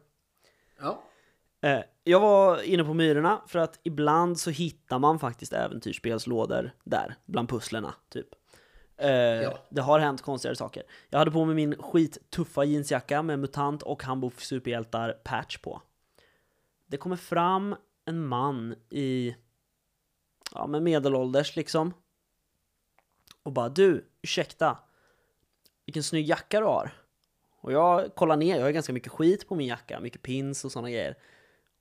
Ja. 0.80 1.04
Eh, 1.62 1.80
jag 2.04 2.20
var 2.20 2.62
inne 2.62 2.84
på 2.84 2.94
Myrorna 2.94 3.42
för 3.48 3.60
att 3.60 3.80
ibland 3.84 4.40
så 4.40 4.50
hittar 4.50 5.00
man 5.00 5.20
faktiskt 5.20 5.54
äventyrsspelslådor 5.54 6.72
där, 6.84 7.16
bland 7.26 7.50
pusslerna, 7.50 7.94
typ. 8.10 8.28
Eh, 8.98 9.54
Det 9.70 9.82
har 9.82 10.00
hänt 10.00 10.22
konstigare 10.22 10.56
saker. 10.56 10.84
Jag 11.10 11.20
hade 11.20 11.32
på 11.32 11.46
mig 11.46 11.56
min 11.56 11.76
skittuffa 11.76 12.64
jeansjacka 12.64 13.22
med 13.22 13.40
MUTANT 13.40 13.84
och 13.84 14.04
Hambo 14.04 14.32
superhjältar 14.38 15.12
patch 15.24 15.58
på. 15.58 15.82
Det 16.88 16.98
kommer 16.98 17.16
fram 17.16 17.76
en 18.06 18.28
man 18.28 18.76
i, 18.90 19.36
ja 20.54 20.68
men 20.68 20.84
medelålders 20.84 21.56
liksom. 21.56 21.94
Och 23.44 23.52
bara 23.52 23.70
du, 23.70 24.06
ursäkta. 24.22 24.78
Vilken 25.86 26.04
snygg 26.04 26.28
jacka 26.28 26.60
du 26.60 26.66
har. 26.66 26.92
Och 27.62 27.72
jag 27.72 28.16
kollar 28.16 28.38
ner, 28.38 28.58
jag 28.58 28.64
har 28.64 28.72
ganska 28.72 28.94
mycket 28.94 29.12
skit 29.12 29.48
på 29.48 29.56
min 29.56 29.68
jacka, 29.68 30.00
mycket 30.00 30.22
pins 30.22 30.66
och 30.66 30.72
sådana 30.72 30.90
grejer. 30.90 31.18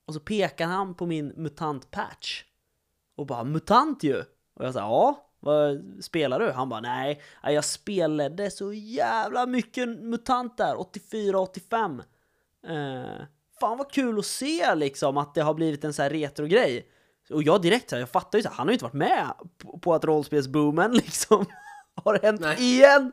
Och 0.05 0.13
så 0.13 0.19
pekar 0.19 0.67
han 0.67 0.95
på 0.95 1.05
min 1.05 1.33
MUTANT-patch. 1.33 2.43
Och 3.15 3.25
bara 3.25 3.43
“MUTANT 3.43 4.03
ju!” 4.03 4.23
Och 4.53 4.65
jag 4.65 4.73
sa 4.73 4.79
“Ja, 4.79 5.29
vad 5.45 5.83
spelar 6.01 6.39
du?” 6.39 6.51
Han 6.51 6.69
bara 6.69 6.81
“Nej, 6.81 7.21
jag 7.43 7.65
spelade 7.65 8.51
så 8.51 8.73
jävla 8.73 9.45
mycket 9.45 9.89
MUTANT 9.89 10.57
där, 10.57 10.75
84-85. 10.75 12.03
Eh, 12.67 13.25
fan 13.59 13.77
vad 13.77 13.91
kul 13.91 14.19
att 14.19 14.25
se 14.25 14.75
liksom 14.75 15.17
att 15.17 15.33
det 15.33 15.41
har 15.41 15.53
blivit 15.53 15.83
en 15.83 15.93
så 15.93 16.01
här 16.01 16.09
retro-grej. 16.09 16.87
Och 17.29 17.43
jag 17.43 17.61
direkt 17.61 17.89
så 17.89 17.95
här, 17.95 18.01
jag 18.01 18.09
fattar 18.09 18.39
ju 18.39 18.43
så 18.43 18.49
här, 18.49 18.55
han 18.55 18.67
har 18.67 18.71
ju 18.71 18.73
inte 18.73 18.85
varit 18.85 18.93
med 18.93 19.25
på, 19.57 19.79
på 19.79 19.93
att 19.93 20.05
rollspelsboomen 20.05 20.93
liksom 20.93 21.45
har 22.03 22.19
hänt 22.23 22.41
Nej. 22.41 22.57
igen. 22.59 23.11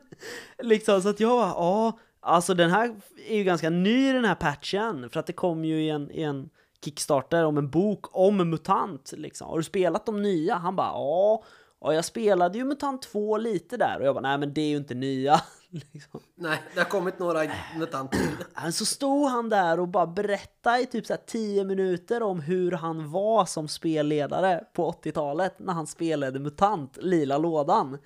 Liksom, 0.59 1.01
så 1.01 1.09
att 1.09 1.19
jag 1.19 1.31
bara, 1.31 1.47
ja, 1.47 1.99
alltså 2.19 2.53
den 2.53 2.71
här 2.71 2.95
är 3.27 3.37
ju 3.37 3.43
ganska 3.43 3.69
ny 3.69 4.13
den 4.13 4.25
här 4.25 4.35
patchen, 4.35 5.09
för 5.09 5.19
att 5.19 5.25
det 5.25 5.33
kom 5.33 5.65
ju 5.65 5.83
i 5.83 5.89
en, 5.89 6.11
i 6.11 6.21
en 6.21 6.49
Kickstarter 6.83 7.45
om 7.45 7.57
en 7.57 7.69
bok 7.69 8.17
om 8.17 8.39
en 8.39 8.49
MUTANT 8.49 9.13
liksom. 9.17 9.47
Har 9.47 9.57
du 9.57 9.63
spelat 9.63 10.05
de 10.05 10.21
nya? 10.21 10.55
Han 10.55 10.75
bara, 10.75 10.87
ja, 10.87 11.43
ja 11.83 11.93
jag 11.93 12.05
spelade 12.05 12.57
ju 12.57 12.63
MUTANT 12.63 13.01
2 13.01 13.37
lite 13.37 13.77
där. 13.77 13.99
Och 13.99 14.05
jag 14.05 14.15
bara, 14.15 14.21
nej 14.21 14.37
men 14.37 14.53
det 14.53 14.61
är 14.61 14.69
ju 14.69 14.77
inte 14.77 14.93
nya. 14.93 15.41
liksom. 15.69 16.19
Nej, 16.35 16.61
det 16.73 16.79
har 16.79 16.89
kommit 16.89 17.19
några 17.19 17.51
mutanter 17.77 18.17
till. 18.17 18.73
Så 18.73 18.85
stod 18.85 19.29
han 19.29 19.49
där 19.49 19.79
och 19.79 19.87
bara 19.87 20.07
berättade 20.07 20.79
i 20.79 20.85
typ 20.85 21.05
så 21.05 21.13
här 21.13 21.21
10 21.25 21.63
minuter 21.63 22.23
om 22.23 22.39
hur 22.39 22.71
han 22.71 23.11
var 23.11 23.45
som 23.45 23.67
spelledare 23.67 24.63
på 24.73 24.91
80-talet 24.91 25.59
när 25.59 25.73
han 25.73 25.87
spelade 25.87 26.39
MUTANT, 26.39 26.97
Lila 27.01 27.37
Lådan. 27.37 27.97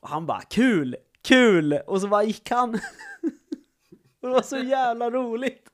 Och 0.00 0.08
han 0.08 0.26
bara 0.26 0.40
kul, 0.40 0.96
kul! 1.22 1.72
Och 1.86 2.00
så 2.00 2.08
bara 2.08 2.22
gick 2.22 2.50
han. 2.50 2.72
Det 4.20 4.28
var 4.28 4.42
så 4.42 4.58
jävla 4.58 5.10
roligt. 5.10 5.66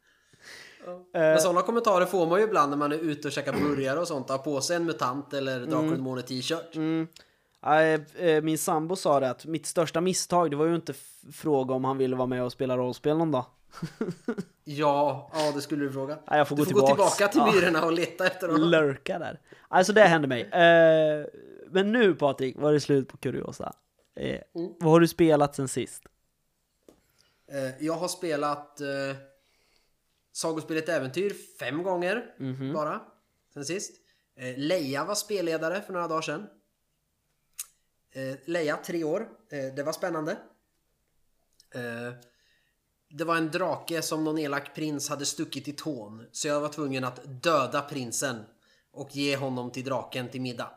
Men 1.12 1.40
sådana 1.40 1.62
kommentarer 1.62 2.06
får 2.06 2.26
man 2.26 2.38
ju 2.38 2.44
ibland 2.44 2.70
när 2.70 2.76
man 2.76 2.92
är 2.92 2.96
ute 2.96 3.28
och 3.28 3.32
käkar 3.32 3.52
burgare 3.52 4.00
och 4.00 4.08
sånt. 4.08 4.28
Har 4.28 4.38
på 4.38 4.60
sig 4.60 4.76
en 4.76 4.84
mutant 4.84 5.34
eller 5.34 5.60
Drakar 5.60 5.90
Demoner 5.90 6.22
t-shirt. 6.22 6.76
Eh, 6.76 6.82
Min 8.42 8.58
sambo 8.58 8.96
sa 8.96 9.20
det 9.20 9.30
att 9.30 9.46
mitt 9.46 9.66
största 9.66 10.00
misstag, 10.00 10.50
det 10.50 10.56
var 10.56 10.66
ju 10.66 10.74
inte 10.74 10.94
fråga 11.32 11.74
om 11.74 11.84
han 11.84 11.98
ville 11.98 12.16
vara 12.16 12.26
med 12.26 12.42
och 12.44 12.52
spela 12.52 12.76
rollspel 12.76 13.16
någon 13.18 13.30
dag. 13.30 13.44
Ja, 14.68 15.30
ja 15.34 15.52
det 15.54 15.60
skulle 15.60 15.84
du 15.84 15.92
fråga. 15.92 16.18
Nej, 16.30 16.38
jag 16.38 16.48
får 16.48 16.56
du 16.56 16.64
gå 16.64 16.70
får 16.70 16.80
gå 16.80 16.86
tillbaka 16.86 17.28
till 17.28 17.40
Ja. 17.40 17.52
myrorna 17.52 17.84
och 17.84 17.92
leta 17.92 18.26
efter 18.26 18.48
honom. 18.48 18.68
lurka 18.68 19.18
där. 19.18 19.40
Alltså 19.68 19.92
det 19.92 20.00
hände 20.02 20.28
mig. 20.28 20.42
Eh, 20.42 21.26
men 21.70 21.92
nu 21.92 22.14
Patrik, 22.14 22.56
var 22.58 22.72
det 22.72 22.80
slut 22.80 23.08
på 23.08 23.16
kuriosa. 23.16 23.72
Eh, 24.16 24.40
Vad 24.80 24.90
har 24.92 25.00
du 25.00 25.08
spelat 25.08 25.54
sen 25.56 25.68
sist? 25.68 26.02
Eh, 27.52 27.84
Jag 27.86 27.94
har 27.94 28.08
spelat 28.08 28.80
eh, 28.80 28.86
Sagospelet 30.32 30.88
Äventyr 30.88 31.32
fem 31.60 31.82
gånger 31.82 32.24
Mhm. 32.38 32.72
bara 32.72 33.00
sen 33.54 33.64
sist. 33.64 33.92
Eh, 34.36 34.58
Leia 34.58 35.04
var 35.04 35.14
spelledare 35.14 35.80
för 35.82 35.92
några 35.92 36.08
dagar 36.08 36.22
sedan. 36.22 36.46
Eh, 38.16 38.36
Leia, 38.44 38.76
tre 38.76 39.04
år. 39.04 39.28
Eh, 39.50 39.74
det 39.74 39.82
var 39.82 39.92
spännande. 39.92 40.32
Eh, 41.74 42.14
det 43.10 43.24
var 43.24 43.36
en 43.36 43.50
drake 43.50 44.02
som 44.02 44.24
någon 44.24 44.38
elak 44.38 44.74
prins 44.74 45.08
hade 45.08 45.26
stuckit 45.26 45.68
i 45.68 45.72
tån. 45.72 46.26
Så 46.32 46.48
jag 46.48 46.60
var 46.60 46.68
tvungen 46.68 47.04
att 47.04 47.20
döda 47.42 47.82
prinsen 47.82 48.44
och 48.92 49.16
ge 49.16 49.36
honom 49.36 49.70
till 49.70 49.84
draken 49.84 50.28
till 50.28 50.40
middag. 50.40 50.70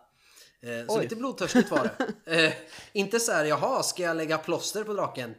Eh, 0.61 0.87
så 0.87 1.01
lite 1.01 1.15
blodtörstigt 1.15 1.71
var 1.71 1.83
det. 1.83 2.13
Eh, 2.45 2.53
inte 2.93 3.19
så 3.19 3.31
här, 3.31 3.45
jaha, 3.45 3.83
ska 3.83 4.03
jag 4.03 4.17
lägga 4.17 4.37
plåster 4.37 4.83
på 4.83 4.93
draken? 4.93 5.35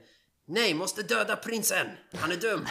Nej, 0.47 0.75
måste 0.75 1.03
döda 1.03 1.37
prinsen! 1.37 1.87
Han 2.13 2.33
är 2.33 2.37
dum! 2.37 2.67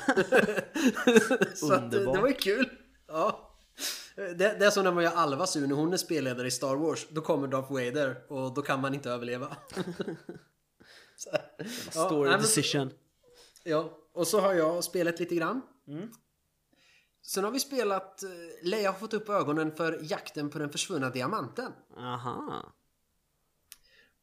så 1.56 1.74
att, 1.74 1.94
eh, 1.94 2.00
det 2.00 2.22
var 2.22 2.28
ju 2.28 2.34
kul. 2.34 2.70
Ja. 3.08 3.49
Det, 4.20 4.34
det 4.60 4.66
är 4.66 4.70
som 4.70 4.84
när 4.84 4.92
man 4.92 5.04
gör 5.04 5.12
Alva 5.12 5.48
sur 5.48 5.68
när 5.68 5.76
hon 5.76 5.94
är 5.94 5.98
spelledare 5.98 6.48
i 6.48 6.52
Star 6.52 6.76
Wars. 6.76 7.08
Då 7.10 7.22
kommer 7.22 7.48
Darth 7.48 7.72
Vader 7.72 8.32
och 8.32 8.54
då 8.54 8.62
kan 8.62 8.82
man 8.82 8.94
inte 8.94 9.10
överleva. 9.10 9.58
så. 11.16 11.30
Ja, 11.32 12.06
Story 12.06 12.30
nej, 12.30 12.32
men- 12.32 12.42
decision. 12.42 12.92
Ja, 13.64 13.98
och 14.14 14.28
så 14.28 14.40
har 14.40 14.54
jag 14.54 14.84
spelat 14.84 15.20
lite 15.20 15.36
grann. 15.36 15.62
Sen 17.22 17.44
har 17.44 17.52
vi 17.52 17.60
spelat... 17.60 18.24
eh, 18.24 18.30
Leia 18.64 18.92
har 18.92 19.00
fått 19.00 19.14
upp 19.14 19.30
ögonen 19.30 19.72
för 19.76 20.00
jakten 20.02 20.50
på 20.50 20.60
den 20.60 20.70
försvunna 20.70 21.10
diamanten. 21.10 21.72
Aha. 21.98 22.74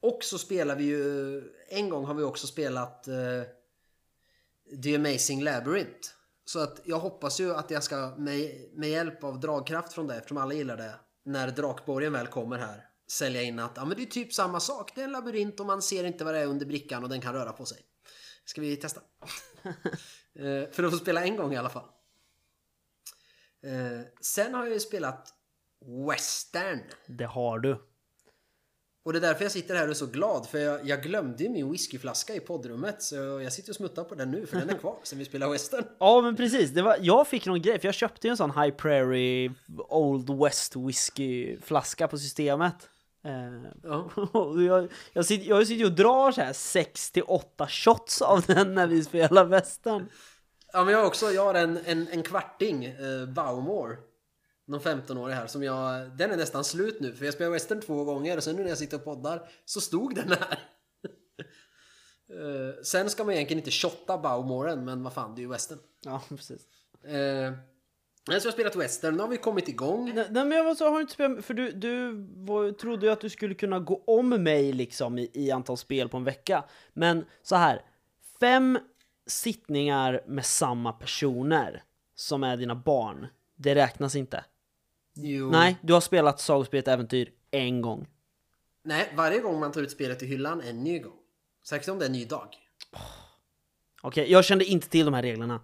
Och 0.01 0.18
så 0.24 0.38
spelar 0.38 0.76
vi 0.76 0.84
ju... 0.84 1.42
En 1.68 1.88
gång 1.90 2.05
har 2.05 2.14
vi 2.14 2.22
också 2.22 2.47
spelat 2.47 3.09
eh, 3.09 3.14
The 4.82 4.97
Amazing 4.97 5.42
Labyrinth. 5.42 6.09
Så 6.49 6.59
att 6.59 6.80
jag 6.84 6.99
hoppas 6.99 7.40
ju 7.40 7.55
att 7.55 7.70
jag 7.70 7.82
ska 7.82 8.14
med, 8.16 8.68
med 8.72 8.90
hjälp 8.90 9.24
av 9.24 9.40
dragkraft 9.40 9.92
från 9.92 10.07
det, 10.07 10.16
eftersom 10.16 10.36
alla 10.36 10.55
gillar 10.55 10.76
det, 10.76 10.94
när 11.24 11.51
Drakborgen 11.51 12.12
väl 12.12 12.26
kommer 12.26 12.59
här, 12.59 12.88
sälja 13.09 13.42
in 13.42 13.59
att 13.59 13.72
ja, 13.74 13.84
men 13.84 13.97
det 13.97 14.03
är 14.03 14.07
typ 14.07 14.32
samma 14.32 14.61
sak. 14.61 14.92
Det 14.94 15.01
är 15.01 15.05
en 15.05 15.12
labyrint 15.12 15.61
och 15.61 15.66
man 15.66 15.82
ser 15.82 16.05
inte 16.05 16.24
vad 16.24 16.34
det 16.34 16.40
är 16.40 16.47
under 16.47 16.66
brickan 16.66 17.03
och 17.03 17.09
den 17.09 17.20
kan 17.20 17.34
röra 17.34 17.53
på 17.53 17.64
sig. 17.64 17.78
Ska 18.44 18.61
vi 18.61 18.76
testa? 18.76 19.01
eh, 20.34 20.70
för 20.72 20.82
att 20.82 20.90
få 20.90 20.97
spela 20.97 21.24
en 21.24 21.36
gång 21.36 21.53
i 21.53 21.57
alla 21.57 21.68
fall. 21.68 21.88
Eh, 23.62 24.01
sen 24.20 24.55
har 24.55 24.64
jag 24.64 24.72
ju 24.72 24.80
spelat 24.80 25.34
Western. 26.11 26.80
Det 27.07 27.26
har 27.26 27.59
du. 27.59 27.86
Och 29.07 29.12
det 29.12 29.18
är 29.18 29.20
därför 29.20 29.42
jag 29.44 29.52
sitter 29.52 29.74
här 29.74 29.84
och 29.84 29.90
är 29.90 29.94
så 29.94 30.07
glad 30.07 30.46
för 30.46 30.59
jag, 30.59 30.88
jag 30.88 31.02
glömde 31.02 31.42
ju 31.42 31.48
min 31.48 31.70
whiskyflaska 31.72 32.34
i 32.34 32.40
poddrummet 32.40 33.02
så 33.02 33.14
jag 33.16 33.52
sitter 33.52 33.70
och 33.72 33.76
smuttar 33.76 34.04
på 34.04 34.14
den 34.14 34.30
nu 34.30 34.46
för 34.46 34.57
den 34.57 34.70
är 34.70 34.78
kvar 34.78 34.96
sen 35.02 35.18
vi 35.18 35.24
spelade 35.24 35.52
western. 35.52 35.84
Ja 35.98 36.20
men 36.20 36.36
precis, 36.36 36.70
det 36.70 36.82
var, 36.82 36.96
jag 37.00 37.28
fick 37.28 37.46
någon 37.46 37.62
grej, 37.62 37.78
för 37.78 37.88
jag 37.88 37.94
köpte 37.94 38.26
ju 38.26 38.30
en 38.30 38.36
sån 38.36 38.50
High 38.50 38.74
Prairie 38.76 39.54
Old 39.88 40.42
West 40.42 40.76
Whisky 40.76 41.57
flaska 41.61 42.09
på 42.09 42.18
systemet. 42.18 42.88
Eh, 43.24 43.70
Ja. 43.82 44.11
jag, 44.66 44.92
jag, 45.12 45.26
sitter, 45.26 45.48
jag 45.48 45.66
sitter 45.66 45.80
ju 45.80 45.86
och 45.86 45.96
drar 45.96 46.32
så 46.32 46.40
här 46.40 46.52
6-8 46.52 47.68
shots 47.68 48.22
av 48.22 48.42
den 48.46 48.74
när 48.74 48.86
vi 48.86 49.04
spelar 49.04 49.44
västern. 49.44 50.09
Ja 50.72 50.84
men 50.84 50.94
jag 50.94 51.00
har 51.00 51.07
också, 51.07 51.26
jag 51.30 51.44
har 51.44 51.54
en, 51.54 51.78
en, 51.84 52.09
en 52.09 52.22
kvarting 52.22 52.84
eh, 52.84 53.26
Baumore. 53.34 53.96
Någon 54.66 54.80
15-årig 54.80 55.34
här 55.34 55.46
som 55.46 55.62
jag, 55.62 56.10
den 56.16 56.30
är 56.30 56.36
nästan 56.36 56.64
slut 56.64 57.00
nu 57.00 57.12
för 57.12 57.24
jag 57.24 57.34
spelade 57.34 57.52
western 57.52 57.80
två 57.80 58.04
gånger 58.04 58.36
och 58.36 58.44
sen 58.44 58.56
nu 58.56 58.62
när 58.62 58.68
jag 58.68 58.78
sitter 58.78 58.96
och 58.96 59.04
poddar 59.04 59.48
så 59.64 59.80
stod 59.80 60.14
den 60.14 60.28
här. 60.28 60.58
Eh, 62.30 62.82
sen 62.82 63.10
ska 63.10 63.24
man 63.24 63.34
egentligen 63.34 63.58
inte 63.58 63.70
shotta 63.70 64.18
Baumoren 64.18 64.84
men 64.84 65.02
vad 65.02 65.12
fan 65.12 65.34
det 65.34 65.40
är 65.40 65.42
ju 65.42 65.48
western. 65.48 65.78
Ja, 66.04 66.22
precis. 66.28 66.62
Eh, 67.04 67.12
Men 67.12 67.52
så 68.26 68.32
har 68.32 68.44
jag 68.44 68.52
spelat 68.52 68.76
western, 68.76 69.14
nu 69.14 69.20
har 69.20 69.28
vi 69.28 69.36
kommit 69.36 69.68
igång. 69.68 70.04
Nej, 70.14 70.26
nej, 70.30 70.44
men 70.44 70.58
jag 70.58 70.64
var 70.64 70.74
så, 70.74 70.90
har 70.90 71.00
inte 71.00 71.12
spelat, 71.12 71.44
för 71.44 71.54
du, 71.54 71.72
du 71.72 72.12
var, 72.36 72.72
trodde 72.72 73.06
ju 73.06 73.12
att 73.12 73.20
du 73.20 73.30
skulle 73.30 73.54
kunna 73.54 73.78
gå 73.78 74.04
om 74.06 74.28
mig 74.28 74.72
liksom 74.72 75.18
i, 75.18 75.30
i 75.34 75.50
antal 75.50 75.76
spel 75.76 76.08
på 76.08 76.16
en 76.16 76.24
vecka. 76.24 76.64
Men 76.92 77.24
så 77.42 77.56
här, 77.56 77.82
fem 78.40 78.78
sittningar 79.26 80.22
med 80.26 80.46
samma 80.46 80.92
personer 80.92 81.82
som 82.14 82.42
är 82.44 82.56
dina 82.56 82.74
barn, 82.74 83.26
det 83.56 83.74
räknas 83.74 84.16
inte. 84.16 84.44
Jo. 85.16 85.50
Nej, 85.50 85.76
du 85.82 85.92
har 85.92 86.00
spelat 86.00 86.40
Sagospelet 86.40 86.88
Äventyr 86.88 87.32
en 87.50 87.82
gång. 87.82 88.06
Nej, 88.84 89.12
varje 89.16 89.40
gång 89.40 89.60
man 89.60 89.72
tar 89.72 89.82
ut 89.82 89.90
spelet 89.90 90.22
i 90.22 90.26
hyllan 90.26 90.60
en 90.60 90.84
ny 90.84 90.98
gång. 90.98 91.16
Särskilt 91.64 91.88
om 91.88 91.98
det 91.98 92.04
är 92.04 92.06
en 92.06 92.12
ny 92.12 92.24
dag. 92.24 92.48
Okej, 94.02 94.32
jag 94.32 94.44
kände 94.44 94.64
inte 94.64 94.88
till 94.88 95.04
de 95.04 95.14
här 95.14 95.22
reglerna. 95.22 95.54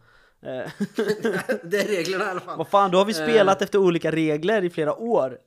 Eh, 0.43 0.47
det 1.65 1.81
är 1.81 1.87
reglerna 1.89 2.25
i 2.25 2.29
alla 2.29 2.41
fall. 2.41 2.59
vad 2.59 2.69
fan, 2.69 2.91
då 2.91 2.99
har 2.99 3.05
vi 3.05 3.15
spelat 3.15 3.63
efter 3.63 3.79
olika 3.79 4.13
regler 4.13 4.65
i 4.65 4.71
flera 4.71 4.95
år. 4.97 5.39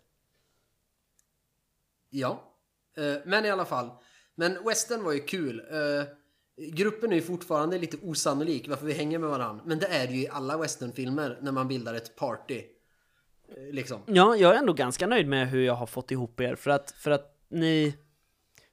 Ja, 2.09 2.53
eh, 2.97 3.15
men 3.25 3.45
i 3.45 3.49
alla 3.49 3.65
fall. 3.65 3.89
Men 4.35 4.63
western 4.65 5.03
var 5.03 5.11
ju 5.13 5.19
kul. 5.19 5.59
Eh, 5.59 6.05
gruppen 6.73 7.11
är 7.11 7.15
ju 7.15 7.21
fortfarande 7.21 7.77
lite 7.77 7.97
osannolik 8.01 8.67
varför 8.67 8.85
vi 8.85 8.93
hänger 8.93 9.19
med 9.19 9.29
varandra. 9.29 9.63
Men 9.65 9.79
det 9.79 9.87
är 9.87 10.07
det 10.07 10.13
ju 10.13 10.21
i 10.21 10.29
alla 10.29 10.57
westernfilmer 10.57 11.39
när 11.41 11.51
man 11.51 11.67
bildar 11.67 11.93
ett 11.93 12.15
party. 12.15 12.63
Eh, 13.49 13.73
Liksom. 13.73 14.01
Ja, 14.05 14.35
jag 14.35 14.53
är 14.55 14.59
ändå 14.59 14.73
ganska 14.73 15.07
nöjd 15.07 15.27
med 15.27 15.49
hur 15.49 15.61
jag 15.65 15.73
har 15.73 15.85
fått 15.87 16.11
ihop 16.11 16.39
er 16.39 16.55
för 16.55 16.71
att, 16.71 16.91
för 16.91 17.11
att 17.11 17.37
ni... 17.49 17.97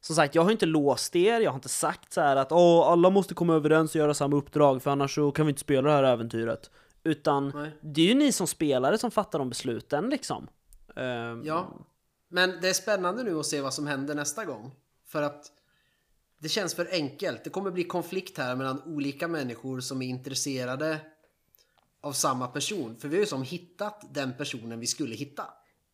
Som 0.01 0.17
sagt, 0.17 0.35
jag 0.35 0.43
har 0.43 0.51
inte 0.51 0.67
låst 0.67 1.17
er, 1.17 1.41
jag 1.41 1.51
har 1.51 1.57
inte 1.57 1.69
sagt 1.69 2.13
så 2.13 2.21
här 2.21 2.37
att 2.37 2.53
Åh, 2.53 2.89
alla 2.89 3.11
måste 3.11 3.35
komma 3.35 3.55
överens 3.55 3.91
och 3.91 3.97
göra 3.97 4.15
samma 4.15 4.37
uppdrag 4.37 4.83
för 4.83 4.91
annars 4.91 5.15
så 5.15 5.33
kan 5.33 5.47
vi 5.47 5.51
inte 5.51 5.61
spela 5.61 5.91
det 5.91 5.97
här 5.97 6.03
äventyret. 6.05 6.71
Utan 7.05 7.53
Nej. 7.55 7.71
det 7.81 8.01
är 8.01 8.07
ju 8.07 8.15
ni 8.15 8.33
som 8.33 8.47
spelare 8.47 8.99
som 8.99 9.11
fattar 9.11 9.39
de 9.39 9.49
besluten 9.49 10.11
liksom. 10.11 10.49
Ehm, 10.97 11.43
Ja, 11.45 11.69
men 12.29 12.61
det 12.61 12.69
är 12.69 12.73
spännande 12.73 13.23
nu 13.23 13.39
att 13.39 13.47
se 13.47 13.61
vad 13.61 13.75
som 13.75 13.87
händer 13.87 14.15
nästa 14.15 14.45
gång. 14.45 14.75
För 15.07 15.23
att 15.23 15.53
det 16.39 16.49
känns 16.49 16.75
för 16.75 16.89
enkelt. 16.93 17.45
Det 17.45 17.51
kommer 17.51 17.71
bli 17.71 17.85
konflikt 17.85 18.39
här 18.39 18.57
mellan 18.57 18.83
olika 18.83 19.29
människor 19.29 19.81
som 19.81 20.03
är 20.03 20.07
intresserade 20.07 20.99
av 22.03 22.13
samma 22.13 22.49
person. 22.49 22.97
För 22.97 23.09
vi 23.09 23.17
har 23.17 23.21
ju 23.21 23.27
som 23.27 23.43
hittat 23.43 24.15
den 24.15 24.35
personen 24.37 24.81
vi 24.81 24.87
skulle 24.87 25.15
hitta. 25.15 25.45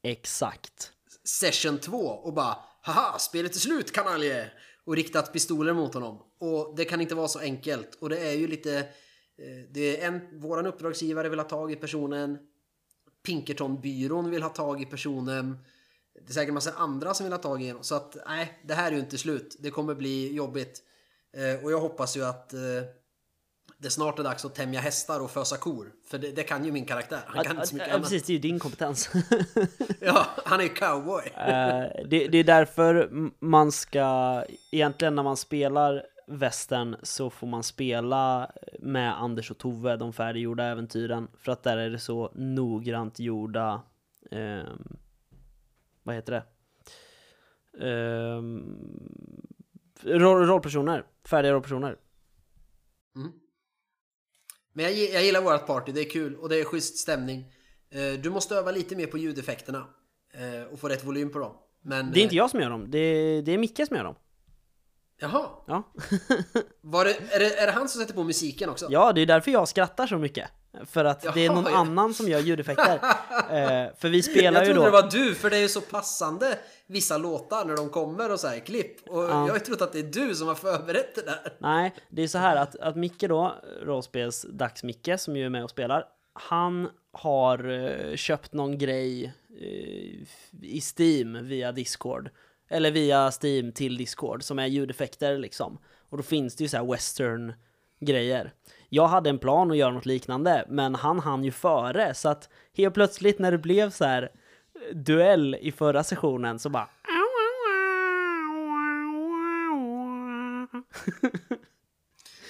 Exakt. 0.03 0.93
Session 1.25 1.79
2 1.79 1.97
och 1.99 2.33
bara 2.33 2.57
Haha, 2.83 3.19
spelet 3.19 3.55
är 3.55 3.59
slut 3.59 3.93
kanalje! 3.93 4.51
Och 4.85 4.97
riktat 4.97 5.33
pistoler 5.33 5.73
mot 5.73 5.95
honom. 5.95 6.23
Och 6.39 6.75
det 6.77 6.85
kan 6.85 7.01
inte 7.01 7.15
vara 7.15 7.29
så 7.29 7.39
enkelt. 7.39 7.95
Och 7.95 8.09
det 8.09 8.19
är 8.19 8.33
ju 8.33 8.47
lite... 8.49 8.79
eh, 8.79 9.65
Det 9.71 10.01
är 10.03 10.09
en, 10.09 10.41
våran 10.41 10.67
uppdragsgivare 10.67 11.29
vill 11.29 11.39
ha 11.39 11.47
tag 11.49 11.73
i 11.73 11.77
personen. 11.77 12.39
Pinkerton-byrån 13.27 14.31
vill 14.31 14.43
ha 14.43 14.51
tag 14.51 14.83
i 14.83 14.87
personen. 14.87 15.59
Det 16.27 16.31
är 16.31 16.35
säkert 16.35 16.55
massa 16.55 16.73
andra 16.73 17.15
som 17.15 17.25
vill 17.25 17.33
ha 17.33 17.39
tag 17.39 17.63
i 17.63 17.69
honom. 17.69 17.85
Så 17.85 17.95
att 17.95 18.17
nej, 18.27 18.61
det 18.65 18.75
här 18.75 18.87
är 18.91 18.95
ju 18.95 19.01
inte 19.01 19.19
slut. 19.19 19.57
Det 19.59 19.71
kommer 19.71 19.95
bli 19.95 20.35
jobbigt. 20.35 20.83
Eh, 21.37 21.65
och 21.65 21.73
jag 21.73 21.81
hoppas 21.81 22.17
ju 22.17 22.25
att 22.25 22.53
eh, 22.53 22.61
det 23.81 23.91
snart 23.91 24.19
är 24.19 24.23
dags 24.23 24.45
att 24.45 24.55
tämja 24.55 24.81
hästar 24.81 25.21
och 25.21 25.31
fösa 25.31 25.57
kor. 25.57 25.93
För 26.07 26.19
det, 26.19 26.31
det 26.33 26.43
kan 26.43 26.65
ju 26.65 26.73
min 26.73 26.85
karaktär. 26.85 27.21
Han 27.27 27.45
kan 27.45 27.55
Ja, 27.57 27.61
inte 27.61 27.67
så 27.67 27.75
mycket 27.75 27.89
ja, 27.89 27.95
annat. 27.95 28.05
precis, 28.09 28.27
det 28.27 28.33
är 28.33 28.35
ju 28.35 28.41
din 28.41 28.59
kompetens. 28.59 29.11
Ja, 30.01 30.27
han 30.45 30.61
är 30.61 30.65
ju 30.65 30.69
cowboy. 30.69 31.23
Eh, 31.37 32.07
det, 32.09 32.29
det 32.29 32.39
är 32.39 32.45
därför 32.45 33.11
man 33.45 33.73
ska, 33.73 34.45
egentligen 34.73 35.15
när 35.15 35.23
man 35.23 35.37
spelar 35.37 36.07
västern 36.27 36.97
så 37.03 37.31
får 37.31 37.47
man 37.47 37.63
spela 37.63 38.51
med 38.81 39.21
Anders 39.23 39.51
och 39.51 39.59
Tove, 39.59 39.97
de 39.97 40.13
färdiggjorda 40.13 40.65
äventyren, 40.65 41.29
för 41.39 41.53
att 41.53 41.63
där 41.63 41.77
är 41.77 41.91
det 41.91 41.99
så 41.99 42.33
noggrant 42.35 43.19
gjorda, 43.19 43.83
ehm, 44.31 44.97
vad 46.03 46.15
heter 46.15 46.33
det? 46.33 46.45
Ehm, 47.87 48.79
roll, 50.03 50.47
rollpersoner, 50.47 51.05
färdiga 51.25 51.53
rollpersoner. 51.53 51.97
Men 54.79 54.85
jag, 54.87 54.95
jag 55.13 55.25
gillar 55.25 55.41
vårt 55.43 55.67
party, 55.67 55.93
det 55.93 56.01
är 56.01 56.11
kul 56.11 56.37
och 56.37 56.49
det 56.49 56.57
är 56.61 56.65
schysst 56.65 56.99
stämning. 56.99 57.45
Eh, 57.91 58.21
Du 58.21 58.31
måste 58.31 58.55
öva 58.55 58.71
lite 58.71 58.97
mer 58.97 59.07
på 59.07 59.19
ljudeffekterna 59.19 59.87
eh, 60.35 60.73
och 60.73 60.79
få 60.81 60.89
rätt 60.89 61.05
volym 61.05 61.31
på 61.33 61.39
dem. 61.39 61.57
Men, 61.83 62.13
Det 62.13 62.21
är 62.21 62.23
inte 62.23 62.37
jag 62.37 62.51
som 62.51 62.61
gör 62.61 62.71
dem, 62.71 62.91
det 62.91 62.99
är, 62.99 63.43
det 63.43 63.53
är 63.53 63.59
Micke 63.59 63.81
som 63.87 63.97
gör 63.97 64.05
dem. 64.05 64.15
eh, 64.15 64.21
Jaha, 65.21 65.49
Ja. 65.67 65.93
var 66.81 67.05
det, 67.05 67.11
är, 67.31 67.39
det, 67.39 67.57
är 67.59 67.67
det 67.67 67.73
han 67.73 67.89
som 67.89 68.01
sätter 68.01 68.15
på 68.15 68.25
musiken 68.25 68.69
också? 68.71 68.87
Ja, 68.91 69.13
det 69.13 69.21
är 69.21 69.27
därför 69.27 69.51
jag 69.51 69.69
skrattar 69.69 70.07
så 70.07 70.19
mycket. 70.19 70.51
För 70.87 71.05
att 71.05 71.21
det 71.21 71.41
är 71.41 71.45
Jaha, 71.45 71.55
någon 71.55 71.73
ja. 71.73 71.79
annan 71.79 72.15
som 72.15 72.29
gör 72.29 72.41
ljudeffekter. 72.41 72.95
eh, 73.51 73.95
för 73.99 74.09
vi 74.09 74.23
spelar 74.23 74.61
jag 74.61 74.69
ju 74.69 74.75
trodde 74.75 74.91
då... 74.91 74.97
det 74.97 75.03
var 75.03 75.11
du, 75.11 75.35
för 75.35 75.51
det 75.51 75.57
är 75.57 75.61
ju 75.61 75.69
så 75.69 75.81
passande 75.81 76.59
vissa 76.87 77.19
låtar 77.19 77.65
när 77.65 77.77
de 77.77 77.89
kommer 77.89 78.33
och 78.33 78.41
så 78.41 78.49
här 78.49 78.59
klipp. 78.59 79.09
Och 79.09 79.23
jag 79.23 79.29
har 79.29 79.55
ju 79.55 79.61
trott 79.61 79.83
att 79.83 79.93
det 79.93 79.99
är 79.99 80.29
du 80.29 80.35
som 80.35 80.49
har 80.49 80.55
förberett 80.55 81.15
det 81.15 81.23
där. 81.23 81.53
Nej, 81.59 81.95
det 82.09 82.23
är 82.23 82.29
så 82.29 82.39
här 82.39 82.57
att, 82.57 82.77
att 82.77 82.97
Micke 82.97 83.21
då, 83.29 83.55
rollspels 83.83 84.47
Dags-Micke, 84.49 85.19
som 85.19 85.37
ju 85.37 85.45
är 85.47 85.51
med 85.51 85.65
och 85.65 85.71
spelar, 85.71 86.05
han 86.33 86.89
har 87.13 87.69
eh, 87.69 88.17
köpt 88.17 88.53
någon 88.53 88.79
grej 88.79 89.25
eh, 89.61 90.29
i 90.63 90.81
Steam 90.99 91.47
via 91.47 91.73
Discord. 91.73 92.31
Eller 92.71 92.91
via 92.91 93.31
Steam 93.43 93.73
till 93.73 93.97
Discord, 93.97 94.43
som 94.43 94.59
är 94.59 94.67
ljudeffekter 94.67 95.39
liksom. 95.39 95.79
Och 96.09 96.17
då 96.17 96.23
finns 96.23 96.57
det 96.57 96.65
ju 96.65 96.69
så 96.69 96.77
här 96.77 96.93
western-grejer. 96.93 98.53
Jag 98.89 99.07
hade 99.07 99.31
en 99.31 99.39
plan 99.39 99.71
att 99.71 99.77
göra 99.77 99.93
något 99.93 100.07
liknande, 100.07 100.65
men 100.69 100.95
han 100.95 101.19
hann 101.19 101.45
ju 101.45 101.51
före, 101.51 102.15
så 102.15 102.29
att 102.29 102.49
helt 102.77 102.95
plötsligt 102.95 103.39
när 103.39 103.51
det 103.51 103.59
blev 103.59 103.91
så 103.91 104.05
här 104.05 104.23
eh, 104.23 104.97
duell 104.97 105.57
i 105.61 105.73
förra 105.73 106.05
sessionen 106.05 106.59
så 106.59 106.69
bara 106.69 106.89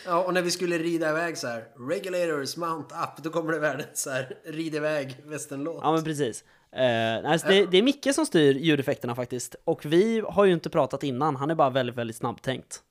Ja, 0.05 0.25
och 0.25 0.35
när 0.35 0.43
vi 0.43 0.51
skulle 0.51 0.79
rida 0.79 1.11
iväg 1.11 1.39
så 1.39 1.47
här, 1.47 1.65
regulators 1.89 2.57
mount 2.57 2.95
up, 2.95 3.25
då 3.25 3.31
kommer 3.31 3.53
det 3.53 3.59
världens 3.59 4.03
så 4.03 4.11
här, 4.11 4.39
rid 4.45 4.75
iväg 4.75 5.17
västernlåt. 5.25 5.81
Ja 5.83 5.93
men 5.93 6.05
precis. 6.05 6.45
Eh, 6.73 7.31
alltså 7.31 7.49
det, 7.49 7.67
det 7.67 7.79
är 7.79 7.83
Micke 7.83 8.15
som 8.15 8.27
styr 8.27 8.55
ljudeffekterna 8.55 9.15
faktiskt. 9.15 9.57
Och 9.65 9.85
vi 9.85 10.23
har 10.29 10.45
ju 10.45 10.53
inte 10.53 10.71
pratat 10.71 11.03
innan, 11.03 11.37
han 11.37 11.51
är 11.51 11.55
bara 11.55 11.71
väldigt, 11.71 11.97
väldigt 11.97 12.17
snabbtänkt. 12.17 12.83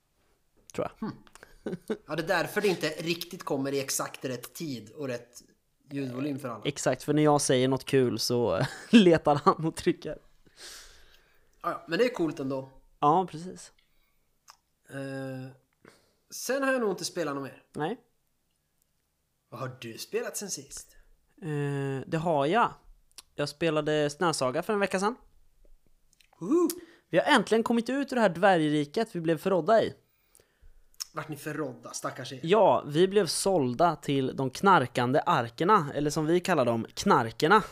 Tror 0.73 0.87
jag. 0.99 1.11
Ja, 2.07 2.15
det 2.15 2.23
är 2.23 2.27
därför 2.27 2.61
det 2.61 2.67
inte 2.67 2.87
riktigt 2.89 3.43
kommer 3.43 3.71
i 3.73 3.79
exakt 3.79 4.25
rätt 4.25 4.53
tid 4.53 4.89
och 4.89 5.07
rätt 5.07 5.43
ljudvolym 5.91 6.39
för 6.39 6.49
alla. 6.49 6.61
Exakt, 6.65 7.03
för 7.03 7.13
när 7.13 7.23
jag 7.23 7.41
säger 7.41 7.67
något 7.67 7.85
kul 7.85 8.19
så 8.19 8.61
letar 8.89 9.35
han 9.45 9.65
och 9.65 9.75
trycker. 9.75 10.17
Ja, 11.61 11.85
men 11.87 11.99
det 11.99 12.05
är 12.05 12.13
coolt 12.13 12.39
ändå. 12.39 12.69
Ja, 12.99 13.27
precis. 13.31 13.71
Eh, 14.89 15.51
sen 16.29 16.63
har 16.63 16.71
jag 16.71 16.81
nog 16.81 16.89
inte 16.91 17.05
spelat 17.05 17.35
något 17.35 17.43
mer. 17.43 17.63
Nej, 17.73 17.97
Vad 19.49 19.59
har 19.59 19.77
du 19.81 19.97
spelat 19.97 20.37
sen 20.37 20.49
sist? 20.49 20.95
eh, 21.41 22.07
det 22.07 22.17
har 22.17 22.45
jag. 22.45 22.73
Jag 23.35 23.49
spelade 23.49 24.09
Snösaga 24.09 24.63
för 24.63 24.73
en 24.73 24.79
vecka 24.79 24.99
sedan. 24.99 25.15
Woohoo! 26.39 26.69
Vi 27.09 27.17
har 27.17 27.25
äntligen 27.25 27.63
kommit 27.63 27.89
ut 27.89 28.11
ur 28.11 28.15
det 28.15 28.21
här 28.21 28.29
dvärgriket 28.29 29.15
vi 29.15 29.19
blev 29.21 29.37
förrådda 29.37 29.83
i. 29.83 29.93
Vart 31.17 31.29
ni 31.29 31.35
förrådda, 31.35 31.89
stackars 31.93 32.33
er. 32.33 32.39
Ja, 32.43 32.83
vi 32.87 33.07
blev 33.07 33.25
sålda 33.25 33.95
till 33.95 34.35
de 34.35 34.49
knarkande 34.49 35.21
arkerna, 35.25 35.87
eller 35.95 36.09
som 36.09 36.25
vi 36.25 36.39
kallar 36.39 36.65
dem, 36.65 36.85
knarkerna. 36.93 37.63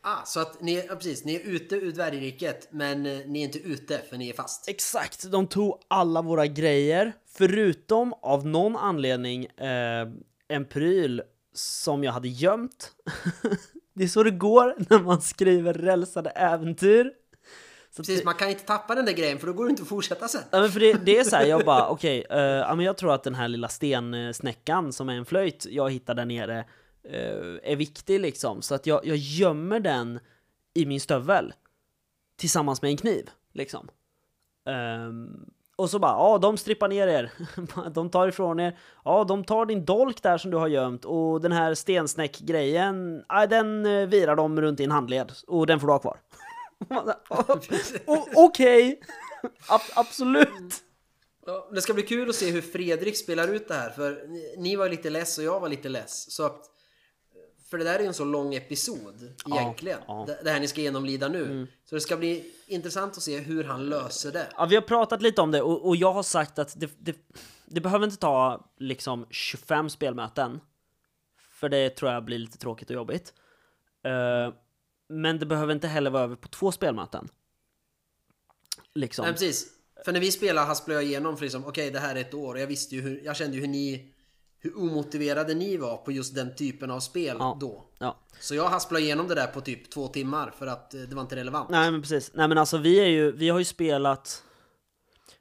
Ah, 0.00 0.24
så 0.24 0.40
att 0.40 0.60
ni, 0.60 0.84
ja, 0.88 0.94
precis, 0.94 1.24
ni 1.24 1.34
är 1.34 1.40
ute 1.40 1.76
ur 1.76 1.92
dvärgriket 1.92 2.68
men 2.70 3.06
eh, 3.06 3.18
ni 3.26 3.40
är 3.40 3.44
inte 3.44 3.58
ute 3.58 4.00
för 4.10 4.16
ni 4.16 4.28
är 4.28 4.32
fast. 4.32 4.68
Exakt, 4.68 5.30
de 5.30 5.46
tog 5.46 5.78
alla 5.88 6.22
våra 6.22 6.46
grejer, 6.46 7.12
förutom 7.26 8.12
av 8.12 8.46
någon 8.46 8.76
anledning 8.76 9.44
eh, 9.46 10.08
en 10.48 10.64
pryl 10.64 11.22
som 11.54 12.04
jag 12.04 12.12
hade 12.12 12.28
gömt. 12.28 12.92
det 13.94 14.04
är 14.04 14.08
så 14.08 14.22
det 14.22 14.30
går 14.30 14.76
när 14.90 14.98
man 14.98 15.22
skriver 15.22 15.74
rälsade 15.74 16.30
äventyr. 16.30 17.12
Så 17.96 18.02
Precis, 18.02 18.18
det, 18.18 18.24
man 18.24 18.34
kan 18.34 18.48
inte 18.50 18.62
tappa 18.62 18.94
den 18.94 19.04
där 19.04 19.12
grejen 19.12 19.38
för 19.38 19.46
då 19.46 19.52
går 19.52 19.64
det 19.64 19.70
inte 19.70 19.82
att 19.82 19.88
fortsätta 19.88 20.28
sen. 20.28 20.42
ja, 20.50 20.60
men 20.60 20.70
för 20.70 20.80
det, 20.80 20.92
det 20.92 21.18
är 21.18 21.24
så 21.24 21.36
här, 21.36 21.46
jag 21.46 21.64
bara 21.64 21.88
okej, 21.88 22.26
eh, 22.30 22.38
ja, 22.40 22.74
men 22.74 22.84
jag 22.84 22.96
tror 22.96 23.14
att 23.14 23.22
den 23.22 23.34
här 23.34 23.48
lilla 23.48 23.68
stensnäckan 23.68 24.92
som 24.92 25.08
är 25.08 25.14
en 25.14 25.24
flöjt 25.24 25.66
jag 25.70 25.90
hittar 25.90 26.14
där 26.14 26.24
nere 26.24 26.58
eh, 27.04 27.72
är 27.72 27.76
viktig 27.76 28.20
liksom. 28.20 28.62
Så 28.62 28.74
att 28.74 28.86
jag, 28.86 29.06
jag 29.06 29.16
gömmer 29.16 29.80
den 29.80 30.20
i 30.74 30.86
min 30.86 31.00
stövel 31.00 31.52
tillsammans 32.36 32.82
med 32.82 32.90
en 32.90 32.96
kniv 32.96 33.30
liksom. 33.52 33.88
Ehm, 34.68 35.50
och 35.76 35.90
så 35.90 35.98
bara, 35.98 36.12
ja 36.12 36.38
de 36.38 36.56
strippar 36.56 36.88
ner 36.88 37.08
er, 37.08 37.32
de 37.90 38.10
tar 38.10 38.28
ifrån 38.28 38.60
er, 38.60 38.78
ja 39.04 39.24
de 39.24 39.44
tar 39.44 39.66
din 39.66 39.84
dolk 39.84 40.22
där 40.22 40.38
som 40.38 40.50
du 40.50 40.56
har 40.56 40.68
gömt 40.68 41.04
och 41.04 41.40
den 41.40 41.52
här 41.52 41.74
stensnäck-grejen, 41.74 43.24
ja, 43.28 43.46
den 43.46 43.86
eh, 43.86 44.06
virar 44.06 44.36
de 44.36 44.60
runt 44.60 44.80
en 44.80 44.90
handled 44.90 45.32
och 45.46 45.66
den 45.66 45.80
får 45.80 45.86
du 45.86 45.92
ha 45.92 45.98
kvar. 45.98 46.16
Okej, 48.34 49.00
Ab- 49.68 49.92
absolut. 49.94 50.82
Ja, 51.46 51.68
det 51.72 51.82
ska 51.82 51.94
bli 51.94 52.02
kul 52.02 52.28
att 52.28 52.34
se 52.36 52.50
hur 52.50 52.62
Fredrik 52.62 53.16
spelar 53.16 53.48
ut 53.48 53.68
det 53.68 53.74
här 53.74 53.90
för 53.90 54.26
ni, 54.58 54.76
var 54.76 54.88
lite 54.88 55.10
less 55.10 55.38
och 55.38 55.44
jag 55.44 55.60
var 55.60 55.68
lite 55.68 55.88
less. 55.88 56.32
Så 56.32 56.46
att 56.46 56.70
För 57.70 57.78
det 57.78 57.84
där 57.84 57.94
är 57.94 58.00
ju 58.00 58.06
en 58.06 58.14
så 58.14 58.24
lång 58.24 58.54
episod 58.54 59.34
egentligen. 59.46 59.98
ja. 60.06 60.22
Mm. 60.24 60.36
Det, 60.44 60.50
här 60.50 60.60
ni 60.60 60.68
ska 60.68 60.80
genomlida 60.80 61.28
nu. 61.28 61.66
Så 61.84 61.94
det 61.94 62.00
ska 62.00 62.16
bli 62.16 62.52
intressant 62.66 63.16
att 63.16 63.22
se 63.22 63.38
hur 63.38 63.64
han 63.64 63.86
löser 63.86 64.32
det. 64.32 64.46
Ja, 64.56 64.66
vi 64.66 64.74
har 64.74 64.82
pratat 64.82 65.22
lite 65.22 65.40
om 65.40 65.50
det 65.50 65.62
och, 65.62 65.88
och 65.88 65.96
jag 65.96 66.12
har 66.12 66.22
sagt 66.22 66.58
att 66.58 66.80
det, 66.80 66.90
det, 66.98 67.16
det 67.64 67.80
behöver 67.80 68.04
inte 68.04 68.16
ta 68.16 68.70
liksom 68.78 69.26
25 69.30 69.90
spelmöten. 69.90 70.60
För 71.50 71.68
det 71.68 71.90
tror 71.90 72.12
jag 72.12 72.24
blir 72.24 72.38
lite 72.38 72.58
tråkigt 72.58 72.90
och 72.90 72.96
jobbigt. 72.96 73.34
Eh, 74.04 74.54
men 75.08 75.38
det 75.38 75.46
behöver 75.46 75.72
inte 75.72 75.88
heller 75.88 76.10
vara 76.10 76.22
över 76.22 76.36
på 76.36 76.48
två 76.48 76.72
spelmöten. 76.72 77.28
Liksom. 78.94 79.22
Nej, 79.24 79.32
precis. 79.32 79.66
För 80.04 80.12
när 80.12 80.20
vi 80.20 80.32
spelade 80.32 80.66
hasplade 80.66 81.00
jag 81.00 81.08
igenom 81.10 81.36
för 81.36 81.44
liksom, 81.44 81.64
okej 81.66 81.90
det 81.90 81.98
här 81.98 82.14
är 82.16 82.20
ett 82.20 82.34
år 82.34 82.54
och 82.54 82.60
jag 82.60 82.66
visste 82.66 82.94
ju 82.94 83.00
hur, 83.00 83.20
jag 83.24 83.36
kände 83.36 83.54
ju 83.56 83.60
hur 83.60 83.68
ni, 83.68 84.12
hur 84.58 84.78
omotiverade 84.78 85.54
ni 85.54 85.76
var 85.76 85.96
på 85.96 86.12
just 86.12 86.34
den 86.34 86.54
typen 86.54 86.90
av 86.90 87.00
spel 87.00 87.36
Ja. 87.40 87.56
då. 87.60 87.84
Ja. 87.98 88.18
Så 88.40 88.54
jag 88.54 88.68
hasplade 88.68 89.04
igenom 89.04 89.28
det 89.28 89.34
där 89.34 89.46
på 89.46 89.60
typ 89.60 89.90
två 89.90 90.08
timmar 90.08 90.50
för 90.58 90.66
att 90.66 90.94
eh, 90.94 91.00
det 91.00 91.14
var 91.14 91.22
inte 91.22 91.36
relevant. 91.36 91.70
Nej 91.70 91.90
men 91.90 92.02
precis. 92.02 92.30
Nej 92.34 92.48
men 92.48 92.58
alltså 92.58 92.78
vi 92.78 93.00
är 93.00 93.06
ju, 93.06 93.32
vi 93.32 93.48
har 93.48 93.58
ju 93.58 93.64
spelat 93.64 94.42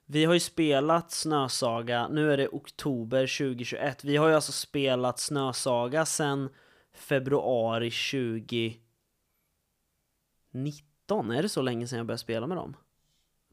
Vi 0.06 0.26
har 0.26 0.34
ju 0.34 0.40
spelat 0.40 1.12
Snösaga, 1.12 2.08
nu 2.08 2.34
är 2.34 2.38
det 2.38 2.48
oktober 2.48 3.38
2021 3.38 4.04
Vi 4.04 4.18
har 4.18 4.28
ju 4.28 4.36
alltså 4.36 4.52
spelat 4.52 5.20
Snösaga 5.20 6.06
sen 6.06 6.50
februari 6.96 7.92
2019 10.56 11.32
Är 11.32 11.42
det 11.42 11.50
så 11.50 11.62
länge 11.62 11.88
sedan 11.88 11.98
jag 11.98 12.08
började 12.08 12.22
spela 12.22 12.48
med 12.48 12.58
dem? 12.58 12.78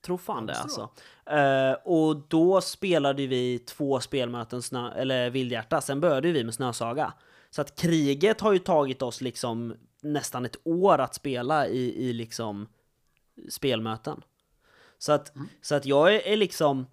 Tror 0.00 0.18
fan 0.18 0.46
det 0.46 0.55
alltså 0.55 0.90
Eh, 1.26 1.72
Och 1.84 2.16
då 2.16 2.61
spelade 2.61 3.26
vi 3.26 3.59
två 3.59 4.00
spelmöten 4.00 4.62
snö, 4.62 4.92
eller 4.92 5.30
Vildhjärta, 5.30 5.80
sen 5.80 6.00
började 6.00 6.32
vi 6.32 6.44
med 6.44 6.55
Snösaga 6.55 7.12
Så 7.50 7.61
att 7.61 7.76
kriget 7.76 8.40
har 8.40 8.53
ju 8.53 8.59
tagit 8.59 9.03
oss 9.03 9.20
liksom 9.20 9.74
nästan 10.03 10.44
ett 10.44 10.57
år 10.64 10.98
att 10.98 11.14
spela 11.14 11.66
i, 11.68 12.09
i 12.09 12.12
liksom 12.12 12.68
spelmöten. 13.48 14.22
Så 14.98 15.12
att, 15.12 15.32
så 15.62 15.74
att 15.74 15.86
jag 15.86 16.14
är, 16.14 16.26
är 16.26 16.36
liksom... 16.36 16.86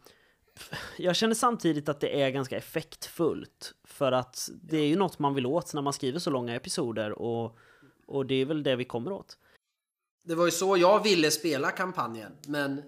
Jag 0.97 1.15
känner 1.15 1.35
samtidigt 1.35 1.89
att 1.89 1.99
det 1.99 2.21
är 2.21 2.29
ganska 2.29 2.57
effektfullt. 2.57 3.73
För 3.83 4.11
att 4.11 4.49
det 4.61 4.77
är 4.77 4.87
ju 4.87 4.95
något 4.95 5.19
man 5.19 5.33
vill 5.33 5.45
åt 5.45 5.73
när 5.73 5.81
man 5.81 5.93
skriver 5.93 6.19
så 6.19 6.29
långa 6.29 6.55
episoder 6.55 7.11
och, 7.11 7.57
och 8.07 8.25
det 8.25 8.35
är 8.35 8.45
väl 8.45 8.63
det 8.63 8.75
vi 8.75 8.85
kommer 8.85 9.11
åt. 9.11 9.37
Det 10.29 10.35
var 10.35 10.45
ju 10.45 10.51
så 10.51 10.77
jag 10.77 11.03
ville 11.03 11.31
spela 11.31 11.71
kampanjen, 11.71 12.31
men 12.47 12.81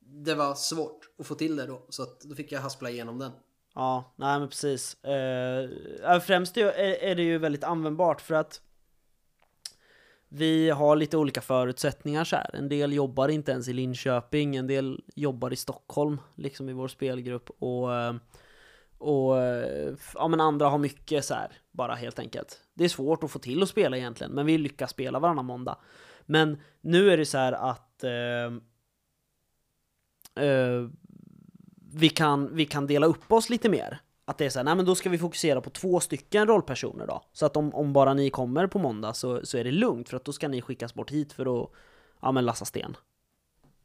det 0.00 0.34
var 0.34 0.54
svårt 0.54 1.08
att 1.18 1.26
få 1.26 1.34
till 1.34 1.56
det 1.56 1.66
då. 1.66 1.86
Så 1.88 2.02
att 2.02 2.20
då 2.20 2.34
fick 2.34 2.52
jag 2.52 2.60
haspla 2.60 2.90
igenom 2.90 3.18
den. 3.18 3.32
Ja, 3.74 4.14
nej 4.16 4.38
men 4.38 4.48
precis. 4.48 5.04
Eh, 5.04 6.20
främst 6.20 6.56
är, 6.56 7.14
det 7.14 7.22
ju 7.22 7.38
väldigt 7.38 7.64
användbart 7.64 8.20
för 8.20 8.34
att 8.34 8.60
vi 10.28 10.70
har 10.70 10.96
lite 10.96 11.16
olika 11.16 11.40
förutsättningar 11.40 12.24
så 12.24 12.36
här. 12.36 12.54
En 12.54 12.68
del 12.68 12.92
jobbar 12.92 13.28
inte 13.28 13.52
ens 13.52 13.68
i 13.68 13.72
Linköping, 13.72 14.56
en 14.56 14.66
del 14.66 15.04
jobbar 15.14 15.52
i 15.52 15.56
Stockholm, 15.56 16.20
liksom 16.34 16.68
i 16.68 16.72
vår 16.72 16.88
spelgrupp. 16.88 17.50
Och, 17.58 17.94
eh, 17.94 18.14
och 18.98 19.42
eh, 19.42 19.94
ja, 20.14 20.28
men 20.28 20.40
andra 20.40 20.68
har 20.68 20.78
mycket 20.78 21.24
så 21.24 21.34
här, 21.34 21.52
bara 21.72 21.94
helt 21.94 22.18
enkelt. 22.18 22.60
Det 22.74 22.84
är 22.84 22.88
svårt 22.88 23.24
att 23.24 23.30
få 23.30 23.38
till 23.38 23.62
att 23.62 23.68
spela 23.68 23.96
egentligen, 23.96 24.32
men 24.32 24.46
vi 24.46 24.58
lyckas 24.58 24.90
spela 24.90 25.18
varannan 25.18 25.46
måndag. 25.46 25.78
Men 26.26 26.60
nu 26.80 27.10
är 27.10 27.16
det 27.16 27.26
så 27.26 27.38
här 27.38 27.52
att 27.52 28.04
eh, 28.04 28.44
eh, 30.44 30.88
vi, 31.92 32.08
kan, 32.08 32.54
vi 32.54 32.66
kan 32.66 32.86
dela 32.86 33.06
upp 33.06 33.32
oss 33.32 33.50
lite 33.50 33.68
mer. 33.68 34.00
Att 34.24 34.38
det 34.38 34.46
är 34.46 34.50
så 34.50 34.58
här, 34.58 34.64
nej 34.64 34.74
men 34.74 34.84
då 34.84 34.94
ska 34.94 35.10
vi 35.10 35.18
fokusera 35.18 35.60
på 35.60 35.70
två 35.70 36.00
stycken 36.00 36.46
rollpersoner 36.46 37.06
då. 37.06 37.22
Så 37.32 37.46
att 37.46 37.56
om, 37.56 37.74
om 37.74 37.92
bara 37.92 38.14
ni 38.14 38.30
kommer 38.30 38.66
på 38.66 38.78
måndag 38.78 39.12
så, 39.14 39.46
så 39.46 39.58
är 39.58 39.64
det 39.64 39.70
lugnt, 39.70 40.08
för 40.08 40.16
att 40.16 40.24
då 40.24 40.32
ska 40.32 40.48
ni 40.48 40.62
skickas 40.62 40.94
bort 40.94 41.10
hit 41.10 41.32
för 41.32 41.62
att 41.62 41.70
ja, 42.22 42.32
men 42.32 42.44
lassa 42.44 42.64
sten. 42.64 42.96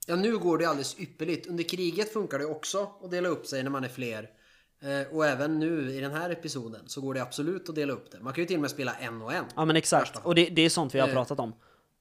Ja, 0.08 0.16
nu 0.16 0.38
går 0.38 0.58
det 0.58 0.66
alldeles 0.66 1.00
ypperligt. 1.00 1.48
Under 1.48 1.64
kriget 1.64 2.14
funkar 2.14 2.39
det 2.39 2.46
också 2.46 2.89
att 3.04 3.12
dela 3.12 3.30
upp 3.30 3.46
sig 3.48 3.64
när 3.64 3.70
man 3.72 3.84
är 3.84 3.88
fler. 3.89 4.30
Eh, 4.82 5.16
och 5.16 5.26
även 5.26 5.60
nu 5.60 5.92
i 5.92 6.00
den 6.00 6.12
här 6.12 6.30
episoden 6.30 6.82
så 6.88 7.02
går 7.02 7.14
det 7.14 7.22
absolut 7.22 7.70
att 7.70 7.76
dela 7.76 7.94
upp 7.94 8.12
det. 8.12 8.20
Man 8.22 8.34
kan 8.34 8.42
ju 8.42 8.48
till 8.48 8.56
och 8.56 8.62
med 8.62 8.72
spela 8.72 8.94
en 8.94 9.22
och 9.22 9.34
en. 9.34 9.46
Ja 9.56 9.66
men 9.66 9.76
exakt, 9.76 10.26
och 10.26 10.36
det, 10.36 10.46
det 10.46 10.62
är 10.62 10.70
sånt 10.70 10.96
vi 10.96 11.00
har 11.00 11.08
Eh. 11.08 11.14
pratat 11.14 11.39
om. 11.39 11.54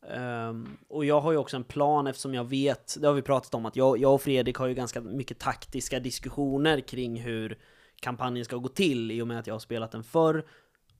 Um, 0.02 0.76
och 0.88 1.04
jag 1.04 1.20
har 1.20 1.32
ju 1.32 1.38
också 1.38 1.56
en 1.56 1.64
plan 1.64 2.06
eftersom 2.06 2.34
jag 2.34 2.44
vet, 2.44 2.96
det 3.00 3.06
har 3.06 3.14
vi 3.14 3.22
pratat 3.22 3.54
om, 3.54 3.66
att 3.66 3.76
jag, 3.76 3.98
jag 3.98 4.14
och 4.14 4.22
Fredrik 4.22 4.56
har 4.56 4.66
ju 4.66 4.74
ganska 4.74 5.00
mycket 5.00 5.38
taktiska 5.38 6.00
diskussioner 6.00 6.80
kring 6.80 7.20
hur 7.20 7.58
kampanjen 8.00 8.44
ska 8.44 8.56
gå 8.56 8.68
till 8.68 9.10
i 9.10 9.22
och 9.22 9.28
med 9.28 9.38
att 9.38 9.46
jag 9.46 9.54
har 9.54 9.58
spelat 9.58 9.92
den 9.92 10.04
förr. 10.04 10.46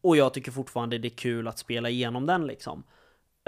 Och 0.00 0.16
jag 0.16 0.34
tycker 0.34 0.52
fortfarande 0.52 0.98
det 0.98 1.08
är 1.08 1.16
kul 1.16 1.48
att 1.48 1.58
spela 1.58 1.90
igenom 1.90 2.26
den 2.26 2.46
liksom. 2.46 2.82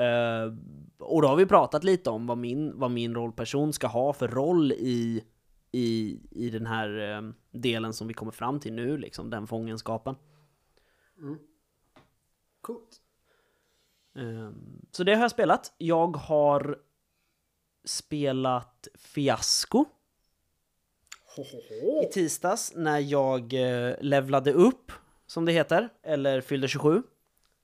Uh, 0.00 0.58
och 0.98 1.22
då 1.22 1.28
har 1.28 1.36
vi 1.36 1.46
pratat 1.46 1.84
lite 1.84 2.10
om 2.10 2.26
vad 2.26 2.38
min, 2.38 2.78
vad 2.78 2.90
min 2.90 3.14
rollperson 3.14 3.72
ska 3.72 3.86
ha 3.86 4.12
för 4.12 4.28
roll 4.28 4.72
i, 4.72 5.24
i, 5.72 6.18
i 6.30 6.50
den 6.50 6.66
här 6.66 7.16
um, 7.18 7.34
delen 7.50 7.92
som 7.92 8.08
vi 8.08 8.14
kommer 8.14 8.32
fram 8.32 8.60
till 8.60 8.72
nu, 8.72 8.98
liksom, 8.98 9.30
den 9.30 9.46
fångenskapen. 9.46 10.14
Mm. 11.18 11.38
Coolt. 12.60 13.01
Ehm, 14.16 14.80
Så 14.92 15.04
det 15.04 15.14
har 15.14 15.22
jag 15.22 15.30
spelat. 15.30 15.72
Jag 15.78 16.16
har 16.16 16.78
spelat 17.84 18.88
Fiasko 18.94 19.84
i 22.02 22.06
tisdags 22.12 22.72
när 22.76 22.98
jag 22.98 23.52
eh, 23.52 23.94
levlade 24.00 24.52
upp, 24.52 24.92
som 25.26 25.44
det 25.44 25.52
heter, 25.52 25.88
eller 26.02 26.40
fyllde 26.40 26.68
27, 26.68 27.02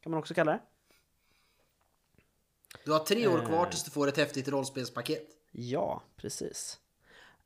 kan 0.00 0.10
man 0.12 0.18
också 0.18 0.34
kalla 0.34 0.52
det. 0.52 0.60
Du 2.84 2.92
har 2.92 2.98
tre 2.98 3.26
år 3.28 3.38
kvar 3.46 3.64
Eh. 3.64 3.70
tills 3.70 3.84
du 3.84 3.90
får 3.90 4.08
ett 4.08 4.16
häftigt 4.16 4.48
rollspelspaket. 4.48 5.26
Ja, 5.50 6.02
precis. 6.16 6.80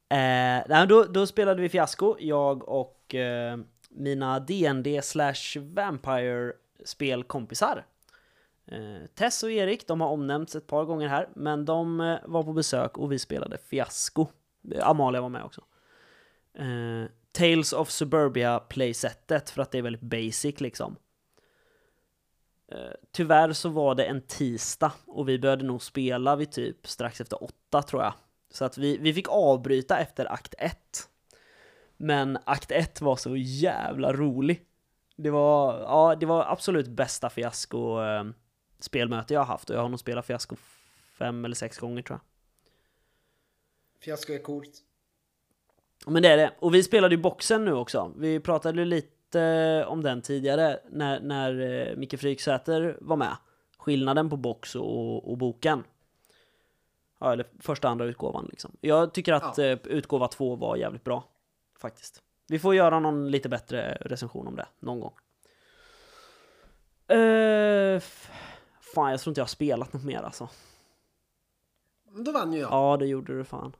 Eh, 0.08 0.16
nej, 0.68 0.86
då, 0.88 1.04
då 1.04 1.26
spelade 1.26 1.62
vi 1.62 1.68
Fiasko, 1.68 2.16
jag 2.20 2.68
och 2.68 3.14
eh, 3.14 3.58
mina 3.88 4.40
DND 4.40 5.04
slash 5.04 5.58
Vampire 5.60 6.52
spelkompisar. 6.84 7.86
Eh, 8.66 9.06
Tess 9.14 9.42
och 9.42 9.50
Erik, 9.50 9.86
de 9.86 10.00
har 10.00 10.08
omnämnts 10.08 10.56
ett 10.56 10.66
par 10.66 10.84
gånger 10.84 11.08
här, 11.08 11.28
men 11.34 11.64
de 11.64 12.00
eh, 12.00 12.18
var 12.24 12.42
på 12.42 12.52
besök 12.52 12.98
och 12.98 13.12
vi 13.12 13.18
spelade 13.18 13.58
Fiasko. 13.58 14.26
Eh, 14.74 14.88
Amalia 14.88 15.20
var 15.20 15.28
med 15.28 15.44
också. 15.44 15.64
Uh, 16.60 17.06
Tales 17.32 17.72
of 17.72 17.90
Suburbia 17.90 18.58
playsetet, 18.58 19.50
för 19.50 19.62
att 19.62 19.70
det 19.70 19.78
är 19.78 19.82
väldigt 19.82 20.02
basic 20.02 20.60
liksom. 20.60 20.96
Tyvärr 23.12 23.52
så 23.52 23.68
var 23.68 23.94
det 23.94 24.04
en 24.04 24.20
tisdag 24.20 24.92
och 25.06 25.28
vi 25.28 25.38
började 25.38 25.64
nog 25.64 25.82
spela 25.82 26.36
vid 26.36 26.52
typ 26.52 26.86
strax 26.86 27.20
efter 27.20 27.44
åtta 27.44 27.82
tror 27.82 28.02
jag. 28.02 28.14
Så 28.50 28.64
att 28.64 28.78
vi, 28.78 28.98
vi 28.98 29.14
fick 29.14 29.28
avbryta 29.28 29.98
efter 29.98 30.32
akt 30.32 30.54
ett. 30.58 31.08
Men 31.96 32.38
akt 32.44 32.70
ett 32.70 33.00
var 33.00 33.16
så 33.16 33.36
jävla 33.36 34.12
rolig. 34.12 34.62
Det 35.16 35.30
var, 35.30 35.80
ja, 35.80 36.16
det 36.20 36.26
var 36.26 36.44
absolut 36.48 36.88
bästa 36.88 37.30
fiasko 37.30 37.98
spelmöte 38.84 39.34
jag 39.34 39.40
har 39.40 39.46
haft 39.46 39.70
och 39.70 39.76
jag 39.76 39.80
har 39.82 39.88
nog 39.88 40.00
spelat 40.00 40.26
fiasko 40.26 40.56
fem 41.18 41.44
eller 41.44 41.54
sex 41.54 41.78
gånger 41.78 42.02
tror 42.02 42.18
jag. 42.18 42.24
Fiasko 44.04 44.32
är 44.32 44.38
coolt. 44.38 44.78
Men 46.06 46.22
det 46.22 46.28
är 46.28 46.36
det. 46.36 46.52
Och 46.58 46.74
vi 46.74 46.82
spelade 46.82 47.14
ju 47.14 47.20
boxen 47.20 47.64
nu 47.64 47.72
också. 47.72 48.12
Vi 48.16 48.40
pratade 48.40 48.78
ju 48.78 48.84
lite 48.84 49.84
om 49.88 50.02
den 50.02 50.22
tidigare 50.22 50.80
när, 50.90 51.20
när 51.20 51.60
eh, 51.60 51.96
Micke 51.96 52.20
Fryksäter 52.20 52.98
var 53.00 53.16
med. 53.16 53.36
Skillnaden 53.78 54.30
på 54.30 54.36
box 54.36 54.74
och, 54.76 55.30
och 55.30 55.38
boken. 55.38 55.84
Ja, 57.20 57.32
eller 57.32 57.46
första 57.60 57.88
andra 57.88 58.04
utgåvan 58.04 58.46
liksom. 58.50 58.76
Jag 58.80 59.14
tycker 59.14 59.32
att 59.32 59.58
Ja. 59.58 59.64
eh, 59.64 59.78
utgåva 59.84 60.28
två 60.28 60.56
var 60.56 60.76
jävligt 60.76 61.04
bra. 61.04 61.28
Faktiskt. 61.78 62.22
Vi 62.48 62.58
får 62.58 62.74
göra 62.74 63.00
någon 63.00 63.30
lite 63.30 63.48
bättre 63.48 63.98
recension 64.00 64.46
om 64.46 64.56
det 64.56 64.66
någon 64.80 65.00
gång. 65.00 65.14
Uh, 67.12 68.00
fan, 68.94 69.10
jag 69.10 69.20
tror 69.20 69.30
inte 69.30 69.38
jag 69.40 69.44
har 69.44 69.48
spelat 69.48 69.92
något 69.92 70.04
mer 70.04 70.22
alltså. 70.22 70.48
Då 72.24 72.32
vann 72.32 72.52
ju 72.52 72.58
jag. 72.60 72.70
Ja, 72.70 72.96
det 72.96 73.06
gjorde 73.06 73.38
du 73.38 73.44
fan. 73.44 73.76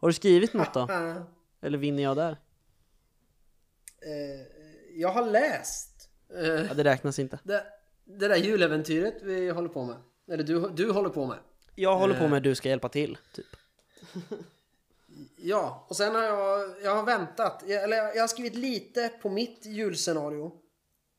Har 0.00 0.08
du 0.08 0.12
skrivit 0.14 0.54
något 0.54 0.74
då? 0.74 0.80
Eh, 0.80 1.16
Eller 1.60 1.78
vinner 1.78 2.02
jag 2.02 2.16
där? 2.16 2.36
jag 4.94 5.08
har 5.08 5.26
läst 5.26 6.08
eh, 6.34 6.46
Ja, 6.46 6.74
det 6.74 6.84
räknas 6.84 7.18
inte. 7.18 7.38
det, 7.44 7.64
det 8.04 8.28
där 8.28 8.36
juläventyret 8.36 9.22
vi 9.22 9.50
håller 9.50 9.68
på 9.68 9.84
med. 9.84 9.96
Eller 10.32 10.44
du, 10.44 10.68
du 10.68 10.90
håller 10.90 11.08
på 11.10 11.26
med. 11.26 11.38
Jag 11.74 11.96
håller 11.98 12.18
på 12.18 12.24
Eh. 12.24 12.30
med 12.30 12.42
du 12.42 12.54
ska 12.54 12.68
hjälpa 12.68 12.88
till, 12.88 13.18
typ. 13.34 13.46
Ja, 15.36 15.86
och 15.88 15.96
sen 15.96 16.14
har 16.14 16.22
jag, 16.22 16.74
jag 16.82 16.96
har 16.96 17.02
väntat. 17.02 17.62
Jag, 17.66 17.82
eller 17.84 17.96
jag, 17.96 18.16
jag 18.16 18.22
har 18.22 18.28
skrivit 18.28 18.54
lite 18.54 19.08
på 19.08 19.28
mitt 19.28 19.66
julscenario. 19.66 20.52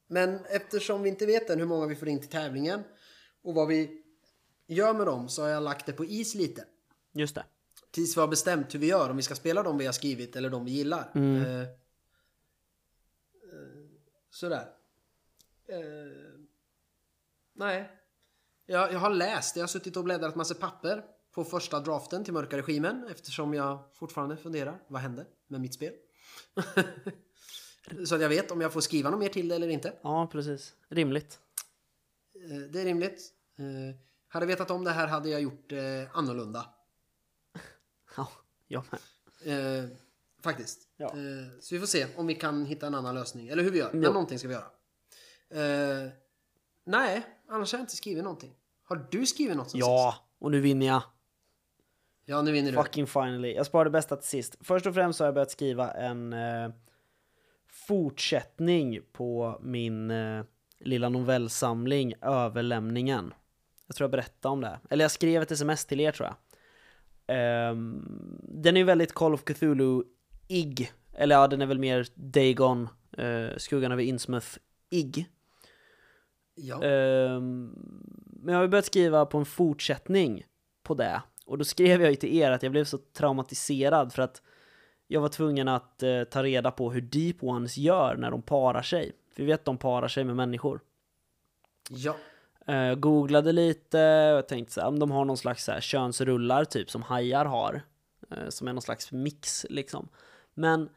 Men 0.08 0.40
eftersom 0.46 1.04
vi 1.04 1.10
inte 1.10 1.26
vet 1.26 1.50
än 1.50 1.60
hur 1.60 1.66
många 1.66 1.86
vi 1.88 1.96
får 1.96 2.08
in 2.08 2.20
till 2.20 2.30
tävlingen 2.30 2.84
och 3.42 3.54
vad 3.54 3.68
vi 3.68 4.04
gör 4.68 4.94
med 4.94 5.08
dem 5.08 5.30
så 5.30 5.42
har 5.42 5.50
jag 5.50 5.64
lagt 5.64 5.86
det 5.86 5.94
på 5.94 6.06
is 6.06 6.36
lite. 6.36 6.66
Just 7.12 7.36
det. 7.36 7.46
Tills 7.92 8.18
vi 8.18 8.22
har 8.22 8.28
bestämt 8.28 8.74
hur 8.74 8.80
vi 8.80 8.88
gör, 8.88 9.10
om 9.10 9.18
vi 9.18 9.24
ska 9.24 9.36
spela 9.36 9.64
de 9.64 9.78
vi 9.78 9.86
har 9.86 9.94
skrivit 9.94 10.36
eller 10.36 10.50
de 10.50 10.66
vi 10.66 10.72
gillar. 10.72 11.12
Mm. 11.16 11.46
Eh, 11.46 11.62
eh, 11.62 11.68
sådär. 14.30 14.70
Eh, 15.68 15.78
Nej. 17.54 17.92
Jag, 18.66 18.94
jag 18.94 19.00
har 19.00 19.10
läst, 19.10 19.56
jag 19.56 19.64
har 19.64 19.68
suttit 19.68 19.98
och 19.98 20.04
bläddrat 20.04 20.36
massa 20.36 20.56
papper 20.56 21.04
på 21.32 21.44
första 21.44 21.80
draften 21.80 22.24
till 22.24 22.34
Mörka 22.34 22.58
Regimen 22.58 23.08
eftersom 23.12 23.54
jag 23.54 23.80
fortfarande 23.94 24.38
funderar, 24.38 24.82
vad 24.88 25.02
hände 25.02 25.26
med 25.48 25.62
mitt 25.62 25.74
spel? 25.74 25.94
Så 28.06 28.16
att 28.16 28.22
jag 28.22 28.30
vet 28.30 28.52
om 28.52 28.62
jag 28.62 28.74
får 28.74 28.82
skriva 28.82 29.10
något 29.10 29.20
mer 29.20 29.30
till 29.30 29.48
det 29.48 29.56
eller 29.56 29.68
inte. 29.68 29.94
Ja, 30.02 30.30
precis. 30.32 30.74
Rimligt. 30.90 31.40
Eh, 32.52 32.58
Det 32.70 32.82
är 32.82 32.86
rimligt. 32.86 33.34
Eh, 33.58 33.96
Hade 34.28 34.46
vetat 34.46 34.72
om 34.72 34.84
det 34.84 34.92
här 34.92 35.08
hade 35.08 35.30
jag 35.30 35.42
gjort 35.42 35.72
eh, 35.72 35.80
annorlunda. 36.18 36.66
Ja, 38.18 38.28
jag 38.68 38.84
med. 38.92 39.90
Faktiskt. 40.44 40.88
Ja. 40.98 41.10
Så 41.60 41.76
vi 41.76 41.80
får 41.80 41.88
se 41.88 42.08
om 42.16 42.28
vi 42.28 42.36
kan 42.36 42.66
hitta 42.66 42.88
en 42.88 42.96
annan 42.96 43.16
lösning. 43.16 43.48
Eller 43.48 43.64
hur 43.64 43.72
vi 43.72 43.78
gör. 43.80 43.92
Men 43.94 44.04
Ja. 44.04 44.12
någonting 44.12 44.40
ska 44.40 44.48
vi 44.48 44.54
göra. 44.54 44.68
Nej, 46.86 47.22
annars 47.48 47.72
har 47.72 47.80
jag 47.80 47.84
inte 47.84 47.96
skrivit 47.96 48.24
någonting. 48.24 48.56
Har 48.84 49.08
du 49.12 49.26
skrivit 49.26 49.58
något 49.58 49.72
sen 49.72 49.80
Ja, 49.80 50.16
och 50.40 50.52
nu 50.52 50.60
vinner 50.62 50.86
jag. 50.88 51.02
sist? 51.02 51.14
Ja, 52.26 52.42
nu 52.42 52.52
vinner 52.52 52.72
du. 52.72 52.78
Fucking 52.78 53.08
finally. 53.08 53.54
Jag 53.54 53.66
sparade 53.66 53.90
det 53.90 53.92
bästa 53.92 54.16
till 54.16 54.28
sist. 54.30 54.56
Först 54.62 54.86
och 54.86 54.94
främst 54.94 55.18
så 55.18 55.24
har 55.24 55.28
jag 55.28 55.34
börjat 55.34 55.52
skriva 55.52 55.92
en 55.92 56.34
eh, 56.34 56.70
fortsättning 57.68 59.00
på 59.12 59.60
min 59.62 60.12
eh, 60.12 60.44
lilla 60.80 61.10
novellsamling 61.10 62.14
Överlämningen. 62.22 63.34
Jag 63.88 63.96
tror 63.96 64.06
jag 64.06 64.12
berättade 64.12 64.54
om 64.54 64.62
det. 64.62 64.80
Eller 64.90 65.04
jag 65.04 65.12
skrev 65.12 65.42
ett 65.42 65.52
sms 65.52 65.86
till 65.86 66.00
er 66.00 66.12
tror 66.12 66.28
jag. 66.28 66.36
Ehm, 67.28 68.06
den 68.44 68.78
är 68.78 68.80
ju 68.80 68.86
väldigt 68.86 69.14
Call 69.14 69.34
of 69.34 69.44
Cthulhu-ig. 69.44 70.92
Eller 71.14 71.36
ja, 71.36 71.48
den 71.48 71.62
är 71.62 71.66
väl 71.66 71.80
mer 71.80 72.08
Dagon, 72.16 72.88
eh, 73.18 73.58
Skuggan 73.58 73.92
över 73.92 74.04
Innsmouth-ig. 74.04 75.26
Ja. 76.56 76.84
Ehm, 76.84 77.74
men 78.26 78.54
jag 78.54 78.62
har 78.62 78.68
börjat 78.68 78.86
skriva 78.86 79.26
på 79.26 79.38
en 79.38 79.46
fortsättning 79.46 80.46
på 80.84 80.94
det. 80.94 81.22
Och 81.46 81.58
då 81.58 81.64
skrev 81.64 82.02
jag 82.02 82.10
ju 82.10 82.16
till 82.16 82.38
er 82.38 82.52
att 82.52 82.64
jag 82.64 82.72
blev 82.72 82.86
så 82.86 82.98
traumatiserad 82.98 84.14
för 84.14 84.22
att 84.22 84.42
jag 85.08 85.22
var 85.22 85.30
tvungen 85.30 85.68
att 85.68 86.04
eh, 86.04 86.24
ta 86.24 86.44
reda 86.44 86.72
på 86.72 86.92
hur 86.92 87.02
Deep 87.02 87.44
Ones 87.44 87.78
gör 87.78 88.16
när 88.16 88.32
de 88.32 88.42
parar 88.42 88.82
sig. 88.82 89.12
Vi 89.40 89.46
vet 89.46 89.60
att 89.60 89.66
de 89.66 89.78
parar 89.78 90.08
sig 90.08 90.24
med 90.24 90.36
människor. 90.36 90.80
ja. 91.90 92.16
Jag 92.66 93.00
googlade 93.00 93.52
lite 93.52 94.34
och 94.34 94.48
tänkte 94.48 94.74
så 94.74 94.82
här, 94.82 94.88
om 94.88 95.00
de 95.00 95.12
har 95.12 95.26
någon 95.26 95.38
slags 95.38 95.64
så 95.66 95.72
här 95.72 95.82
könsrullar 95.82 96.66
typ 96.66 96.92
som 96.92 97.02
hajar 97.04 97.46
har. 97.46 97.82
eh, 98.32 98.50
Som 98.50 98.68
är 98.68 98.74
någon 98.74 98.82
slags 98.82 99.12
mix 99.12 99.66
liksom. 99.70 100.10
Men 100.54 100.90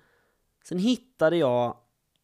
sen 0.64 0.78
hittade 0.78 1.36
jag 1.36 1.76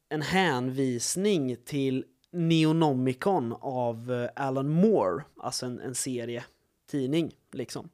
en 0.09 0.23
hänvisning 0.23 1.57
till 1.65 2.05
Neonomicon 2.31 3.55
av 3.61 4.13
eh, 4.13 4.45
Alan 4.47 4.69
Moore, 4.69 5.25
alltså 5.37 5.67
en, 5.67 5.81
en 5.81 5.95
serie 5.95 6.45
tidning 6.91 7.33
liksom. 7.53 7.89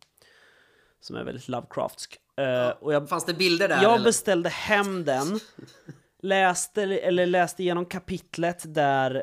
Som 1.01 1.17
är 1.17 1.25
väldigt 1.25 1.49
Lovecraftsk. 1.49 2.21
Eh, 2.37 2.69
och 2.69 2.95
jag 2.95 3.09
Fanns 3.09 3.25
det 3.25 3.35
bilder 3.35 3.69
där? 3.69 3.83
jag 3.83 3.95
eller? 3.95 4.05
beställde 4.05 4.49
hem 4.49 5.05
den, 5.05 5.41
läste, 6.25 6.83
eller 6.83 7.27
läste 7.27 7.63
igenom 7.63 7.87
kapitlet 7.87 8.75
där 8.75 9.15
eh, 9.15 9.23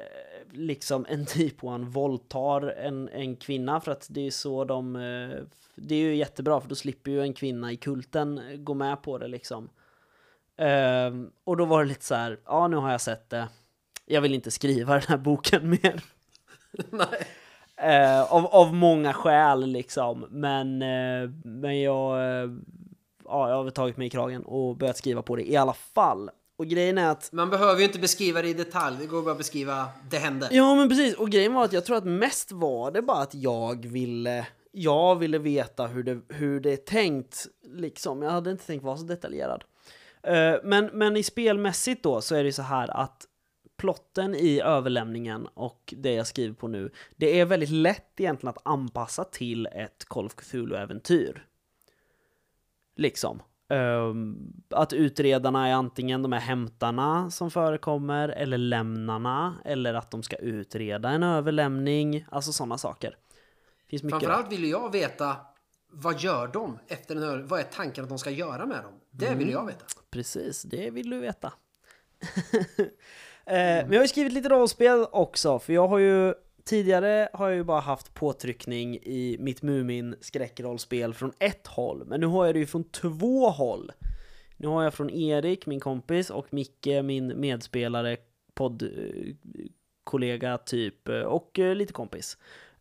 liksom 0.52 1.06
en 1.10 1.26
typ 1.26 1.64
one 1.64 1.86
våldtar 1.86 2.62
en, 2.62 3.10
en 3.10 3.36
kvinna 3.36 3.82
för 3.82 3.91
att 3.91 4.08
det 4.10 4.28
är 4.28 4.32
så 4.32 4.66
de... 4.66 4.95
eh, 4.95 5.43
Det 5.76 5.95
är 5.95 5.99
ju 5.99 6.16
jättebra 6.16 6.62
för 6.62 6.70
då 6.70 6.76
slipper 6.76 7.12
ju 7.12 7.22
en 7.22 7.34
kvinna 7.34 7.72
i 7.72 7.78
kulten 7.78 8.41
gå 8.66 8.74
med 8.74 9.02
på 9.04 9.18
det 9.18 9.28
liksom. 9.28 9.70
Ehm, 10.58 11.32
och 11.43 11.58
då 11.58 11.66
var 11.66 11.84
det 11.84 11.89
lite 11.89 12.06
så 12.06 12.16
här, 12.16 12.39
ja 12.45 12.68
nu 12.68 12.76
har 12.78 12.91
jag 12.91 13.02
sett 13.02 13.30
det. 13.30 13.47
Jag 14.06 14.22
vill 14.22 14.34
inte 14.36 14.52
skriva 14.52 14.93
den 14.99 15.04
här 15.08 15.18
boken 15.18 15.70
mer. 15.70 16.04
Nej. 16.89 17.28
Eh, 17.78 18.34
av, 18.34 18.45
av 18.45 18.74
många 18.76 19.14
skäl 19.14 19.66
liksom. 19.68 20.26
Men, 20.30 20.82
eh, 20.82 21.30
men 21.43 21.82
jag, 21.82 22.20
eh, 22.20 22.49
ja, 23.26 23.49
jag 23.49 23.64
har 23.64 23.70
tagit 23.70 23.97
mig 23.97 24.08
i 24.08 24.10
kragen 24.10 24.43
och 24.43 24.78
börjat 24.78 24.97
skriva 24.97 25.22
på 25.22 25.36
det 25.36 25.52
i 25.52 25.56
alla 25.58 25.74
fall. 25.74 26.30
Och 26.62 26.68
grejen 26.68 26.97
är 26.97 27.09
att 27.09 27.32
Man 27.32 27.49
behöver 27.49 27.80
ju 27.80 27.86
inte 27.86 27.99
beskriva 27.99 28.41
det 28.41 28.47
i 28.47 28.53
detalj. 28.53 28.97
Det 28.99 29.05
går 29.05 29.22
bara 29.22 29.32
att 29.32 29.38
beskriva 29.38 29.88
det 30.09 30.18
hände. 30.18 30.49
Ja 30.51 30.76
men 30.76 30.89
precis, 30.89 31.16
och 31.16 31.30
grejen 31.30 31.53
var 31.53 31.66
att 31.66 31.74
jag 31.74 31.86
tror 31.86 31.97
att 31.97 32.05
mest 32.05 32.51
var 32.51 32.91
det 32.91 33.01
bara 33.01 33.22
att 33.22 33.36
jag 33.36 33.86
ville 33.86 34.47
Jag 34.72 35.16
ville 35.16 35.38
veta 35.38 35.88
hur 35.88 36.03
det, 36.03 36.20
hur 36.30 36.59
det 36.59 36.74
är 36.74 36.78
tänkt 36.78 37.47
liksom, 37.64 38.22
jag 38.22 38.32
hade 38.32 38.51
inte 38.51 38.66
tänkt 38.66 38.84
vara 38.84 38.97
så 38.97 39.03
detaljerad 39.03 39.64
Eh, 40.24 40.55
men, 40.64 40.86
men 40.93 41.18
i 41.18 41.24
spelmässigt 41.24 42.03
då 42.03 42.22
så 42.22 42.36
är 42.36 42.43
det 42.43 42.53
så 42.53 42.62
här 42.62 42.97
att 42.97 43.26
plotten 43.78 44.36
i 44.36 44.62
överlämningen 44.62 45.47
och 45.53 45.93
det 45.97 46.14
jag 46.14 46.28
skriver 46.28 46.53
på 46.53 46.68
nu 46.68 46.91
Det 47.16 47.39
är 47.39 47.45
väldigt 47.45 47.70
lätt 47.70 48.20
egentligen 48.20 48.49
att 48.55 48.68
anpassa 48.68 49.24
till 49.24 49.66
ett 49.66 50.05
Call 50.05 50.26
of 50.26 50.36
Cthulhu-äventyr 50.36 51.45
Liksom 52.95 53.41
att 54.70 54.94
utredarna 54.94 55.68
är 55.68 55.74
antingen 55.74 56.22
de 56.22 56.32
här 56.32 56.40
hämtarna 56.40 57.32
som 57.32 57.52
förekommer 57.52 58.30
eller 58.30 58.58
lämnarna 58.58 59.56
eller 59.66 59.94
att 59.94 60.12
de 60.12 60.24
ska 60.24 60.36
utreda 60.36 61.10
en 61.10 61.24
överlämning, 61.24 62.26
alltså 62.32 62.52
sådana 62.52 62.78
saker. 62.78 63.16
Finns 63.90 64.04
mycket. 64.04 64.20
Framförallt 64.20 64.52
vill 64.52 64.64
ju 64.64 64.70
jag 64.70 64.92
veta 64.92 65.36
vad 65.94 66.20
gör 66.20 66.48
de 66.48 66.80
efter 66.88 67.16
den 67.16 67.24
här, 67.24 67.38
Vad 67.38 67.60
är 67.60 67.64
tanken 67.64 68.04
att 68.04 68.10
de 68.10 68.20
ska 68.20 68.30
göra 68.30 68.66
med 68.66 68.84
dem? 68.84 68.94
Det 69.12 69.26
Mm. 69.28 69.40
vill 69.40 69.50
jag 69.50 69.66
veta. 69.66 69.86
Precis, 70.12 70.64
det 70.64 70.90
vill 70.90 71.10
du 71.10 71.20
veta. 71.20 71.54
eh, 72.78 72.84
men 73.46 73.92
jag 73.92 74.00
har 74.00 74.04
ju 74.04 74.08
skrivit 74.08 74.34
lite 74.34 74.50
rollspel 74.50 75.06
också, 75.12 75.60
för 75.60 75.74
jag 75.74 75.88
har 75.88 75.98
ju 75.98 76.34
tidigare 76.64 77.30
har 77.34 77.47
jag 77.47 77.55
ju 77.55 77.64
bara 77.64 77.80
haft 77.80 78.14
påtryckning 78.14 78.95
i 78.95 79.38
mitt 79.39 79.62
Mumin 79.62 80.16
skräckrollspel 80.22 81.14
från 81.14 81.32
ett 81.39 81.68
håll, 81.68 82.03
men 82.05 82.20
nu 82.20 82.26
har 82.26 82.45
jag 82.45 82.55
det 82.55 82.59
ju 82.59 82.66
från 82.66 82.84
två 82.84 83.49
håll. 83.49 83.91
Nu 84.57 84.68
har 84.68 84.84
jag 84.84 84.93
från 84.93 85.09
Erik, 85.09 85.66
min 85.66 85.80
kompis, 85.80 86.30
och 86.30 86.53
Micke, 86.53 86.88
min 87.03 87.39
medspelare, 87.39 88.18
poddkollega 88.53 90.51
eh, 90.51 90.57
typ, 90.57 91.09
eh, 91.09 91.22
och 91.22 91.59
eh, 91.59 91.76
lite 91.76 91.93
kompis. 91.93 92.38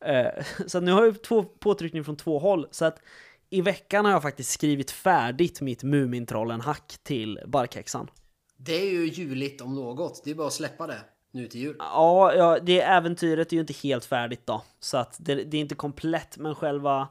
Så 0.66 0.80
nu 0.80 0.92
har 0.92 1.04
jag 1.04 1.22
två 1.22 1.42
påtryckningar 1.42 2.04
från 2.04 2.16
två 2.16 2.38
håll, 2.38 2.66
så 2.70 2.84
att 2.84 3.02
i 3.50 3.60
veckan 3.60 4.04
har 4.04 4.12
jag 4.12 4.22
faktiskt 4.22 4.50
skrivit 4.50 4.90
färdigt 4.90 5.60
mitt 5.60 5.82
Mumintrollen-hack 5.82 6.98
till 7.02 7.40
Barkhäxan. 7.46 8.10
Det 8.56 8.74
är 8.74 8.90
ju 8.90 9.06
juligt 9.06 9.60
om 9.60 9.74
något. 9.74 10.24
Det 10.24 10.30
är 10.30 10.34
bara 10.34 10.46
att 10.46 10.52
släppa 10.52 10.86
det 10.86 11.00
nu 11.30 11.46
till 11.46 11.60
jul. 11.60 11.76
Ja, 11.78 12.34
ja, 12.34 12.58
det 12.62 12.80
äventyret 12.80 13.52
är 13.52 13.54
ju 13.54 13.60
inte 13.60 13.72
helt 13.72 14.04
färdigt 14.04 14.46
då, 14.46 14.62
så 14.80 14.96
att 14.96 15.16
det, 15.20 15.34
det 15.34 15.56
är 15.56 15.60
inte 15.60 15.74
komplett, 15.74 16.38
men 16.38 16.54
själva 16.54 17.08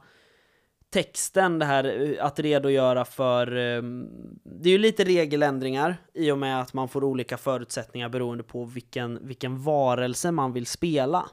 texten, 0.90 1.58
det 1.58 1.64
här 1.64 1.84
eh, 1.84 2.24
att 2.24 2.38
redogöra 2.38 3.04
för... 3.04 3.56
Ehm, 3.56 4.08
det 4.44 4.68
är 4.68 4.72
ju 4.72 4.78
lite 4.78 5.04
regeländringar 5.04 5.96
i 6.14 6.30
och 6.30 6.38
med 6.38 6.60
att 6.60 6.74
man 6.74 6.88
får 6.88 7.04
olika 7.04 7.36
förutsättningar 7.36 8.08
beroende 8.08 8.44
på 8.44 8.64
vilken, 8.64 9.26
vilken 9.26 9.62
varelse 9.62 10.30
man 10.30 10.52
vill 10.52 10.66
spela. 10.66 11.26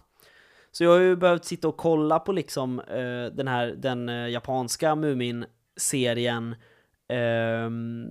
Så 0.72 0.84
jag 0.84 0.92
har 0.92 1.00
ju 1.00 1.16
behövt 1.16 1.46
sitta 1.46 1.68
och 1.68 1.78
kolla 1.78 2.20
på 2.20 2.32
liksom 2.32 2.80
eh, 2.80 3.26
den 3.36 3.48
här 3.48 3.68
den 3.68 4.10
eh, 4.10 4.30
japanska 4.30 4.96
Mumin-serien 4.96 6.56
Ehm, 7.10 8.08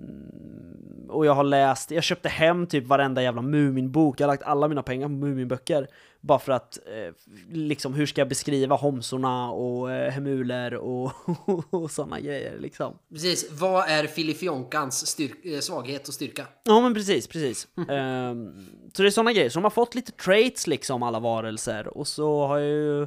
och 1.08 1.26
jag 1.26 1.34
har 1.34 1.44
läst, 1.44 1.90
jag 1.90 2.04
köpte 2.04 2.28
hem 2.28 2.66
typ 2.66 2.86
varenda 2.86 3.22
jävla 3.22 3.42
Mumin-bok, 3.42 4.20
jag 4.20 4.26
har 4.26 4.32
lagt 4.32 4.42
alla 4.42 4.68
mina 4.68 4.82
pengar 4.82 5.06
på 5.06 5.12
Mumin-böcker 5.12 5.86
bara 6.20 6.38
för 6.38 6.52
att, 6.52 6.78
eh, 6.86 7.14
liksom 7.52 7.94
hur 7.94 8.06
ska 8.06 8.20
jag 8.20 8.28
beskriva 8.28 8.76
homsorna 8.76 9.50
och 9.50 9.92
eh, 9.92 10.10
hemuler 10.10 10.74
och, 10.74 11.12
och 11.74 11.90
sådana 11.90 12.20
grejer 12.20 12.58
liksom. 12.58 12.98
Precis. 13.12 13.50
Vad 13.52 13.88
är 13.88 14.06
Filifjonkans 14.06 15.20
eh, 15.20 15.60
svaghet 15.60 16.08
och 16.08 16.14
styrka? 16.14 16.46
Ja 16.64 16.80
men 16.80 16.94
precis, 16.94 17.26
precis. 17.26 17.68
Ehm, 17.88 18.66
så 18.92 19.02
det 19.02 19.08
är 19.08 19.10
sådana 19.10 19.32
grejer, 19.32 19.50
så 19.50 19.58
de 19.58 19.64
har 19.64 19.70
fått 19.70 19.94
lite 19.94 20.12
traits 20.12 20.66
liksom 20.66 21.02
alla 21.02 21.20
varelser 21.20 21.98
och 21.98 22.08
så 22.08 22.46
har 22.46 22.58
jag 22.58 22.68
ju 22.68 23.06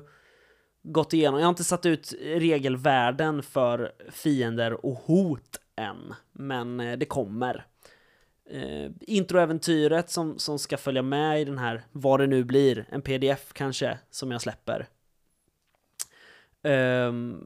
gått 0.83 1.13
igenom, 1.13 1.39
jag 1.39 1.45
har 1.45 1.49
inte 1.49 1.63
satt 1.63 1.85
ut 1.85 2.13
regelvärden 2.21 3.43
för 3.43 3.91
fiender 4.11 4.85
och 4.85 4.95
hot 4.95 5.59
än, 5.79 6.13
men 6.31 6.79
eh, 6.79 6.97
det 6.97 7.05
kommer. 7.05 7.65
Eh, 8.49 8.91
introäventyret 9.01 10.09
som, 10.09 10.39
som 10.39 10.59
ska 10.59 10.77
följa 10.77 11.01
med 11.01 11.41
i 11.41 11.45
den 11.45 11.57
här, 11.57 11.83
vad 11.91 12.19
det 12.19 12.27
nu 12.27 12.43
blir, 12.43 12.85
en 12.89 13.01
pdf 13.01 13.53
kanske, 13.53 13.97
som 14.09 14.31
jag 14.31 14.41
släpper. 14.41 14.87
Ehm, 16.63 17.43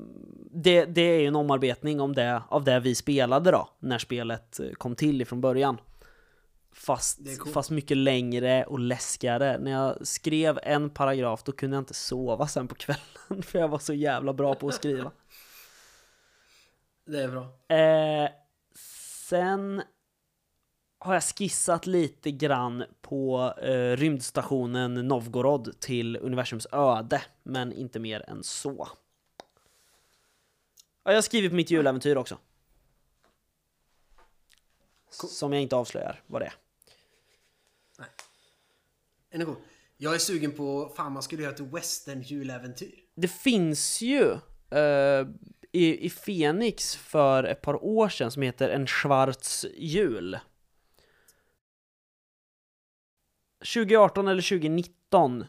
det, 0.52 0.86
det 0.86 1.02
är 1.02 1.28
en 1.28 1.36
omarbetning 1.36 2.02
om 2.02 2.16
det, 2.16 2.42
av 2.50 2.64
det 2.64 2.80
vi 2.80 2.96
spelade 2.96 3.52
då, 3.52 3.70
när 3.80 3.98
spelet 3.98 4.60
eh, 4.60 4.72
kom 4.72 4.96
till 4.96 5.22
ifrån 5.22 5.42
början. 5.42 5.78
Fast, 6.76 7.20
coolt. 7.40 7.54
fast 7.54 7.70
mycket 7.70 7.98
längre 7.98 8.64
och 8.64 8.80
läskigare. 8.80 9.58
När 9.58 9.72
jag 9.72 10.08
skrev 10.08 10.60
en 10.64 10.90
paragraf 10.90 11.44
då 11.44 11.52
kunde 11.52 11.76
jag 11.76 11.82
inte 11.82 11.94
sova 11.94 12.48
sen 12.48 12.68
på 12.68 12.76
kvällen 12.76 13.44
för 13.44 13.60
jag 13.60 13.68
var 13.68 13.80
så 13.80 13.94
jävla 13.94 14.34
bra 14.34 14.56
på 14.56 14.68
att 14.68 14.74
skriva. 14.74 15.12
Det 17.06 17.24
är 17.24 17.28
bra. 17.28 17.76
Eh, 17.78 18.32
sen 19.28 19.84
har 21.00 21.14
jag 21.14 21.24
skissat 21.24 21.86
lite 21.86 22.32
grann 22.32 22.84
på 23.02 23.54
eh, 23.62 23.98
rymdstationen 23.98 24.94
Novgorod 24.94 25.80
till 25.80 26.18
universums 26.18 26.68
öde, 26.72 27.22
men 27.44 27.74
inte 27.74 28.00
mer 28.00 28.30
än 28.30 28.44
så. 28.44 28.88
Ja, 31.04 31.12
jag 31.12 31.16
har 31.16 31.22
skrivit 31.22 31.54
mitt 31.54 31.72
juläventyr 31.72 32.16
också. 32.16 32.38
Som 35.10 35.54
jag 35.54 35.62
inte 35.62 35.76
avslöjar 35.76 36.24
vad 36.28 36.42
det 36.42 36.46
är. 36.46 36.54
Cool? 39.46 39.56
Jag 39.98 40.16
är 40.16 40.20
sugen 40.20 40.52
på, 40.52 40.94
fan 40.96 41.12
man 41.12 41.24
skulle 41.24 41.44
göra 41.44 41.54
ett 41.54 41.60
western 41.60 42.22
juläventyr. 42.22 43.00
Det 43.16 43.28
finns 43.28 44.02
ju 44.02 44.32
eh, 44.70 45.28
i, 45.74 46.06
i 46.06 46.10
Phoenix 46.10 46.96
för 46.96 47.44
ett 47.44 47.62
par 47.62 47.84
år 47.84 48.10
sedan 48.10 48.32
som 48.32 48.42
heter 48.42 48.70
En 48.70 48.88
Schwarz 48.88 49.66
jul. 49.78 50.40
2018 53.60 54.28
eller 54.28 54.42
2019 54.42 55.46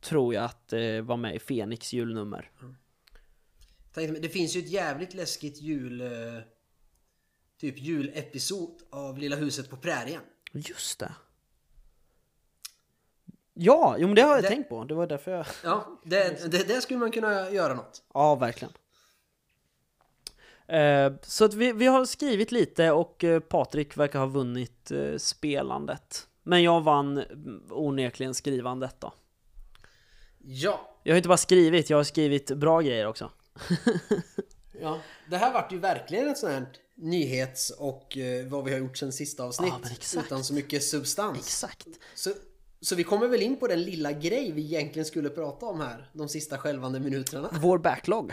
tror 0.00 0.34
jag 0.34 0.44
att 0.44 0.68
det 0.68 1.00
var 1.00 1.16
med 1.16 1.34
i 1.34 1.38
Phoenix 1.38 1.92
julnummer. 1.92 2.50
Mig, 3.96 4.06
det 4.20 4.28
finns 4.28 4.56
ju 4.56 4.60
ett 4.60 4.68
jävligt 4.70 5.14
läskigt 5.14 5.60
jul... 5.62 6.00
eh, 6.00 6.08
Typ 7.60 7.78
julepisod 7.78 8.82
av 8.90 9.18
Lilla 9.18 9.36
huset 9.36 9.70
på 9.70 9.76
prärien. 9.76 10.22
Just 10.52 10.98
det. 10.98 11.12
Ja, 13.54 13.96
jo 13.98 14.06
men 14.06 14.16
det 14.16 14.22
har 14.22 14.34
jag 14.34 14.42
Det- 14.44 14.48
tänkt 14.48 14.68
på. 14.68 14.84
Det 14.84 14.94
var 14.94 15.06
därför 15.06 15.30
jag... 15.30 15.46
Ja, 15.64 16.00
det, 16.04 16.50
det, 16.50 16.68
det 16.68 16.80
skulle 16.80 16.98
man 16.98 17.10
kunna 17.10 17.50
göra 17.50 17.74
något. 17.74 18.02
Ja, 18.14 18.34
verkligen. 18.34 18.72
Eh, 20.68 21.12
så 21.22 21.44
att 21.44 21.54
vi, 21.54 21.72
vi 21.72 21.86
har 21.86 22.04
skrivit 22.04 22.52
lite 22.52 22.90
och 22.90 23.24
eh, 23.24 23.40
Patrik 23.40 23.96
verkar 23.96 24.18
ha 24.18 24.26
vunnit 24.26 24.90
eh, 24.90 25.16
spelandet. 25.16 26.26
Men 26.42 26.62
jag 26.62 26.80
vann 26.80 27.18
mm, 27.18 27.62
onekligen 27.70 28.34
skrivandet 28.34 29.00
då. 29.00 29.12
Ja, 30.38 30.98
Jag 31.02 31.12
har 31.12 31.16
inte 31.16 31.28
bara 31.28 31.38
skrivit, 31.38 31.90
jag 31.90 31.96
har 31.96 32.04
skrivit 32.04 32.56
bra 32.56 32.80
grejer 32.80 33.06
också. 33.06 33.30
ja. 34.80 35.00
Det 35.30 35.36
här 35.36 35.52
vart 35.52 35.72
ju 35.72 35.78
verkligen 35.78 36.28
ett 36.28 36.38
sånt 36.38 36.52
här 36.52 36.66
nyhets 36.94 37.70
och 37.70 38.18
vad 38.48 38.64
vi 38.64 38.72
har 38.72 38.78
gjort 38.78 38.96
sen 38.96 39.12
sista 39.12 39.44
avsnitt. 39.44 40.12
Ja, 40.14 40.20
utan 40.20 40.44
så 40.44 40.54
mycket 40.54 40.84
substans. 40.84 41.38
Exakt. 41.38 41.86
Så, 42.14 42.30
så 42.80 42.94
vi 42.94 43.04
kommer 43.04 43.28
väl 43.28 43.42
in 43.42 43.56
på 43.56 43.66
den 43.66 43.82
lilla 43.82 44.12
grej 44.12 44.52
vi 44.52 44.64
egentligen 44.64 45.06
skulle 45.06 45.30
prata 45.30 45.66
om 45.66 45.80
här 45.80 46.10
de 46.12 46.28
sista 46.28 46.58
skälvande 46.58 47.00
minuterna. 47.00 47.50
Vår 47.52 47.78
backlog. 47.78 48.32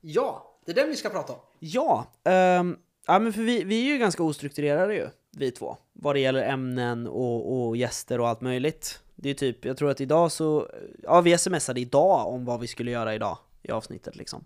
Ja, 0.00 0.49
det 0.64 0.72
är 0.72 0.74
den 0.74 0.88
vi 0.88 0.96
ska 0.96 1.10
prata 1.10 1.32
om. 1.32 1.38
Ja, 1.58 2.06
um, 2.24 2.78
ja 3.06 3.18
men 3.18 3.32
för 3.32 3.42
vi, 3.42 3.64
vi 3.64 3.86
är 3.86 3.92
ju 3.92 3.98
ganska 3.98 4.22
ostrukturerade 4.22 4.94
ju, 4.94 5.08
vi 5.30 5.50
två. 5.50 5.76
Vad 5.92 6.14
det 6.14 6.20
gäller 6.20 6.42
ämnen 6.42 7.06
och, 7.06 7.68
och 7.68 7.76
gäster 7.76 8.20
och 8.20 8.28
allt 8.28 8.40
möjligt. 8.40 9.02
Det 9.16 9.30
är 9.30 9.34
typ, 9.34 9.64
jag 9.64 9.76
tror 9.76 9.90
att 9.90 10.00
idag 10.00 10.32
så, 10.32 10.68
ja 11.02 11.20
vi 11.20 11.38
smsade 11.38 11.80
idag 11.80 12.28
om 12.28 12.44
vad 12.44 12.60
vi 12.60 12.66
skulle 12.66 12.90
göra 12.90 13.14
idag 13.14 13.38
i 13.62 13.70
avsnittet 13.70 14.16
liksom. 14.16 14.44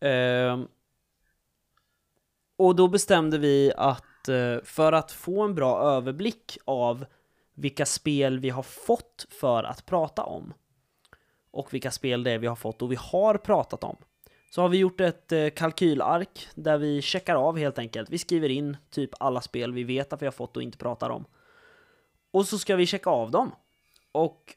Um, 0.00 0.68
och 2.56 2.76
då 2.76 2.88
bestämde 2.88 3.38
vi 3.38 3.72
att 3.76 4.28
eh, 4.28 4.56
för 4.64 4.92
att 4.92 5.12
få 5.12 5.42
en 5.42 5.54
bra 5.54 5.80
överblick 5.80 6.58
av 6.64 7.04
vilka 7.54 7.86
spel 7.86 8.38
vi 8.38 8.50
har 8.50 8.62
fått 8.62 9.26
för 9.30 9.64
att 9.64 9.86
prata 9.86 10.22
om 10.22 10.54
och 11.50 11.74
vilka 11.74 11.90
spel 11.90 12.22
det 12.22 12.30
är 12.30 12.38
vi 12.38 12.46
har 12.46 12.56
fått 12.56 12.82
och 12.82 12.92
vi 12.92 12.96
har 13.00 13.34
pratat 13.34 13.84
om 13.84 13.96
så 14.50 14.62
har 14.62 14.68
vi 14.68 14.78
gjort 14.78 15.00
ett 15.00 15.32
eh, 15.32 15.48
kalkylark 15.50 16.48
där 16.54 16.78
vi 16.78 17.02
checkar 17.02 17.34
av 17.34 17.58
helt 17.58 17.78
enkelt. 17.78 18.10
Vi 18.10 18.18
skriver 18.18 18.48
in 18.48 18.76
typ 18.90 19.10
alla 19.20 19.40
spel 19.40 19.72
vi 19.72 19.84
vet 19.84 20.12
att 20.12 20.22
vi 20.22 20.26
har 20.26 20.32
fått 20.32 20.56
och 20.56 20.62
inte 20.62 20.78
pratar 20.78 21.10
om. 21.10 21.24
Och 22.30 22.46
så 22.46 22.58
ska 22.58 22.76
vi 22.76 22.86
checka 22.86 23.10
av 23.10 23.30
dem. 23.30 23.52
Och 24.12 24.54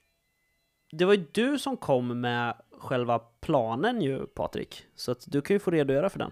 det 0.91 1.05
var 1.05 1.13
ju 1.13 1.25
du 1.31 1.59
som 1.59 1.77
kom 1.77 2.21
med 2.21 2.55
själva 2.71 3.19
planen 3.19 4.01
ju 4.01 4.27
Patrik. 4.27 4.85
Så 4.95 5.11
att 5.11 5.23
du 5.27 5.41
kan 5.41 5.55
ju 5.55 5.59
få 5.59 5.71
redogöra 5.71 6.09
för 6.09 6.19
den. 6.19 6.31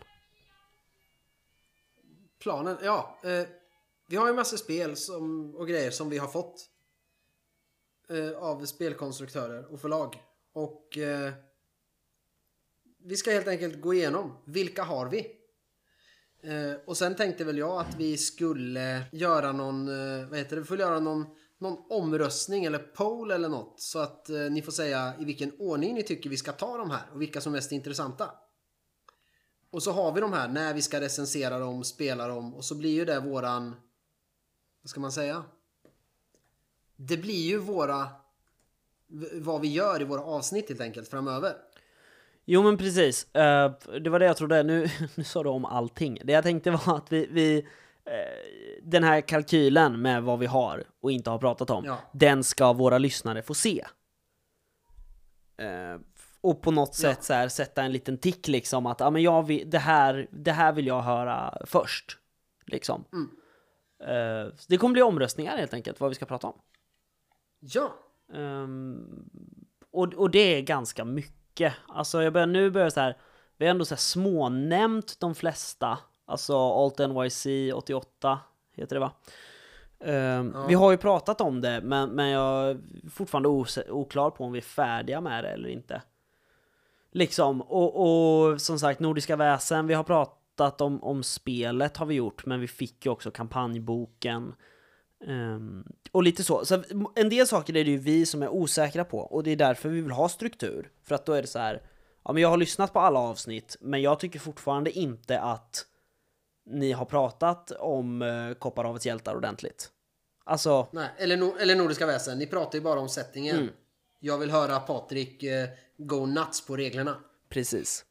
Planen, 2.40 2.78
ja. 2.84 3.20
Eh, 3.24 3.48
vi 4.08 4.16
har 4.16 4.28
ju 4.28 4.34
massor 4.34 4.58
spel 4.58 4.96
som, 4.96 5.56
och 5.56 5.68
grejer 5.68 5.92
som 5.92 6.10
vi 6.10 6.18
har 6.18 6.28
fått 6.28 6.70
eh, 8.10 8.38
av 8.38 8.66
spelkonstruktörer 8.66 9.74
och 9.74 9.82
förlag. 9.82 10.24
Och 10.54 10.98
eh, 10.98 11.34
vi 13.04 13.18
ska 13.18 13.32
helt 13.32 13.48
enkelt 13.48 13.82
gå 13.82 13.94
igenom 13.94 14.38
vilka 14.46 14.84
har 14.84 15.10
vi? 15.10 15.40
Eh, 16.44 16.74
och 16.86 16.98
sen 16.98 17.16
tänkte 17.16 17.44
väl 17.44 17.58
jag 17.58 17.80
att 17.80 17.96
vi 17.98 18.18
skulle 18.18 19.04
göra 19.12 19.52
någon, 19.52 19.88
eh, 19.88 20.30
vad 20.30 20.40
heter 20.40 20.56
det, 20.56 20.62
vi 20.62 20.68
får 20.68 20.80
göra 20.80 21.00
någon, 21.00 21.26
någon 21.58 21.78
omröstning 21.90 22.66
eller 22.66 22.80
poll 22.80 23.32
eller 23.32 23.50
något. 23.50 23.80
Så 23.82 24.00
att 24.00 24.30
eh, 24.30 24.40
ni 24.40 24.62
får 24.62 24.72
säga 24.72 25.14
i 25.20 25.26
vilken 25.26 25.52
ordning 25.60 25.94
ni 25.94 26.04
tycker 26.04 26.30
vi 26.30 26.38
ska 26.38 26.52
ta 26.52 26.78
de 26.78 26.92
här 26.92 27.04
och 27.14 27.22
vilka 27.22 27.42
som 27.42 27.54
är 27.54 27.58
mest 27.58 27.72
intressanta. 27.72 28.32
Och 29.72 29.84
så 29.84 29.92
har 29.92 30.12
vi 30.12 30.22
de 30.22 30.34
här 30.34 30.48
när 30.48 30.74
vi 30.74 30.82
ska 30.82 31.02
recensera 31.02 31.60
dem, 31.60 31.84
spela 31.84 32.28
dem 32.28 32.56
och 32.56 32.66
så 32.66 32.76
blir 32.76 32.94
ju 32.94 33.06
det 33.06 33.20
våran... 33.20 33.76
Vad 34.82 34.90
ska 34.90 35.00
man 35.00 35.12
säga? 35.12 35.44
Det 36.96 37.18
blir 37.18 37.48
ju 37.48 37.58
våra... 37.58 38.08
Vad 39.34 39.62
vi 39.62 39.68
gör 39.68 40.02
i 40.02 40.06
våra 40.06 40.22
avsnitt 40.22 40.70
helt 40.70 40.82
enkelt 40.82 41.10
framöver. 41.10 41.56
Jo 42.52 42.64
men 42.64 42.78
precis, 42.78 43.36
Eh, 43.36 43.72
det 44.02 44.10
var 44.10 44.20
det 44.20 44.26
jag 44.26 44.38
trodde. 44.38 44.64
Nu, 44.64 44.88
nu 45.16 45.24
sa 45.24 45.44
du 45.44 45.50
om 45.50 45.66
allting. 45.66 46.20
Det 46.24 46.34
jag 46.34 46.44
tänkte 46.44 46.72
var 46.72 46.96
att 46.98 47.12
vi, 47.12 47.28
vi 47.32 47.58
eh, 48.06 48.84
den 48.84 49.04
här 49.04 49.22
kalkylen 49.22 50.02
med 50.02 50.24
vad 50.24 50.40
vi 50.40 50.46
har 50.46 50.84
och 51.02 51.12
inte 51.12 51.30
har 51.30 51.38
pratat 51.38 51.70
om, 51.70 51.86
Ja. 51.86 51.98
den 52.14 52.44
ska 52.44 52.74
våra 52.74 52.98
lyssnare 52.98 53.42
få 53.42 53.54
se. 53.54 53.86
Eh, 55.58 56.00
och 56.42 56.62
på 56.62 56.72
något 56.72 56.96
sätt 56.96 57.24
så 57.24 57.34
här, 57.34 57.48
sätta 57.48 57.84
en 57.84 57.92
liten 57.92 58.18
tick 58.18 58.48
liksom 58.48 58.86
att 58.86 59.00
ja, 59.00 59.10
men 59.10 59.22
jag 59.22 59.44
vill, 59.48 59.70
det, 59.70 59.80
här, 59.80 60.28
det 60.32 60.52
här 60.52 60.74
vill 60.74 60.88
jag 60.88 61.02
höra 61.02 61.58
först. 61.66 62.18
Liksom. 62.66 63.06
Så 64.56 64.66
det 64.68 64.78
kommer 64.78 64.94
bli 64.94 65.02
omröstningar 65.02 65.58
helt 65.58 65.74
enkelt, 65.74 66.00
vad 66.00 66.10
vi 66.10 66.16
ska 66.16 66.26
prata 66.26 66.48
om. 66.48 66.62
Ja, 67.60 67.94
Ehm, 68.34 69.30
och, 69.92 70.14
och 70.14 70.32
det 70.32 70.40
är 70.40 70.62
ganska 70.62 71.06
mycket. 71.06 71.34
Alltså 71.88 72.24
jag 72.24 72.34
börjar, 72.34 72.48
nu 72.48 72.70
börjar 72.70 72.90
så 72.90 73.00
här, 73.00 73.18
vi 73.58 73.66
har 73.66 73.72
ändå 73.72 73.86
så 73.86 73.96
här 73.96 74.00
smånämnt 74.00 75.20
de 75.20 75.36
flesta. 75.36 75.98
Alltså 76.26 76.58
Alt 76.58 76.98
NYC 76.98 77.48
88 77.74 78.40
heter 78.76 78.96
det 78.96 79.00
va? 79.00 79.12
Ehm, 80.00 80.56
Vi 80.68 80.74
har 80.74 80.92
ju 80.92 80.98
pratat 80.98 81.42
om 81.42 81.62
det, 81.62 81.82
men, 81.82 82.10
men 82.10 82.30
jag 82.30 82.70
är 82.70 82.80
fortfarande 83.10 83.50
oklar 83.90 84.30
på 84.30 84.44
om 84.44 84.52
vi 84.52 84.60
är 84.60 84.64
färdiga 84.64 85.22
med 85.22 85.44
det 85.44 85.50
eller 85.50 85.70
inte. 85.70 86.02
Liksom, 87.12 87.62
och, 87.62 88.50
och 88.50 88.62
som 88.62 88.80
sagt, 88.80 89.00
Nordiska 89.00 89.36
väsen, 89.36 89.88
vi 89.88 89.94
har 89.94 90.04
pratat 90.04 90.82
om, 90.82 91.04
om 91.04 91.24
spelet 91.24 91.98
har 91.98 92.06
vi 92.06 92.16
gjort, 92.16 92.46
men 92.46 92.60
vi 92.60 92.68
fick 92.68 93.06
ju 93.06 93.12
också 93.12 93.32
kampanjboken. 93.32 94.56
Ehm, 95.28 95.84
och 96.12 96.24
lite 96.24 96.44
så. 96.44 96.66
så 96.66 96.84
en 97.16 97.30
del 97.30 97.48
saker 97.48 97.78
är 97.78 97.86
det 97.86 97.92
ju 97.92 97.98
vi 97.98 98.26
som 98.26 98.44
är 98.44 98.50
osäkra 98.50 99.06
på 99.06 99.20
och 99.20 99.44
det 99.44 99.52
är 99.52 99.56
därför 99.56 99.90
vi 99.90 100.02
vill 100.02 100.12
ha 100.12 100.30
struktur. 100.30 100.92
För 101.04 101.16
att 101.16 101.26
då 101.26 101.34
är 101.34 101.42
det 101.42 101.48
så 101.48 101.60
här, 101.60 101.82
ja 102.24 102.34
men 102.34 102.42
jag 102.42 102.50
har 102.50 102.58
lyssnat 102.58 102.94
på 102.94 103.00
alla 103.00 103.20
avsnitt 103.20 103.78
men 103.80 104.02
jag 104.02 104.20
tycker 104.20 104.40
fortfarande 104.40 104.92
inte 104.92 105.40
att 105.40 105.86
ni 106.66 106.92
har 106.92 107.06
pratat 107.06 107.72
om 107.72 108.22
uh, 108.22 108.54
Kopparhavets 108.54 109.06
hjältar 109.06 109.36
ordentligt. 109.36 109.90
Alltså, 110.44 110.88
nej. 110.92 111.10
Eller, 111.18 111.38
no, 111.38 111.58
eller 111.60 111.76
Nordiska 111.76 112.06
väsen. 112.06 112.40
Ni 112.40 112.48
pratar 112.48 112.78
ju 112.78 112.84
bara 112.84 113.00
om 113.00 113.10
settingen. 113.10 113.70
Jag 114.20 114.38
vill 114.38 114.52
höra 114.52 114.80
Patrik 114.80 115.44
eh, 115.44 115.70
go 115.98 116.26
nuts 116.26 116.66
på 116.66 116.76
reglerna. 116.76 117.18
precis. 117.50 118.06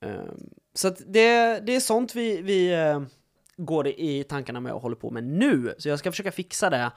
Ehm, 0.00 0.50
så 0.74 0.88
att 0.88 0.98
det, 1.06 1.60
det 1.60 1.76
är 1.76 1.80
sånt 1.80 2.14
vi, 2.14 2.42
vi 2.42 2.72
eh, 2.72 3.02
går 3.64 3.88
i 3.88 4.24
tankarna 4.24 4.60
med 4.60 4.72
och 4.72 4.82
håller 4.82 4.96
på 4.96 5.10
med 5.10 5.24
nu. 5.24 5.74
Så 5.78 5.88
jag 5.88 5.98
ska 5.98 6.12
försöka 6.12 6.32
fixa 6.32 6.70
det 6.70 6.92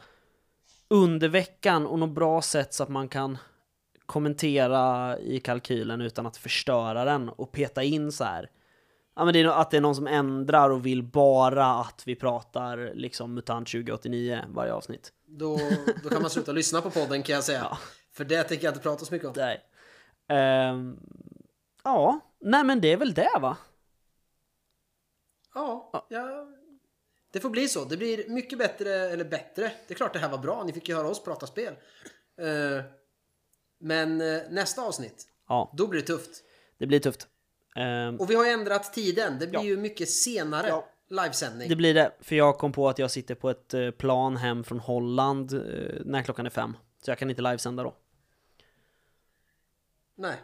under 0.87 1.29
veckan 1.29 1.87
och 1.87 1.99
något 1.99 2.15
bra 2.15 2.41
sätt 2.41 2.73
så 2.73 2.83
att 2.83 2.89
man 2.89 3.07
kan 3.07 3.37
kommentera 4.05 5.17
i 5.19 5.39
kalkylen 5.39 6.01
utan 6.01 6.25
att 6.25 6.37
förstöra 6.37 7.05
den 7.05 7.29
och 7.29 7.51
peta 7.51 7.83
in 7.83 8.11
så 8.11 8.23
här. 8.23 8.49
Ja 9.15 9.25
men 9.25 9.33
det 9.33 9.39
är 9.39 9.61
att 9.61 9.71
det 9.71 9.77
är 9.77 9.81
någon 9.81 9.95
som 9.95 10.07
ändrar 10.07 10.69
och 10.69 10.85
vill 10.85 11.03
bara 11.03 11.65
att 11.65 12.03
vi 12.05 12.15
pratar 12.15 12.91
liksom 12.93 13.33
MUTANT 13.33 13.67
2089 13.67 14.41
varje 14.47 14.73
avsnitt. 14.73 15.13
Då, 15.25 15.59
då 16.03 16.09
kan 16.09 16.21
man 16.21 16.31
sluta 16.31 16.51
lyssna 16.51 16.81
på 16.81 16.89
podden 16.89 17.23
kan 17.23 17.35
jag 17.35 17.43
säga. 17.43 17.67
Ja. 17.69 17.77
För 18.11 18.25
det 18.25 18.43
tänker 18.43 18.65
jag 18.65 18.71
inte 18.71 18.83
prata 18.83 19.05
så 19.05 19.13
mycket 19.13 19.27
om. 19.27 19.33
Nej. 19.37 19.63
Ehm, 20.27 20.99
ja, 21.83 22.19
nej 22.39 22.63
men 22.63 22.81
det 22.81 22.93
är 22.93 22.97
väl 22.97 23.13
det 23.13 23.39
va? 23.41 23.57
Ja, 25.53 26.05
ja, 26.09 26.47
det 27.35 27.41
får 27.41 27.49
bli 27.49 27.67
så. 27.67 27.85
Det 27.85 27.97
blir 27.97 28.29
mycket 28.29 28.59
bättre, 28.59 28.93
eller 28.95 29.25
bättre. 29.25 29.71
Det 29.87 29.93
är 29.93 29.95
klart 29.95 30.13
det 30.13 30.19
här 30.19 30.29
var 30.29 30.37
bra. 30.37 30.63
Ni 30.63 30.73
fick 30.73 30.89
ju 30.89 30.95
höra 30.95 31.07
oss 31.07 31.23
prata 31.23 31.47
spel. 31.47 31.73
Eh, 32.41 32.83
men 33.79 34.21
eh, 34.21 34.41
nästa 34.49 34.81
avsnitt, 34.81 35.27
Ja, 35.47 35.73
då 35.77 35.87
blir 35.87 36.01
det 36.01 36.07
tufft. 36.07 36.43
det 36.77 36.87
blir 36.87 36.99
tufft. 36.99 37.27
Ehm, 37.75 38.19
Och 38.19 38.29
vi 38.29 38.35
har 38.35 38.45
ändrat 38.45 38.93
tiden. 38.93 39.39
Det 39.39 39.47
blir 39.47 39.59
Ja. 39.59 39.65
ju 39.65 39.77
mycket 39.77 40.09
senare. 40.09 40.67
Ja. 40.67 40.89
livesändning. 41.09 41.69
Det 41.69 41.75
blir 41.75 41.93
det, 41.93 42.11
för 42.19 42.35
jag 42.35 42.57
kom 42.57 42.71
på 42.71 42.89
att 42.89 42.99
jag 42.99 43.11
sitter 43.11 43.35
på 43.35 43.49
ett 43.49 43.73
eh, 43.73 43.91
plan 43.91 44.37
hem 44.37 44.63
från 44.63 44.79
Holland 44.79 45.53
eh, 45.53 45.59
när 46.05 46.23
klockan 46.23 46.45
är 46.45 46.49
fem. 46.49 46.77
Så 47.05 47.11
jag 47.11 47.17
kan 47.17 47.29
inte 47.29 47.41
livesända 47.41 47.83
då. 47.83 47.95
Nej. 50.15 50.35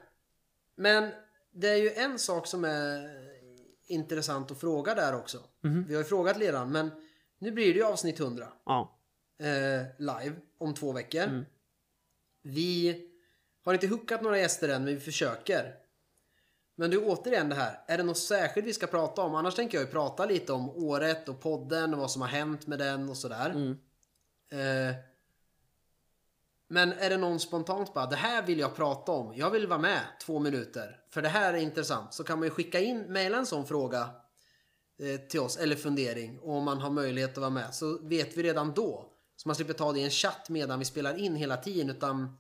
Men 0.76 1.12
det 1.52 1.68
är 1.70 1.76
ju 1.76 1.92
en 1.92 2.20
sak 2.20 2.48
som 2.48 2.66
är 2.66 3.10
intressant 3.88 4.52
att 4.52 4.60
fråga 4.60 4.96
där 4.96 5.16
också. 5.16 5.38
Mhm. 5.62 5.86
Vi 5.88 5.94
har 5.94 6.02
ju 6.02 6.08
frågat 6.08 6.38
redan, 6.38 6.72
men 6.72 6.92
nu 7.40 7.52
blir 7.52 7.74
det 7.74 7.80
ju 7.80 7.86
avsnitt 7.86 8.20
100 8.20 8.48
Ja. 8.66 8.98
eh, 9.40 9.84
live 9.98 10.36
om 10.58 10.74
två 10.74 10.92
veckor. 10.92 11.22
Mm. 11.24 11.46
Vi 12.42 13.02
har 13.66 13.74
inte 13.74 13.88
hookat 13.88 14.22
några 14.22 14.38
gäster 14.38 14.70
än, 14.70 14.84
men 14.84 14.94
vi 14.94 15.00
försöker. 15.00 15.76
Men 16.76 16.90
du, 16.90 16.98
återigen 17.06 17.50
det 17.50 17.56
här. 17.56 17.80
Är 17.88 17.98
det 17.98 18.04
något 18.04 18.18
särskilt 18.18 18.68
vi 18.68 18.74
ska 18.74 18.88
prata 18.88 19.22
om? 19.22 19.36
Annars 19.36 19.56
tänker 19.56 19.78
jag 19.78 19.86
ju 19.86 19.92
prata 19.92 20.26
lite 20.26 20.54
om 20.54 20.70
året 20.70 21.30
och 21.30 21.40
podden 21.42 21.94
och 21.94 22.00
vad 22.00 22.12
som 22.12 22.22
har 22.22 22.30
hänt 22.30 22.68
med 22.68 22.80
den 22.80 23.10
och 23.10 23.18
sådär. 23.18 23.50
Mm. 23.50 23.72
Eh, 24.52 24.96
men 26.68 26.94
är 26.94 27.10
det 27.10 27.18
någon 27.18 27.40
spontant 27.40 27.94
bara, 27.94 28.06
det 28.06 28.16
här 28.16 28.46
vill 28.46 28.60
jag 28.60 28.76
prata 28.76 29.12
om. 29.12 29.34
Jag 29.36 29.50
vill 29.52 29.68
vara 29.68 29.80
med 29.80 30.02
två 30.22 30.40
minuter. 30.40 31.00
För 31.10 31.22
det 31.22 31.30
här 31.30 31.54
är 31.54 31.58
intressant. 31.58 32.14
Så 32.14 32.24
kan 32.24 32.40
man 32.40 32.48
ju 32.48 32.50
skicka 32.50 32.80
in, 32.80 33.02
mejla 33.02 33.38
en 33.38 33.46
sån 33.46 33.66
fråga 33.68 34.10
till 35.30 35.40
oss, 35.40 35.58
eller 35.58 35.76
fundering. 35.76 36.40
Och 36.40 36.54
om 36.54 36.64
man 36.64 36.78
har 36.78 36.90
möjlighet 36.90 37.32
att 37.32 37.38
vara 37.38 37.50
med 37.50 37.74
så 37.74 37.98
vet 38.02 38.38
vi 38.38 38.44
redan 38.44 38.74
då. 38.74 39.06
Så 39.36 39.50
man 39.50 39.56
slipper 39.56 39.74
ta 39.74 39.92
det 39.92 40.00
i 40.00 40.04
en 40.04 40.10
chatt 40.10 40.50
medan 40.50 40.80
vi 40.80 40.86
spelar 40.86 41.18
in 41.18 41.36
hela 41.36 41.58
tiden. 41.58 41.90
Utan 41.90 42.38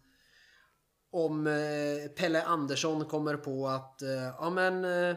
om 1.11 1.47
eh, 1.47 2.11
Pelle 2.15 2.43
Andersson 2.43 3.05
kommer 3.05 3.37
på 3.37 3.67
att, 3.67 4.01
eh, 4.01 4.09
ja 4.11 4.49
men, 4.49 4.85
eh, 4.85 5.15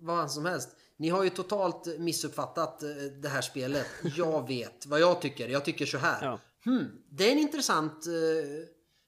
vad 0.00 0.30
som 0.30 0.44
helst. 0.44 0.68
Ni 0.96 1.08
har 1.08 1.24
ju 1.24 1.30
totalt 1.30 1.98
missuppfattat 1.98 2.82
eh, 2.82 2.88
det 3.22 3.28
här 3.28 3.40
spelet. 3.40 3.86
Jag 4.16 4.48
vet 4.48 4.86
vad 4.86 5.00
jag 5.00 5.20
tycker. 5.20 5.48
Jag 5.48 5.64
tycker 5.64 5.86
så 5.86 5.98
här. 5.98 6.24
Ja. 6.24 6.40
Hmm, 6.64 6.88
det 7.10 7.28
är 7.28 7.32
en 7.32 7.38
intressant, 7.38 8.06
eh, 8.06 8.12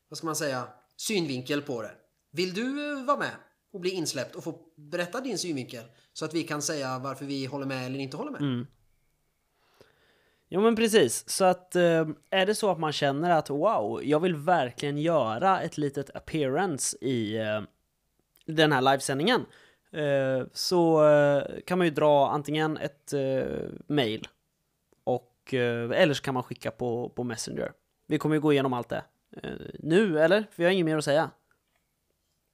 vad 0.09 0.19
ska 0.19 0.27
man 0.27 0.37
säga, 0.37 0.69
synvinkel 0.97 1.63
på 1.63 1.83
det. 1.83 1.93
Vill 2.33 2.55
du 2.55 2.93
eh, 2.93 3.05
vara 3.05 3.19
med 3.19 3.35
och 3.73 3.81
bli 3.81 3.91
insläppt 3.91 4.37
och 4.37 4.45
få 4.45 4.59
berätta 4.77 5.21
din 5.21 5.39
synvinkel? 5.39 5.85
Så 6.13 6.25
att 6.25 6.35
vi 6.35 6.43
kan 6.43 6.63
säga 6.63 6.99
varför 6.99 7.25
vi 7.25 7.47
håller 7.47 7.67
med 7.67 7.87
eller 7.87 7.99
inte 7.99 8.17
håller 8.17 8.31
med. 8.31 8.41
Mm. 8.41 8.67
Jo 10.51 10.61
men 10.61 10.77
precis, 10.77 11.29
så 11.29 11.45
att 11.45 11.77
eh, 11.77 12.09
är 12.31 12.47
det 12.47 12.55
så 12.55 12.71
att 12.71 12.79
man 12.79 12.93
känner 12.93 13.31
att 13.31 13.51
wow, 13.51 14.05
jag 14.05 14.21
vill 14.21 14.37
verkligen 14.37 14.99
göra 14.99 15.61
ett 15.61 15.79
litet 15.79 16.17
appearance 16.17 16.97
i 17.01 17.37
eh, 17.37 17.61
den 18.47 18.73
här 18.73 18.83
livesändningen 18.83 19.47
eh, 19.93 20.47
så 20.53 21.03
kan 21.67 21.79
man 21.79 21.87
ju 21.87 21.91
dra 21.91 22.29
antingen 22.29 22.77
ett 22.77 23.15
mail 23.87 24.29
och 25.05 25.55
eller 25.55 26.15
så 26.15 26.23
kan 26.23 26.35
man 26.35 26.43
skicka 26.43 26.71
på, 26.71 27.09
på 27.09 27.25
Messenger. 27.25 27.73
Vi 28.07 28.19
kommer 28.19 28.35
ju 28.35 28.41
gå 28.41 28.53
igenom 28.53 28.73
allt 28.73 28.89
det 28.89 29.05
nu, 29.79 30.21
eller? 30.21 30.47
För 30.51 30.63
jag 30.63 30.71
har 30.71 30.73
inget 30.73 30.87
mer 30.87 30.97
att 30.97 31.05
säga. 31.05 31.31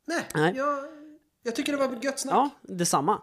Nej, 0.06 0.26
Nej. 0.34 0.54
Jag, 0.56 0.84
jag 1.44 1.56
tycker 1.56 1.72
det 1.72 1.78
var 1.78 1.98
gött 2.02 2.20
snack. 2.20 2.34
Ja, 2.34 2.50
detsamma. 2.62 3.22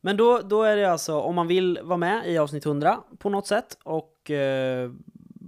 Men 0.00 0.16
då, 0.16 0.38
då 0.38 0.62
är 0.62 0.76
det 0.76 0.92
alltså 0.92 1.20
om 1.20 1.34
man 1.34 1.46
vill 1.46 1.78
vara 1.82 1.96
med 1.96 2.30
i 2.30 2.38
avsnitt 2.38 2.66
100 2.66 3.02
på 3.18 3.30
något 3.30 3.46
sätt 3.46 3.78
och 3.82 4.30
eh, 4.30 4.90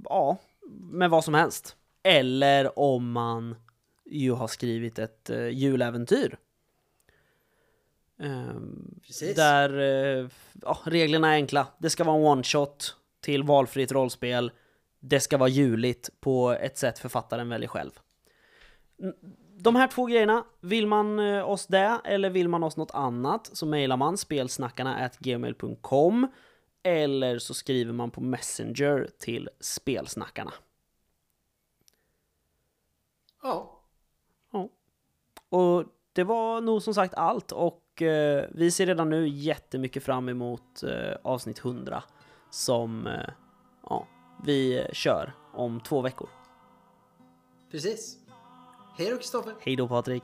ja, 0.05 0.39
med 0.81 1.11
vad 1.11 1.25
som 1.25 1.35
helst. 1.35 1.77
Eller 2.03 2.79
om 2.79 3.13
man 3.13 3.57
ju 4.05 4.33
har 4.33 4.49
skrivit 4.49 4.99
ett 4.99 5.31
eh, 5.31 5.49
juläventyr. 5.49 6.39
Precis. 9.07 9.37
där 9.37 9.79
eh, 9.79 10.29
ja, 10.63 10.79
reglerna 10.85 11.29
är 11.29 11.35
enkla. 11.35 11.67
Det 11.79 11.91
ska 11.91 12.05
vara 12.05 12.17
en 12.17 12.25
one 12.25 12.43
shot 12.43 12.97
till 13.21 13.43
valfritt 13.43 13.93
rollspel. 13.93 14.53
Det 15.01 15.21
ska 15.21 15.37
vara 15.37 15.49
juligt 15.49 16.11
på 16.21 16.51
ett 16.53 16.79
sätt 16.79 16.99
författaren 16.99 17.49
väljer 17.49 17.69
själv. 17.69 17.91
De 19.65 19.77
här 19.77 19.89
två 19.89 20.07
grejerna, 20.07 20.45
vill 20.61 20.87
man 20.87 21.19
eh, 21.19 21.51
oss 21.51 21.67
det 21.67 22.01
eller 22.05 22.31
vill 22.31 22.49
man 22.49 22.63
oss 22.63 22.77
något 22.77 22.91
annat 22.91 23.51
så 23.53 23.67
mejlar 23.67 23.97
man 23.97 24.19
spelsnackarna 24.19 25.11
gmail.com 25.19 26.29
eller 26.83 27.39
så 27.39 27.55
skriver 27.55 27.93
man 27.93 28.11
på 28.11 28.21
Messenger 28.21 29.09
till 29.19 29.49
spelsnackarna. 29.61 30.53
Ja, 33.43 33.81
Ja. 34.53 34.69
Och 35.49 35.85
det 36.13 36.25
var 36.25 36.61
nog 36.61 36.83
som 36.83 36.95
sagt 36.95 37.15
allt 37.15 37.53
och 37.53 38.03
eh, 38.03 38.45
vi 38.51 38.71
ser 38.71 38.87
redan 38.87 39.11
nu 39.11 39.29
jättemycket 39.29 40.03
fram 40.03 40.29
emot 40.29 40.83
eh, 40.83 41.17
avsnitt 41.23 41.59
100 41.59 42.03
som 42.51 43.07
eh, 43.07 43.31
ja, 43.83 44.07
vi 44.45 44.79
eh, 44.79 44.93
kör 44.93 45.33
om 45.53 45.81
två 45.81 46.01
veckor. 46.01 46.29
precis. 47.71 48.24
Hej 48.97 49.11
då 49.11 49.17
Kristoffer. 49.17 49.55
Hej 49.61 49.77
då 49.77 49.89
Patrik! 49.89 50.23